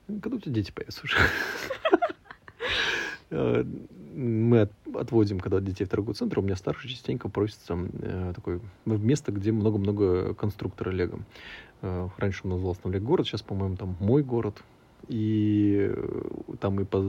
Когда 0.07 0.37
у 0.37 0.39
тебя 0.39 0.53
дети 0.53 0.71
появятся 0.71 1.01
уже? 1.03 1.17
Э, 3.31 3.63
Мы 4.15 4.61
от- 4.61 4.71
отводим, 4.95 5.39
когда 5.39 5.59
детей 5.59 5.83
в 5.85 5.89
торговый 5.89 6.13
центр, 6.15 6.39
у 6.39 6.41
меня 6.43 6.55
старший 6.55 6.89
частенько 6.91 7.27
просится 7.27 7.75
э, 7.75 8.31
такое 8.35 8.61
в 8.85 9.03
место, 9.03 9.31
где 9.31 9.51
много-много 9.51 10.33
конструктора 10.35 10.91
Лего. 10.91 11.19
Э, 11.81 12.07
Раньше 12.17 12.41
он 12.43 12.51
назывался 12.51 12.81
там 12.83 12.91
Лего 12.93 13.03
город, 13.03 13.25
сейчас, 13.27 13.41
по-моему, 13.41 13.75
там 13.77 13.97
мой 13.99 14.21
город. 14.23 14.61
И 15.07 15.87
э, 15.89 16.21
там 16.59 16.79
и 16.79 16.83
по, 16.85 17.01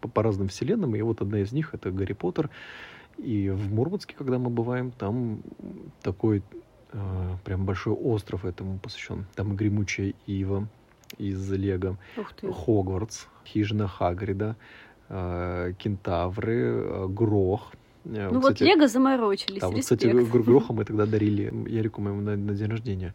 по, 0.00 0.08
по 0.08 0.22
разным 0.22 0.48
вселенным, 0.48 0.94
и 0.96 1.02
вот 1.02 1.20
одна 1.22 1.40
из 1.40 1.52
них 1.52 1.74
это 1.74 1.90
Гарри 1.90 2.12
Поттер. 2.14 2.50
И 3.18 3.48
в 3.50 3.72
Мурманске, 3.72 4.14
когда 4.18 4.38
мы 4.38 4.50
бываем, 4.50 4.90
там 4.90 5.40
такой 6.02 6.42
э, 6.92 6.98
прям 7.44 7.64
большой 7.64 7.94
остров 7.94 8.44
этому 8.44 8.78
посвящен. 8.78 9.26
Там 9.36 9.52
и 9.52 9.56
гремучая 9.56 10.14
ива 10.26 10.66
из 11.18 11.50
Лего. 11.52 11.96
Хогвартс, 12.52 13.26
хижина 13.46 13.86
Хагрида, 13.86 14.56
э, 15.08 15.72
кентавры, 15.78 16.60
э, 16.60 17.06
Грох. 17.08 17.72
Э, 18.04 18.30
Ну 18.32 18.40
вот 18.40 18.54
кстати, 18.54 18.68
Лего 18.68 18.88
заморочились, 18.88 19.60
да, 19.60 19.68
вот, 19.68 19.80
кстати, 19.80 20.06
респект. 20.06 20.30
Гр- 20.32 20.42
Гроха 20.42 20.72
мы 20.72 20.84
тогда 20.84 21.06
дарили 21.06 21.52
Ярику 21.70 22.00
моему 22.02 22.20
на, 22.20 22.36
на 22.36 22.54
день 22.54 22.68
рождения. 22.68 23.14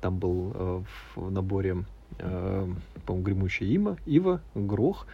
Там 0.00 0.18
был 0.18 0.52
э, 0.54 0.82
в 1.16 1.30
наборе, 1.30 1.84
по-моему, 2.18 3.22
гремучая 3.24 3.68
има, 3.68 3.96
ива, 4.06 4.40
Грох, 4.54 5.06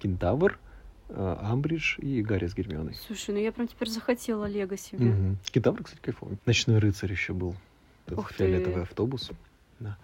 кентавр, 0.00 0.58
э, 1.08 1.36
Амбридж 1.42 1.98
и 1.98 2.22
Гарри 2.22 2.46
с 2.46 2.54
Гермионой. 2.54 2.94
Слушай, 3.06 3.34
ну 3.34 3.40
я 3.40 3.52
прям 3.52 3.68
теперь 3.68 3.88
захотела 3.88 4.46
Лего 4.46 4.76
себе. 4.76 5.06
Мгм. 5.06 5.38
Кентавр, 5.50 5.82
кстати, 5.82 6.00
кайфовый. 6.00 6.38
Ночной 6.46 6.78
рыцарь 6.78 7.10
еще 7.12 7.32
был. 7.32 7.54
Этот 8.06 8.18
Ух 8.20 8.28
ты. 8.32 8.38
фиолетовый 8.38 8.82
автобус. 8.82 9.30
Да. 9.80 9.96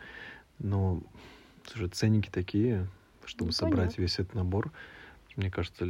Но, 0.59 1.01
слушай, 1.67 1.89
ценники 1.89 2.29
такие, 2.31 2.87
чтобы 3.25 3.49
Ну, 3.49 3.53
собрать 3.53 3.79
понятно. 3.79 4.01
весь 4.03 4.19
этот 4.19 4.35
набор. 4.35 4.71
Мне 5.37 5.51
кажется, 5.51 5.87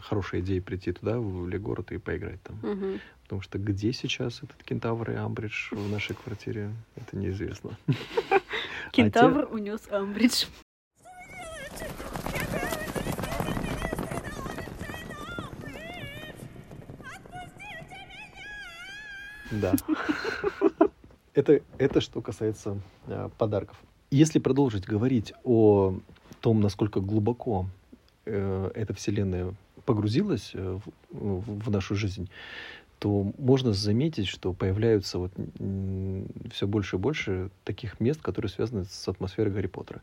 хорошая 0.00 0.40
идея 0.42 0.60
прийти 0.60 0.92
туда, 0.92 1.18
в 1.18 1.48
Легород, 1.48 1.90
и 1.92 1.98
поиграть 1.98 2.42
там. 2.42 2.56
Мгм. 2.62 3.00
Потому 3.22 3.42
что 3.42 3.58
где 3.58 3.92
сейчас 3.92 4.42
этот 4.42 4.62
кентавр 4.64 5.10
и 5.12 5.14
Амбридж 5.14 5.72
в 5.72 5.90
нашей 5.90 6.16
квартире, 6.16 6.72
это 6.96 7.16
неизвестно. 7.16 7.76
Кентавр 8.92 9.48
унес 9.52 9.88
Амбридж. 9.90 10.46
Да. 19.50 19.74
Это, 21.32 21.60
это 21.78 22.00
что 22.00 22.20
касается 22.20 22.80
э, 23.06 23.28
подарков. 23.38 23.76
Если 24.10 24.40
продолжить 24.40 24.84
говорить 24.84 25.32
о 25.44 25.94
том, 26.40 26.60
насколько 26.60 26.98
глубоко 27.00 27.66
э, 28.26 28.70
эта 28.74 28.94
вселенная 28.94 29.54
погрузилась 29.84 30.50
э, 30.54 30.78
в, 31.10 31.64
в 31.64 31.70
нашу 31.70 31.94
жизнь, 31.94 32.28
то 33.00 33.32
можно 33.38 33.72
заметить, 33.72 34.28
что 34.28 34.52
появляются 34.52 35.18
вот 35.18 35.32
все 36.52 36.66
больше 36.66 36.96
и 36.96 36.98
больше 36.98 37.50
таких 37.64 37.98
мест, 37.98 38.20
которые 38.20 38.50
связаны 38.50 38.84
с 38.84 39.08
атмосферой 39.08 39.52
Гарри 39.52 39.68
Поттера. 39.68 40.02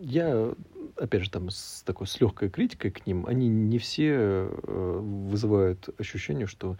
Я, 0.00 0.54
опять 0.96 1.24
же, 1.24 1.30
там 1.30 1.50
с 1.50 1.82
такой 1.84 2.06
с 2.06 2.20
легкой 2.20 2.48
критикой 2.48 2.92
к 2.92 3.04
ним, 3.06 3.26
они 3.26 3.48
не 3.48 3.78
все 3.78 4.12
э, 4.12 5.00
вызывают 5.28 5.88
ощущение, 5.98 6.46
что 6.46 6.76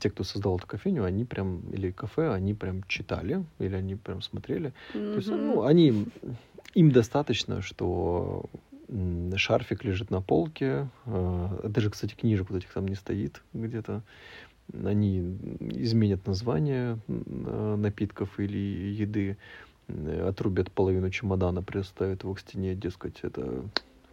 те, 0.00 0.08
кто 0.08 0.22
создал 0.22 0.56
эту 0.56 0.68
кофейню, 0.68 1.04
они 1.04 1.24
прям, 1.24 1.60
или 1.72 1.90
кафе, 1.90 2.32
они 2.32 2.54
прям 2.54 2.84
читали, 2.84 3.44
или 3.58 3.74
они 3.74 3.96
прям 3.96 4.22
смотрели. 4.22 4.72
То 4.92 5.16
есть, 5.16 5.28
ну, 5.28 5.64
они, 5.64 6.06
им 6.74 6.92
достаточно, 6.92 7.60
что 7.60 8.44
шарфик 9.36 9.84
лежит 9.84 10.10
на 10.10 10.20
полке, 10.20 10.88
э, 11.06 11.60
даже, 11.64 11.90
кстати, 11.90 12.14
книжек 12.14 12.50
вот 12.50 12.58
этих 12.58 12.72
там 12.72 12.86
не 12.86 12.94
стоит 12.94 13.42
где-то. 13.52 14.02
Они 14.72 15.20
изменят 15.60 16.26
название 16.26 16.98
э, 17.08 17.76
напитков 17.76 18.38
или 18.40 18.58
еды, 18.58 19.36
э, 19.88 20.28
отрубят 20.28 20.70
половину 20.70 21.10
чемодана, 21.10 21.62
приставят 21.62 22.22
его 22.22 22.34
к 22.34 22.40
стене, 22.40 22.74
дескать, 22.74 23.20
это 23.22 23.64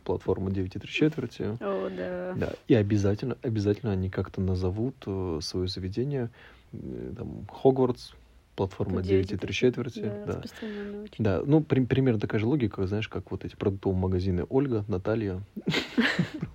платформа 0.03 0.51
9 0.51 0.75
и 0.75 0.79
3 0.79 0.89
четверти. 0.89 1.43
О, 1.59 1.89
да. 1.89 2.33
Да, 2.35 2.53
и 2.67 2.73
обязательно, 2.75 3.37
обязательно 3.41 3.91
они 3.91 4.09
как-то 4.09 4.41
назовут 4.41 4.95
э, 5.05 5.39
свое 5.41 5.67
заведение 5.67 6.29
там, 6.71 7.45
Хогвартс, 7.51 8.13
платформа 8.55 9.01
9 9.01 9.31
и 9.31 9.37
3 9.37 9.53
четверти. 9.53 9.99
Да, 10.25 10.41
Да, 11.17 11.39
да. 11.39 11.43
ну, 11.45 11.61
при- 11.61 11.85
примерно 11.85 12.19
такая 12.19 12.39
же 12.39 12.45
логика, 12.45 12.85
знаешь, 12.87 13.07
как 13.09 13.31
вот 13.31 13.45
эти 13.45 13.55
продуктовые 13.55 13.99
магазины 13.99 14.45
Ольга, 14.49 14.85
Наталья. 14.87 15.41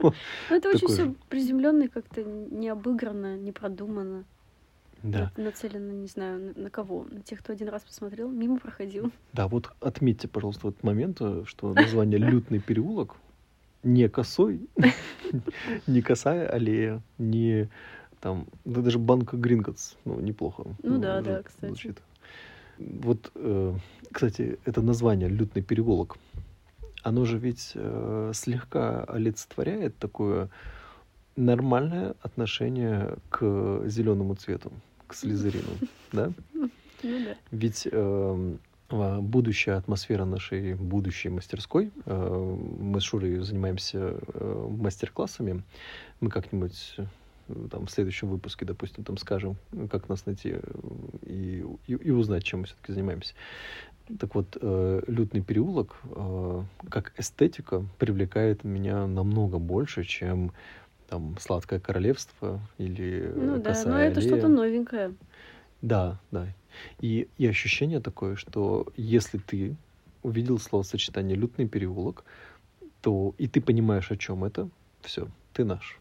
Ну, 0.01 0.12
это 0.51 0.68
очень 0.70 0.88
все 0.88 1.14
приземленно, 1.28 1.84
и 1.84 1.88
как-то 1.88 2.22
не 2.22 2.68
обыграно, 2.68 3.36
не 3.36 3.53
продумано. 3.53 4.24
Да, 5.03 5.30
На- 5.36 5.44
Нацелено, 5.44 5.92
не 5.92 6.09
знаю, 6.09 6.53
на, 6.57 6.70
кого. 6.70 7.07
На 7.11 7.20
тех, 7.20 7.38
кто 7.40 7.53
один 7.53 7.68
раз 7.68 7.82
посмотрел, 7.82 8.30
мимо 8.30 8.59
проходил. 8.59 9.12
да, 9.32 9.46
вот 9.46 9.70
отметьте, 9.80 10.26
пожалуйста, 10.28 10.66
вот 10.66 10.82
момент, 10.82 11.18
э, 11.20 11.42
что 11.46 11.72
название 11.72 12.18
Лютный 12.18 12.59
переулок 12.59 13.14
не 13.84 14.09
косой, 14.09 14.61
не 15.86 16.03
косая 16.03 16.49
аллея, 16.49 17.01
не 17.18 17.68
там, 18.20 18.46
да 18.64 18.80
даже 18.80 18.98
банка 18.98 19.36
Гринготс, 19.36 19.94
ну, 20.04 20.20
неплохо. 20.20 20.64
Ну 20.82 20.98
да, 20.98 21.20
зв- 21.20 21.24
да, 21.24 21.42
кстати. 21.42 21.66
звучит. 21.66 22.02
Вот, 22.78 23.32
э, 23.34 23.74
кстати, 24.12 24.58
это 24.64 24.82
название 24.82 25.28
«Лютный 25.28 25.62
переулок», 25.62 26.16
оно 27.02 27.24
же 27.24 27.38
ведь 27.38 27.72
э, 27.74 28.32
слегка 28.34 29.04
олицетворяет 29.04 29.96
такое 29.98 30.48
нормальное 31.36 32.14
отношение 32.22 33.16
к 33.30 33.82
зеленому 33.86 34.34
цвету, 34.34 34.72
к 35.06 35.14
слизерину, 35.14 35.70
да? 36.12 36.32
Ну 36.54 36.70
да. 37.02 37.36
Ведь 37.52 37.86
эм, 37.90 38.58
а, 38.90 39.20
будущая 39.20 39.76
атмосфера 39.76 40.24
нашей 40.24 40.74
будущей 40.74 41.28
мастерской, 41.28 41.92
э, 42.06 42.56
мы 42.80 43.00
с 43.00 43.04
Шурой 43.04 43.38
занимаемся 43.40 44.16
э, 44.34 44.66
мастер-классами, 44.70 45.62
мы 46.20 46.30
как-нибудь 46.30 46.94
э, 46.98 47.04
там 47.70 47.86
в 47.86 47.90
следующем 47.90 48.28
выпуске, 48.28 48.64
допустим, 48.64 49.05
там 49.05 49.16
скажем, 49.16 49.57
как 49.90 50.09
нас 50.09 50.26
найти 50.26 50.55
э, 50.55 50.61
и, 51.26 51.64
и, 51.86 51.92
и 51.92 52.11
узнать, 52.11 52.44
чем 52.44 52.61
мы 52.61 52.66
все-таки 52.66 52.92
занимаемся. 52.92 53.34
Так 54.18 54.34
вот, 54.34 54.57
э, 54.61 55.03
лютный 55.07 55.42
переулок 55.42 55.96
э, 56.05 56.62
как 56.88 57.12
эстетика 57.18 57.84
привлекает 57.99 58.64
меня 58.64 59.07
намного 59.07 59.59
больше, 59.59 60.05
чем 60.05 60.53
там 61.09 61.36
сладкое 61.38 61.80
королевство 61.80 62.61
или 62.78 63.32
Ну 63.34 63.57
э, 63.57 63.59
да, 63.59 63.70
косая 63.70 63.92
но 63.92 63.99
это 64.01 64.20
аллея. 64.20 64.32
что-то 64.32 64.49
новенькое. 64.49 65.14
Да, 65.82 66.20
да. 66.30 66.46
И, 67.01 67.28
и 67.38 67.46
ощущение 67.46 68.01
такое, 68.01 68.36
что 68.36 68.86
если 68.96 69.38
ты 69.38 69.76
увидел 70.22 70.59
словосочетание 70.59 71.36
«лютный 71.36 71.68
переулок», 71.68 72.24
то 73.01 73.34
и 73.38 73.46
ты 73.46 73.61
понимаешь, 73.61 74.11
о 74.11 74.16
чем 74.16 74.44
это, 74.44 74.68
все, 75.03 75.28
ты 75.53 75.64
наш. 75.64 75.99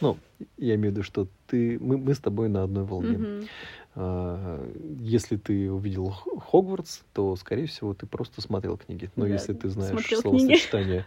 Ну, 0.00 0.16
я 0.56 0.74
имею 0.74 0.92
в 0.92 0.96
виду, 0.96 1.02
что 1.02 1.28
ты, 1.46 1.78
мы, 1.80 1.98
мы 1.98 2.14
с 2.14 2.18
тобой 2.18 2.48
на 2.48 2.62
одной 2.62 2.84
волне. 2.84 3.46
А, 3.94 4.64
Если 5.00 5.36
ты 5.36 5.70
увидел 5.70 6.10
Хогвартс, 6.10 7.00
то, 7.12 7.34
скорее 7.36 7.66
всего, 7.66 7.92
ты 7.92 8.06
просто 8.06 8.40
смотрел 8.40 8.76
книги. 8.76 9.10
Но 9.16 9.24
Да, 9.26 9.32
если 9.32 9.52
ты 9.52 9.68
знаешь 9.68 10.06
словосочетание... 10.06 11.04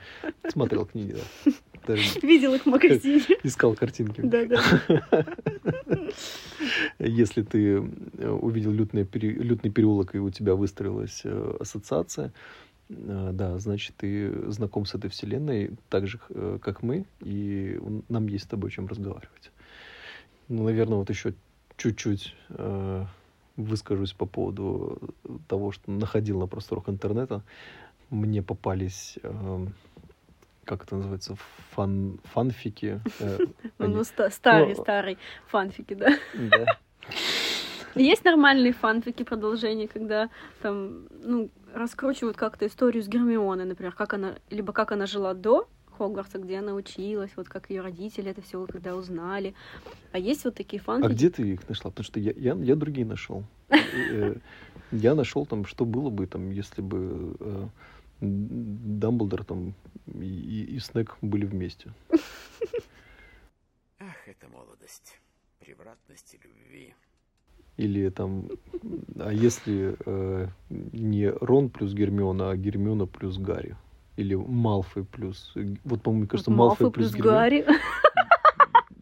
Смотрел 0.49 0.85
книги, 0.85 1.13
да. 1.45 1.51
Даже 1.87 2.19
Видел 2.21 2.53
их 2.53 2.63
в 2.63 2.65
магазине. 2.67 3.21
искал 3.43 3.75
картинки. 3.75 4.21
Да-да. 4.21 4.61
Если 6.99 7.41
ты 7.41 7.83
э, 8.17 8.29
увидел 8.29 8.71
лютный, 8.71 9.05
пере- 9.05 9.33
лютный 9.33 9.69
переулок, 9.71 10.15
и 10.15 10.19
у 10.19 10.29
тебя 10.29 10.55
выстроилась 10.55 11.21
э, 11.23 11.57
ассоциация, 11.59 12.31
да, 12.89 13.57
значит, 13.59 13.95
ты 13.97 14.51
знаком 14.51 14.85
с 14.85 14.93
этой 14.95 15.09
вселенной 15.09 15.71
так 15.89 16.07
же, 16.07 16.19
э, 16.29 16.59
как 16.61 16.83
мы, 16.83 17.05
и 17.21 17.79
нам 18.09 18.27
есть 18.27 18.45
с 18.45 18.47
тобой 18.47 18.71
чем 18.71 18.87
разговаривать. 18.87 19.51
Ну, 20.49 20.63
наверное, 20.63 20.97
вот 20.97 21.09
еще 21.09 21.33
чуть-чуть 21.77 22.35
э, 22.49 23.05
выскажусь 23.55 24.13
по 24.13 24.25
поводу 24.25 24.99
того, 25.47 25.71
что 25.71 25.91
находил 25.91 26.39
на 26.39 26.47
просторах 26.47 26.89
интернета. 26.89 27.43
Мне 28.09 28.43
попались, 28.43 29.17
э, 29.23 29.65
как 30.65 30.83
это 30.83 30.97
называется, 30.97 31.35
фан, 31.71 32.19
фанфики. 32.25 33.01
э, 33.19 33.39
Ну, 33.79 33.85
они- 33.85 34.03
ста- 34.03 34.29
старый, 34.29 34.75
Ну, 34.75 34.81
старый 34.81 35.17
фанфики, 35.47 35.93
да. 35.93 36.17
да. 36.33 36.77
Есть 37.95 38.23
нормальные 38.25 38.73
фанфики 38.73 39.23
продолжения, 39.23 39.87
когда 39.87 40.29
там, 40.61 41.07
ну, 41.23 41.49
раскручивают 41.73 42.37
как-то 42.37 42.65
историю 42.67 43.03
с 43.03 43.07
Гермионой, 43.07 43.65
например, 43.65 43.93
как 43.93 44.13
она, 44.13 44.35
либо 44.49 44.73
как 44.73 44.91
она 44.91 45.05
жила 45.05 45.33
до 45.33 45.67
Хогвартса, 45.97 46.39
где 46.39 46.57
она 46.59 46.73
училась, 46.73 47.31
вот 47.35 47.47
как 47.49 47.69
ее 47.69 47.81
родители 47.81 48.31
это 48.31 48.41
все 48.41 48.65
когда 48.65 48.95
узнали. 48.95 49.53
А 50.11 50.17
есть 50.17 50.43
вот 50.45 50.55
такие 50.55 50.81
А 50.81 50.83
фанфики. 50.85 51.11
где 51.13 51.29
ты 51.29 51.43
их 51.53 51.69
нашла? 51.69 51.91
Потому 51.91 52.03
что 52.05 52.19
я, 52.19 52.33
я, 52.35 52.53
я 52.55 52.75
другие 52.75 53.05
нашел. 53.05 53.43
Э, 53.69 54.35
Я 54.91 55.15
нашел 55.15 55.45
там, 55.45 55.65
что 55.65 55.85
было 55.85 56.09
бы, 56.09 56.27
там, 56.27 56.51
если 56.51 56.81
бы 56.81 57.35
э, 57.39 57.67
Дамблдор 58.21 59.43
там 59.43 59.73
и, 60.07 60.25
и- 60.25 60.75
и 60.75 60.79
Снег 60.79 61.17
были 61.21 61.45
вместе. 61.45 61.91
Ах, 63.99 64.27
это 64.27 64.47
молодость, 64.49 65.19
превратность 65.59 66.33
и 66.35 66.37
любви. 66.47 66.93
Или 67.77 68.09
там, 68.09 68.49
а 69.19 69.31
если 69.33 69.95
э, 70.05 70.47
не 70.69 71.29
Рон 71.29 71.69
плюс 71.69 71.93
Гермиона, 71.93 72.51
а 72.51 72.55
Гермиона 72.55 73.07
плюс 73.07 73.37
Гарри? 73.37 73.75
Или 74.15 74.35
Малфой 74.35 75.05
плюс... 75.05 75.53
Вот, 75.83 76.03
по-моему, 76.03 76.21
мне 76.21 76.27
кажется, 76.27 76.51
Малфой 76.51 76.85
Малфой 76.85 76.91
плюс 76.91 77.11
плюс. 77.11 77.23
Гарри. 77.23 77.65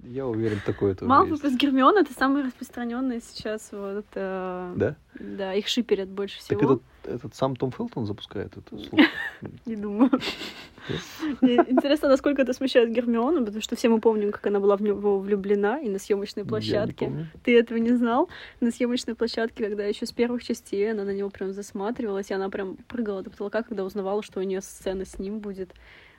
Я 0.04 0.26
уверен, 0.26 0.60
такое 0.66 0.96
тоже 0.96 1.10
Малфой 1.10 1.38
есть. 1.44 1.58
Гермиона 1.58 2.00
это 2.00 2.14
самые 2.14 2.46
распространенные 2.46 3.22
сейчас 3.22 3.70
вот. 3.72 4.06
э, 4.16 4.74
Да? 4.76 4.96
Да, 5.20 5.54
их 5.54 5.68
шиперят 5.68 6.10
больше 6.10 6.38
Так 6.40 6.58
всего. 6.58 6.74
этот, 6.74 6.82
этот 7.04 7.36
сам 7.36 7.56
Том 7.56 7.72
Фелтон 7.72 8.06
запускает 8.06 8.58
это 8.58 8.78
слово? 8.78 9.04
Не 9.66 9.76
думаю. 9.76 10.10
Интересно, 11.42 12.10
насколько 12.10 12.42
это 12.42 12.54
смущает 12.54 12.92
Гермиону, 12.92 13.46
потому 13.46 13.62
что 13.62 13.76
все 13.76 13.90
мы 13.90 14.00
помним, 14.00 14.32
как 14.32 14.48
она 14.48 14.60
была 14.60 14.76
в 14.76 14.82
него 14.82 15.20
влюблена 15.20 15.80
и 15.80 15.90
на 15.90 16.00
съемочной 16.00 16.46
площадке. 16.46 17.28
Ты 17.44 17.60
этого 17.60 17.78
не 17.78 17.92
знал? 17.92 18.30
На 18.60 18.72
съемочной 18.72 19.14
площадке, 19.14 19.66
когда 19.66 19.86
еще 19.86 20.06
с 20.06 20.12
первых 20.12 20.44
частей 20.44 20.92
она 20.92 21.04
на 21.04 21.14
него 21.14 21.30
прям 21.30 21.54
засматривалась, 21.54 22.32
и 22.32 22.34
она 22.34 22.50
прям 22.50 22.78
прыгала 22.88 23.22
до 23.22 23.30
потолка, 23.30 23.62
когда 23.62 23.84
узнавала, 23.84 24.24
что 24.24 24.40
у 24.40 24.44
нее 24.44 24.62
сцена 24.62 25.06
с 25.06 25.20
ним 25.20 25.40
будет. 25.40 25.72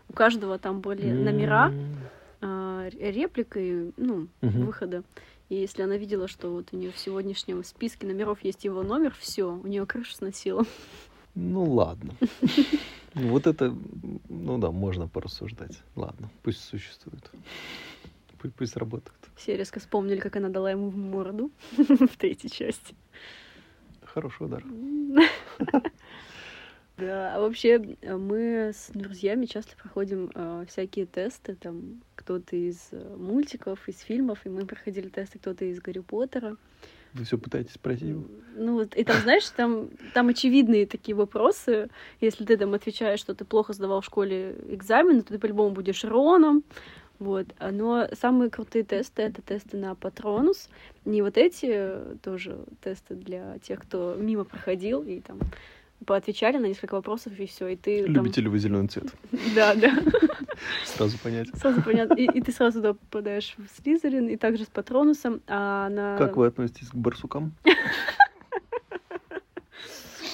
У 0.09 0.13
каждого 0.13 0.59
там 0.59 0.81
были 0.81 1.11
номера, 1.11 1.73
М. 2.43 2.49
а, 2.49 2.87
р- 2.87 2.95
реплик 3.15 3.57
и 3.57 3.93
ну, 3.97 4.29
Мгм. 4.41 4.67
выхода. 4.67 5.03
И 5.49 5.55
если 5.57 5.83
она 5.83 5.97
видела, 5.97 6.29
что 6.29 6.51
вот 6.51 6.69
у 6.73 6.77
нее 6.77 6.93
в 6.93 6.99
сегодняшнем 6.99 7.63
списке 7.65 8.07
номеров 8.07 8.43
есть 8.43 8.65
его 8.65 8.83
номер, 8.83 9.15
все, 9.19 9.53
у 9.53 9.67
нее 9.67 9.87
крышу 9.87 10.15
сносила. 10.15 10.65
Ну 11.35 11.65
ладно. 11.65 12.15
Ну, 13.15 13.29
Вот 13.29 13.47
это, 13.47 13.75
ну 14.29 14.59
да, 14.59 14.71
можно 14.71 15.09
порассуждать. 15.09 15.83
Ладно, 15.97 16.31
пусть 16.43 16.63
существует. 16.65 17.31
Пусть, 18.39 18.55
пусть 18.55 18.77
работает. 18.77 19.17
Все 19.37 19.57
резко 19.57 19.79
вспомнили, 19.81 20.19
как 20.19 20.37
она 20.37 20.49
дала 20.49 20.71
ему 20.71 20.89
в 20.91 20.97
морду 20.97 21.51
в 21.77 22.17
третьей 22.17 22.51
части. 22.51 22.95
Хороший 24.05 24.47
удар. 24.47 24.65
Да, 26.99 27.35
а 27.35 27.41
вообще 27.41 27.97
э, 28.03 28.17
мы 28.17 28.73
с 28.75 28.91
друзьями 28.93 29.47
часто 29.47 29.77
проходим 29.77 30.31
э, 30.35 30.65
всякие 30.69 31.07
тесты, 31.07 31.55
там 31.55 32.03
кто-то 32.15 32.55
из 32.55 32.89
э, 32.93 33.17
мультиков, 33.17 33.89
из 33.89 34.01
фильмов, 34.01 34.41
и 34.45 34.51
мы 34.51 34.67
проходили 34.67 35.09
тесты, 35.09 35.39
кто-то 35.39 35.65
из 35.65 35.81
Гарри 35.81 36.01
Поттера. 36.01 36.57
Вы 37.15 37.25
все 37.25 37.39
пытаетесь 37.39 37.77
пройти 37.79 38.09
его? 38.09 38.25
Ну 38.57 38.75
вот, 38.75 38.95
и 38.95 39.05
там, 39.05 39.21
знаешь, 39.23 39.49
там, 39.51 39.91
там 40.15 40.29
очевидные 40.29 40.87
такие 40.87 41.15
вопросы. 41.15 41.89
Если 42.21 42.45
ты 42.45 42.57
там 42.57 42.73
отвечаешь, 42.75 43.21
что 43.21 43.35
ты 43.35 43.45
плохо 43.45 43.73
сдавал 43.73 44.01
в 44.01 44.07
школе 44.07 44.57
экзамены, 44.69 45.23
то 45.23 45.33
ты 45.33 45.39
по-любому 45.39 45.73
будешь 45.73 46.05
Роном. 46.05 46.63
Вот. 47.19 47.47
А, 47.59 47.71
Но 47.71 48.09
самые 48.19 48.51
крутые 48.51 48.85
тесты— 48.85 49.23
это 49.23 49.43
тесты 49.43 49.77
на 49.77 49.95
Патронус. 49.95 50.69
Не 51.05 51.23
вот 51.23 51.37
эти 51.37 52.17
тоже 52.23 52.65
тесты 52.83 53.15
для 53.15 53.59
тех, 53.59 53.83
кто 53.83 54.17
мимо 54.19 54.45
проходил 54.45 55.03
и 55.03 55.21
там 55.21 55.39
поотвечали 56.05 56.59
на 56.59 56.67
несколько 56.67 56.95
вопросов, 56.95 57.33
и 57.39 57.47
все. 57.47 57.69
И 57.69 57.77
ты 57.77 58.05
там... 58.05 58.15
Любите 58.15 58.41
ли 58.41 58.49
вы 58.49 58.59
зеленый 58.59 58.89
цвет? 58.89 59.13
Да, 59.55 59.75
да. 59.75 59.93
Сразу 60.85 61.19
понять. 61.19 61.49
Сразу 61.55 61.83
понятно. 61.83 62.15
И, 62.15 62.25
и 62.25 62.41
ты 62.41 62.53
сразу 62.53 62.79
туда 62.79 62.95
попадаешь 62.95 63.55
в 63.59 63.83
Слизерин, 63.83 64.29
и 64.29 64.37
также 64.37 64.65
с 64.65 64.69
Патронусом. 64.69 65.41
А 65.47 65.89
на... 65.89 66.17
Как 66.19 66.37
вы 66.37 66.47
относитесь 66.47 66.89
к 66.89 66.95
барсукам? 66.95 67.53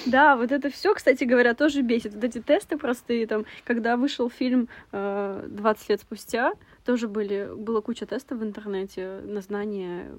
Да, 0.07 0.37
вот 0.37 0.53
это 0.53 0.71
все, 0.71 0.95
кстати 0.95 1.25
говоря, 1.25 1.55
тоже 1.55 1.83
бесит. 1.83 2.15
Вот 2.15 2.25
эти 2.25 2.41
тесты 2.41 2.79
простые, 2.79 3.27
там, 3.27 3.45
когда 3.65 3.97
вышел 3.99 4.31
фильм 4.31 4.69
э, 4.93 5.47
20 5.51 5.89
лет 5.91 6.01
спустя, 6.01 6.53
тоже 6.87 7.09
были, 7.09 7.51
была 7.55 7.83
куча 7.83 8.07
тестов 8.07 8.39
в 8.39 8.43
интернете 8.43 9.21
на 9.25 9.43
знание 9.43 10.11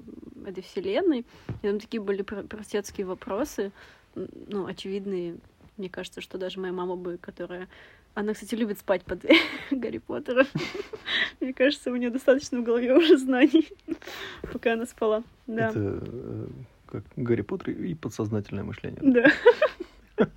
этой 0.46 0.62
вселенной. 0.62 1.26
И 1.64 1.68
там 1.68 1.80
такие 1.80 2.02
были 2.02 2.22
про- 2.22 2.44
простецкие 2.44 3.08
вопросы, 3.08 3.72
ну, 4.16 4.66
очевидные. 4.66 5.38
Мне 5.78 5.90
кажется, 5.90 6.22
что 6.22 6.38
даже 6.38 6.60
моя 6.60 6.74
мама 6.74 6.96
бы, 6.96 7.18
которая... 7.18 7.68
Она, 8.16 8.34
кстати, 8.34 8.56
любит 8.56 8.80
спать 8.80 9.04
под 9.04 9.26
Гарри 9.72 10.00
Поттера. 10.00 10.46
Мне 11.40 11.54
кажется, 11.54 11.92
у 11.92 11.96
нее 11.96 12.10
достаточно 12.10 12.60
в 12.60 12.64
голове 12.64 12.94
уже 12.96 13.18
знаний, 13.18 13.70
пока 14.54 14.74
она 14.74 14.86
спала. 14.86 15.24
Да. 15.48 15.70
Это 15.70 16.02
э, 16.02 16.48
как 16.88 17.04
Гарри 17.16 17.42
Поттер 17.42 17.72
и 17.72 17.94
подсознательное 17.94 18.64
мышление. 18.64 19.00
Да. 19.02 20.28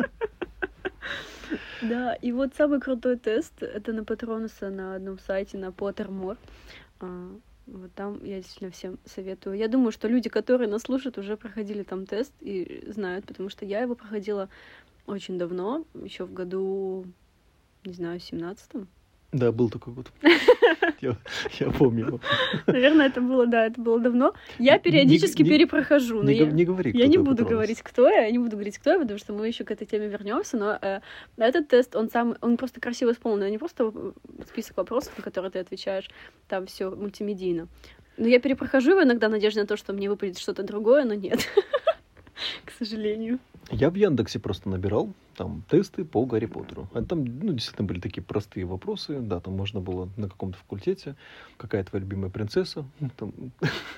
Да, 1.83 2.14
и 2.14 2.31
вот 2.31 2.55
самый 2.55 2.81
крутой 2.81 3.18
тест 3.18 3.61
это 3.61 3.93
на 3.93 4.05
Патронуса 4.05 4.70
на 4.70 4.95
одном 4.95 5.18
сайте 5.18 5.59
на 5.59 5.70
Pottermore. 5.70 6.39
Вот 7.67 7.93
там 7.95 8.23
я 8.25 8.37
действительно 8.37 8.71
всем 8.71 8.99
советую. 9.05 9.57
Я 9.57 9.69
думаю, 9.69 9.93
что 9.93 10.09
люди, 10.09 10.29
которые 10.29 10.69
нас 10.69 10.83
слушают, 10.83 11.19
уже 11.19 11.37
проходили 11.37 11.83
там 11.83 12.07
тест 12.07 12.33
и 12.41 12.85
знают, 12.89 13.27
потому 13.27 13.49
что 13.49 13.65
я 13.65 13.81
его 13.81 13.95
проходила 13.95 14.49
очень 15.07 15.39
давно, 15.39 15.85
еще 15.95 16.25
в 16.25 16.33
году, 16.33 17.07
не 17.85 17.93
знаю, 17.93 18.19
17-м. 18.19 18.89
Да, 19.33 19.51
был 19.51 19.70
такой 19.70 19.95
год. 19.95 20.12
Я, 21.01 21.16
я 21.59 21.70
помню. 21.70 22.07
его. 22.07 22.20
Наверное, 22.66 23.07
это 23.09 23.20
было, 23.20 23.45
да, 23.47 23.66
это 23.66 23.80
было 23.80 23.99
давно. 23.99 24.35
Я 24.61 24.78
периодически 24.78 25.43
не- 25.43 25.49
перепрохожу, 25.51 26.22
но 26.22 26.30
Не, 26.30 26.37
я... 26.37 26.45
го- 26.45 26.53
не 26.53 26.64
говори, 26.64 26.93
Я 26.95 27.09
не 27.09 27.18
буду 27.18 27.45
говорить, 27.45 27.83
кто 27.83 28.09
я, 28.09 28.26
я 28.26 28.30
не 28.30 28.39
буду 28.39 28.53
говорить, 28.53 28.78
кто 28.78 28.91
я, 28.93 28.99
потому 29.01 29.18
что 29.18 29.33
мы 29.33 29.49
еще 29.49 29.64
к 29.64 29.70
этой 29.72 29.85
теме 29.85 30.07
вернемся, 30.07 30.57
но 30.57 30.78
э, 30.80 31.01
этот 31.39 31.66
тест, 31.68 31.97
он 31.97 32.09
сам, 32.09 32.37
он 32.41 32.57
просто 32.57 32.80
красиво 32.80 33.11
исполнен, 33.12 33.51
не 33.51 33.59
просто 33.59 33.91
э, 33.93 34.12
список 34.49 34.76
вопросов, 34.76 35.12
на 35.16 35.24
которые 35.24 35.51
ты 35.51 35.59
отвечаешь, 35.59 36.09
там 36.47 36.66
все 36.66 36.91
мультимедийно. 36.91 37.66
Но 38.16 38.28
я 38.28 38.39
перепрохожу 38.39 38.91
его 38.93 39.03
иногда 39.03 39.26
в 39.28 39.33
надежде 39.33 39.62
на 39.62 39.66
то, 39.66 39.76
что 39.76 39.93
мне 39.93 40.09
выпадет 40.09 40.39
что-то 40.39 40.62
другое, 40.62 41.05
но 41.05 41.14
нет, 41.14 41.41
к 42.64 42.70
сожалению. 42.78 43.38
Я 43.70 43.90
в 43.90 43.95
Яндексе 43.95 44.38
просто 44.38 44.68
набирал 44.68 45.12
там 45.36 45.62
тесты 45.68 46.05
по 46.05 46.24
Гарри 46.26 46.47
Поттеру. 46.47 46.88
А 46.93 47.03
там, 47.03 47.24
ну, 47.24 47.53
действительно 47.53 47.86
были 47.88 48.01
такие 48.01 48.22
простые 48.22 48.66
вопросы. 48.66 49.20
Да, 49.20 49.40
там 49.40 49.55
можно 49.57 49.80
было 49.80 50.09
на 50.16 50.28
каком-то 50.28 50.59
факультете. 50.59 51.16
Какая 51.57 51.84
твоя 51.84 52.05
любимая 52.05 52.30
принцесса? 52.30 52.84
Ну, 53.01 53.11
Там, 53.16 53.32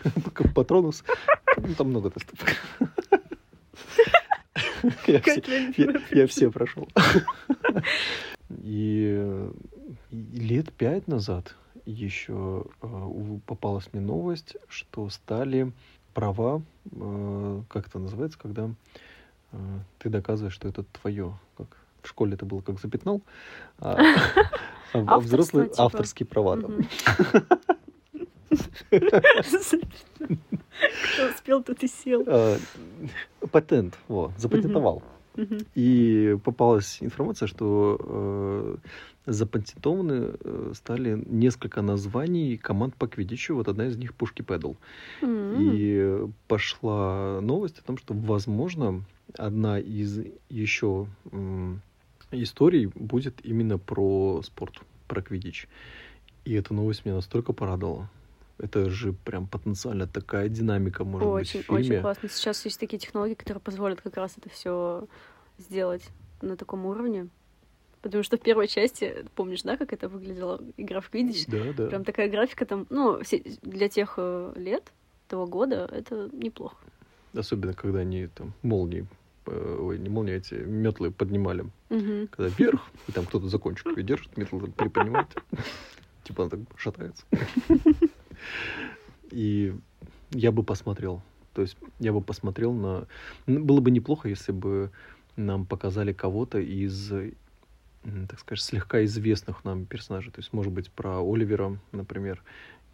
Патронус. 0.55 1.03
Ну, 1.57 1.75
Там 1.75 1.89
много 1.91 2.11
тестов. 2.11 2.39
Я 5.07 5.21
все- 5.21 5.41
твоя 5.41 5.61
я- 5.61 5.67
любимая 5.69 6.03
Я 6.11 6.27
все 6.27 6.51
прошел. 6.51 6.89
И 8.63 9.49
и 10.11 10.17
лет 10.39 10.73
пять 10.73 11.09
назад 11.09 11.57
еще 11.87 12.65
э, 12.83 13.39
попалась 13.47 13.89
мне 13.93 14.01
новость, 14.03 14.57
что 14.69 15.09
стали 15.11 15.73
права, 16.15 16.63
э, 16.93 17.63
как 17.69 17.89
это 17.89 17.99
называется, 17.99 18.39
когда 18.39 18.71
э, 19.53 19.57
ты 19.99 20.09
доказываешь, 20.09 20.55
что 20.55 20.69
это 20.69 20.85
твое. 20.85 21.37
Как 21.59 21.67
в 22.03 22.09
школе 22.09 22.35
это 22.35 22.45
было 22.45 22.61
как 22.61 22.81
запятнал, 22.81 23.23
а, 23.79 23.97
а 24.93 25.19
взрослые 25.19 25.69
типа. 25.69 25.85
авторские 25.85 26.27
права. 26.27 26.57
Кто 28.91 29.21
успел, 31.31 31.63
тот 31.63 31.83
и 31.83 31.89
сел. 31.89 32.23
А, 32.27 32.59
Патент, 33.51 33.99
запатентовал. 34.37 35.03
И 35.75 36.37
попалась 36.45 36.99
информация, 37.01 37.49
что 37.49 37.99
э, 38.01 38.77
запатентованы 39.27 40.35
э, 40.39 40.73
стали 40.75 41.23
несколько 41.27 41.83
названий 41.83 42.57
команд 42.57 42.95
по 42.95 43.09
квиддичу. 43.09 43.57
Вот 43.57 43.69
одна 43.69 43.87
из 43.87 43.97
них 43.97 44.15
Пушки 44.15 44.43
Педал. 44.43 44.77
М. 45.23 45.55
И 45.61 46.27
пошла 46.47 47.41
новость 47.41 47.79
о 47.79 47.83
том, 47.83 47.99
что, 47.99 48.15
возможно, 48.15 49.03
одна 49.37 49.79
из 49.79 50.21
еще 50.49 51.07
м, 51.33 51.81
историй 52.31 52.87
будет 52.95 53.45
именно 53.45 53.79
про 53.79 54.41
спорт, 54.43 54.81
про 55.09 55.23
квиддич. 55.23 55.69
И 56.45 56.53
эта 56.53 56.75
новость 56.75 57.05
меня 57.05 57.17
настолько 57.17 57.53
порадовала. 57.53 58.09
Это 58.59 58.89
же 58.89 59.13
прям 59.13 59.47
потенциально 59.47 60.07
такая 60.07 60.49
динамика 60.49 61.05
может 61.05 61.27
Очень, 61.27 61.61
быть 61.61 61.67
в 61.67 61.71
фильме. 61.71 61.81
очень 61.81 62.01
классно. 62.03 62.29
Сейчас 62.29 62.65
есть 62.65 62.79
такие 62.79 62.99
технологии, 62.99 63.35
которые 63.35 63.61
позволят 63.61 64.01
как 64.01 64.17
раз 64.17 64.35
это 64.37 64.49
все 64.49 65.07
сделать 65.59 66.09
на 66.41 66.57
таком 66.57 66.87
уровне. 66.87 67.29
Потому 68.01 68.23
что 68.23 68.37
в 68.37 68.41
первой 68.41 68.69
части, 68.69 69.25
помнишь, 69.35 69.63
да, 69.63 69.77
как 69.77 69.93
это 69.93 70.09
выглядела 70.09 70.61
игра 70.77 71.01
в 71.01 71.09
Квиддич? 71.09 71.47
Да, 71.47 71.73
да. 71.77 71.87
Прям 71.89 72.05
такая 72.05 72.29
графика 72.29 72.67
там, 72.67 72.87
ну, 72.91 73.21
для 73.63 73.89
тех 73.89 74.15
э, 74.19 74.53
лет, 74.57 74.93
того 75.27 75.47
года, 75.47 75.89
это 75.91 76.29
неплохо. 76.33 76.77
Особенно, 77.33 77.73
когда 77.73 78.01
они 78.01 78.27
там 78.27 78.53
молнии, 78.63 79.07
э, 79.47 79.79
ой, 79.81 79.99
не 79.99 80.11
молнии, 80.11 80.35
а 80.35 80.37
эти 80.37 80.55
метлы 80.55 81.11
поднимали. 81.11 81.65
Мгм. 81.89 82.29
Когда 82.29 82.51
вверх, 82.57 82.83
и 83.09 83.13
там 83.13 83.25
кто-то 83.25 83.49
за 83.49 83.59
кончик 83.59 83.87
её 83.87 84.03
держит, 84.03 84.37
метлы 84.37 84.67
так 84.67 84.75
приподнимает. 84.75 85.29
Типа 86.25 86.43
она 86.43 86.51
так 86.51 86.61
шатается. 86.77 87.25
И 89.31 89.75
я 90.31 90.53
бы 90.53 90.63
посмотрел. 90.63 91.23
То 91.55 91.63
есть 91.63 91.77
я 92.01 92.13
бы 92.13 92.21
посмотрел 92.21 92.73
на... 92.73 93.07
ну, 93.47 93.65
Было 93.65 93.81
бы 93.81 93.91
неплохо, 93.91 94.29
если 94.29 94.53
бы 94.53 94.91
нам 95.37 95.67
показали 95.67 96.13
кого-то 96.13 96.59
из, 96.59 97.13
так 98.29 98.39
сказать, 98.41 98.63
слегка 98.63 99.05
известных 99.05 99.65
нам 99.65 99.87
персонажей. 99.87 100.33
То 100.33 100.41
есть, 100.41 100.53
может 100.53 100.73
быть, 100.73 100.91
про 100.91 101.21
Оливера, 101.21 101.79
например, 101.93 102.43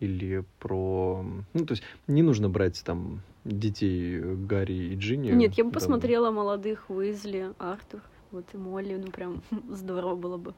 или 0.01 0.45
про... 0.59 1.25
Ну, 1.53 1.67
то 1.67 1.73
есть 1.73 1.83
не 2.07 2.23
нужно 2.23 2.49
брать 2.49 2.83
там 2.85 3.23
детей 3.45 4.21
Гарри 4.21 4.93
и 4.93 4.97
Джинни. 4.97 5.31
Нет, 5.31 5.55
я 5.55 5.65
бы 5.65 5.71
там, 5.71 5.81
посмотрела 5.81 6.31
молодых 6.31 6.89
Уизли, 6.89 7.53
Артур, 7.59 8.01
вот 8.31 8.45
и 8.53 8.57
Молли, 8.57 8.97
ну 8.97 9.11
прям 9.11 9.43
здорово 9.71 10.15
было 10.17 10.37
бы. 10.37 10.55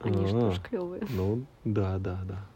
Они 0.00 0.26
же 0.26 0.36
А, 0.36 0.40
тоже 0.40 0.60
клевые. 0.60 1.02
Ну, 1.10 1.44
да, 1.64 1.98
да, 1.98 2.20
да. 2.24 2.46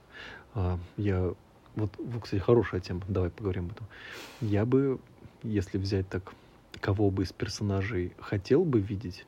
А, 0.55 0.78
я... 0.96 1.34
Вот, 1.74 1.96
кстати, 2.22 2.40
хорошая 2.40 2.80
тема. 2.80 3.03
Давай 3.09 3.30
поговорим 3.30 3.66
об 3.66 3.72
этом. 3.72 3.88
Я 4.40 4.64
бы, 4.66 5.00
если 5.42 5.78
взять 5.78 6.09
так, 6.09 6.34
кого 6.80 7.11
бы 7.11 7.22
из 7.22 7.32
персонажей 7.32 8.14
хотел 8.18 8.64
бы 8.64 8.80
видеть 8.80 9.26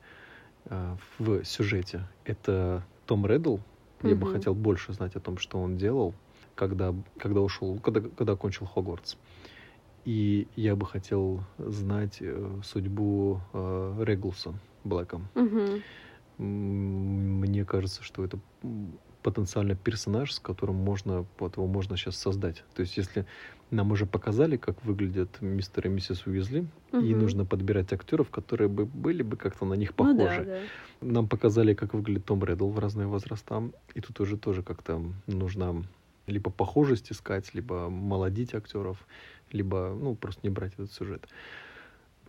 а, 0.65 0.97
в 1.17 1.43
сюжете, 1.43 2.07
это 2.23 2.85
Том 3.05 3.25
Реддл. 3.25 3.57
Я 4.03 4.15
бы 4.15 4.27
хотел 4.27 4.53
больше 4.53 4.93
знать 4.93 5.15
о 5.15 5.19
том, 5.19 5.37
что 5.37 5.59
он 5.59 5.77
делал, 5.77 6.13
когда, 6.53 6.93
когда 7.17 7.41
ушел, 7.41 7.79
когда, 7.79 8.01
когда 8.01 8.33
окончил 8.33 8.67
Хогвартс. 8.67 9.15
И 10.03 10.47
я 10.55 10.75
бы 10.75 10.85
хотел 10.85 11.43
знать 11.57 12.17
э, 12.19 12.59
судьбу 12.63 13.41
э, 13.53 14.03
Реглуса. 14.05 14.53
Мгм. 15.33 15.81
М, 16.37 17.39
Мне 17.39 17.65
кажется, 17.65 18.03
что 18.03 18.23
это 18.23 18.39
потенциально 19.25 19.75
персонаж, 19.75 20.31
с 20.33 20.39
которым 20.39 20.75
можно, 20.75 21.25
вот 21.39 21.57
его 21.57 21.65
можно 21.65 21.97
сейчас 21.97 22.15
создать. 22.15 22.63
То 22.75 22.81
есть, 22.81 22.95
если 22.95 23.25
нам 23.71 23.91
уже 23.91 24.05
показали, 24.05 24.55
как 24.55 24.85
выглядят 24.85 25.41
мистер 25.41 25.87
и 25.87 25.89
миссис 25.89 26.27
Уизли, 26.27 26.67
и 26.91 26.95
Мгм. 26.97 27.19
нужно 27.19 27.43
подбирать 27.45 27.91
актеров, 27.91 28.29
которые 28.29 28.67
бы 28.67 28.85
были 28.85 29.23
бы 29.23 29.35
как-то 29.35 29.65
на 29.65 29.73
них 29.73 29.93
Ну 29.97 30.05
похожи. 30.05 30.43
да, 30.43 30.59
да. 31.01 31.07
Нам 31.07 31.27
показали, 31.27 31.73
как 31.73 31.95
выглядит 31.95 32.25
Том 32.25 32.43
Реддл 32.45 32.69
в 32.69 32.77
разные 32.77 33.07
возраста, 33.07 33.63
и 33.95 33.99
тут 34.01 34.19
уже 34.19 34.37
тоже 34.37 34.61
как-то 34.61 35.01
нужно 35.25 35.83
либо 36.27 36.51
похожесть 36.51 37.11
искать, 37.11 37.55
либо 37.55 37.89
молодить 37.89 38.53
актеров, 38.53 39.07
либо, 39.51 39.97
ну, 39.99 40.15
просто 40.15 40.41
не 40.43 40.49
брать 40.51 40.73
этот 40.73 40.91
сюжет. 40.93 41.27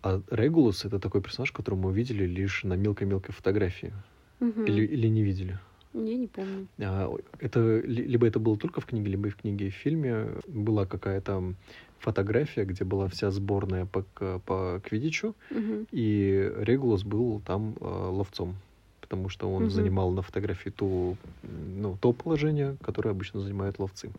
А 0.03 0.23
Регулус— 0.31 0.85
это 0.87 0.99
такой 0.99 1.21
персонаж, 1.21 1.53
которого 1.53 1.79
мы 1.79 1.89
увидели 1.91 2.25
лишь 2.25 2.65
на 2.65 2.75
мелкой-мелкой 2.75 3.35
фотографии. 3.35 3.93
Мгм. 4.41 4.65
Или, 4.65 4.87
или 4.87 5.09
не 5.09 5.23
видели. 5.23 5.59
Я 5.97 6.17
не 6.17 6.27
помню. 6.27 6.67
А, 6.79 7.11
это 7.39 7.81
ли- 7.81 8.05
либо 8.05 8.27
это 8.27 8.39
было 8.39 8.57
только 8.57 8.81
в 8.81 8.87
книге, 8.87 9.11
либо 9.11 9.29
и 9.29 9.31
в 9.31 9.37
книге 9.37 9.67
и 9.67 9.71
в 9.71 9.75
фильме 9.75 10.27
была 10.47 10.85
какая-то 10.85 11.55
фотография, 11.99 12.65
где 12.65 12.85
была 12.85 13.09
вся 13.09 13.31
сборная 13.31 13.87
по, 13.87 14.03
по 14.45 14.81
квидичу, 14.85 15.35
Мгм. 15.51 15.87
и 15.93 16.53
Регулус 16.59 17.03
был 17.05 17.41
там 17.47 17.75
э, 17.81 17.85
ловцом, 17.85 18.55
потому 19.01 19.31
что 19.31 19.51
он 19.51 19.63
Мгм. 19.65 19.71
занимал 19.71 20.11
на 20.11 20.21
фотографии 20.23 20.71
ту, 20.71 21.17
ну, 21.43 21.97
то 22.01 22.13
положение, 22.13 22.77
которое 22.83 23.11
обычно 23.11 23.41
занимают 23.41 23.79
ловцы. 23.79 24.11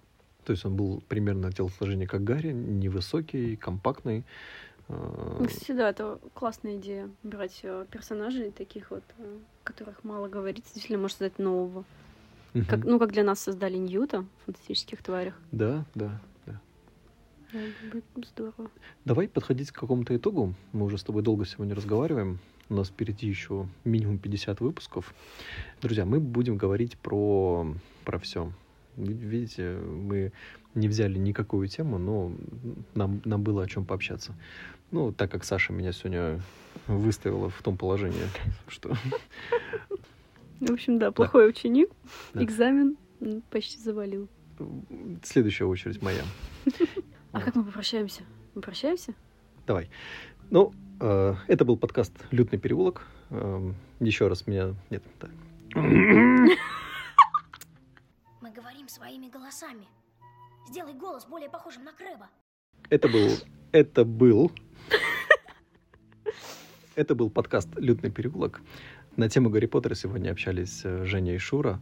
То 0.45 0.53
есть 0.53 0.65
он 0.65 0.75
был 0.75 1.03
примерно 1.07 1.51
телосложение 1.51 2.07
как 2.07 2.23
Гарри, 2.23 2.53
невысокий, 2.53 3.55
компактный. 3.57 4.23
Э, 4.89 5.45
кстати, 5.47 5.71
да, 5.73 5.89
это 5.89 6.19
классная 6.33 6.77
идея. 6.77 7.09
Брать 7.23 7.59
э, 7.63 7.85
персонажей 7.91 8.51
таких 8.51 8.91
вот, 8.91 9.03
э, 9.17 9.37
которых 9.63 10.03
мало 10.03 10.27
говорится, 10.27 10.73
действительно 10.73 10.99
может 11.01 11.17
создать 11.17 11.39
нового. 11.39 11.83
мгм. 12.53 12.65
Как, 12.65 12.83
ну, 12.85 12.99
как 12.99 13.11
для 13.11 13.23
нас 13.23 13.39
создали 13.39 13.77
Ньюта 13.77 14.21
в 14.21 14.45
фантастических 14.45 15.01
тварях. 15.03 15.33
Да, 15.51 15.85
да, 15.95 16.19
да. 16.45 16.59
Бы 17.93 18.01
здорово. 18.33 18.69
Давай 19.05 19.27
подходить 19.27 19.71
к 19.71 19.79
какому-то 19.79 20.15
итогу. 20.15 20.53
Мы 20.73 20.85
уже 20.85 20.97
с 20.97 21.03
тобой 21.03 21.23
долго 21.23 21.45
сегодня 21.45 21.75
разговариваем. 21.75 22.39
У 22.69 22.73
нас 22.73 22.89
впереди 22.89 23.27
еще 23.27 23.67
минимум 23.85 24.17
50 24.17 24.59
выпусков. 24.59 25.13
Друзья, 25.81 26.03
мы 26.05 26.19
будем 26.19 26.57
говорить 26.57 26.97
про, 26.97 27.65
про 28.03 28.19
все. 28.19 28.51
Ви- 28.97 29.13
Видите, 29.13 29.77
мы 29.77 30.33
не 30.77 30.87
взяли 30.87 31.17
никакую 31.17 31.67
тему, 31.67 31.97
но 31.97 32.31
нам, 32.93 33.21
нам 33.25 33.43
было 33.43 33.63
о 33.63 33.67
чем 33.67 33.85
пообщаться. 33.85 34.35
Ну, 34.91 35.11
так 35.11 35.31
как 35.31 35.43
Саша 35.43 35.73
меня 35.73 35.91
сегодня 35.91 36.39
выставила 36.87 37.49
в 37.49 37.61
том 37.61 37.77
положении, 37.77 38.21
что 38.67 38.95
В 40.59 40.71
общем, 40.71 40.99
да, 40.99 41.11
плохой 41.11 41.49
ученик. 41.49 41.89
Да. 42.33 42.43
Экзамен 42.43 42.97
почти 43.49 43.79
завалил. 43.79 44.29
следующая 45.23 45.65
очередь 45.65 46.01
моя. 46.01 46.23
А 47.33 47.41
как 47.41 47.55
мы 47.55 47.65
попрощаемся? 47.65 48.23
Мы 48.55 48.61
прощаемся? 48.61 49.13
Давай. 49.67 49.89
Ну, 50.49 50.73
э, 50.99 51.35
это 51.47 51.65
был 51.65 51.77
подкаст 51.77 52.13
«Лютный 52.31 52.57
переулок». 52.57 53.05
Эм, 53.29 53.75
еще 53.99 54.27
раз 54.27 54.47
меня... 54.47 54.73
Нет, 54.89 55.03
так. 55.19 55.29
Мы 55.75 56.55
говорим 58.51 58.87
своими 58.87 59.29
голосами. 59.29 59.85
Сделай 60.67 60.93
голос 60.93 61.25
более 61.25 61.49
похожим 61.49 61.85
на 61.85 61.93
Крэба. 61.93 62.27
Это 62.89 63.07
был... 63.07 63.29
Это 63.71 64.03
был... 64.03 64.51
Это 66.95 67.15
был 67.15 67.29
подкаст 67.29 67.69
«Лютный 67.77 68.11
переулок». 68.11 68.61
На 69.15 69.29
тему 69.29 69.49
Гарри 69.49 69.67
Поттера 69.67 69.95
сегодня 69.95 70.29
общались 70.29 70.81
э, 70.83 71.05
Женя 71.05 71.35
и 71.35 71.37
Шура. 71.37 71.81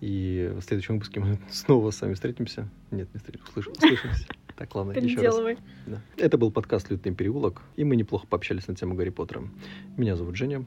И 0.00 0.52
в 0.54 0.60
следующем 0.60 0.94
выпуске 0.94 1.20
мы 1.20 1.38
снова 1.50 1.90
с 1.90 2.00
вами 2.02 2.12
встретимся. 2.12 2.68
Нет, 2.90 3.08
не 3.14 3.18
встретимся, 3.18 3.52
услыш- 3.52 3.70
услышимся. 3.70 4.26
Так, 4.54 4.74
ладно, 4.74 4.92
еще 4.92 5.20
раз. 5.22 5.58
Да. 5.86 6.00
Это 6.18 6.36
был 6.36 6.50
подкаст 6.50 6.90
«Лютный 6.90 7.14
переулок», 7.14 7.62
и 7.76 7.84
мы 7.84 7.96
неплохо 7.96 8.26
пообщались 8.26 8.66
на 8.68 8.74
тему 8.74 8.94
Гарри 8.94 9.10
Поттера. 9.10 9.48
Меня 9.96 10.14
зовут 10.14 10.36
Женя. 10.36 10.66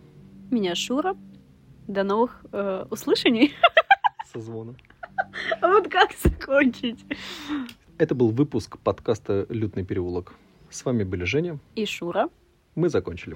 Меня 0.50 0.74
Шура. 0.74 1.16
До 1.88 2.04
новых 2.04 2.44
э, 2.52 2.86
услышаний. 2.90 3.54
Созвона. 4.34 4.76
А 5.62 5.68
вот 5.68 5.88
как 5.88 6.12
закончить? 6.14 7.04
Это 7.98 8.16
был 8.16 8.30
выпуск 8.30 8.78
подкаста 8.80 9.46
«Лютный 9.50 9.84
переулок». 9.84 10.34
С 10.70 10.86
вами 10.86 11.04
были 11.04 11.24
Женя. 11.24 11.60
И 11.76 11.86
Шура. 11.86 12.30
Мы 12.76 12.90
закончили. 12.90 13.36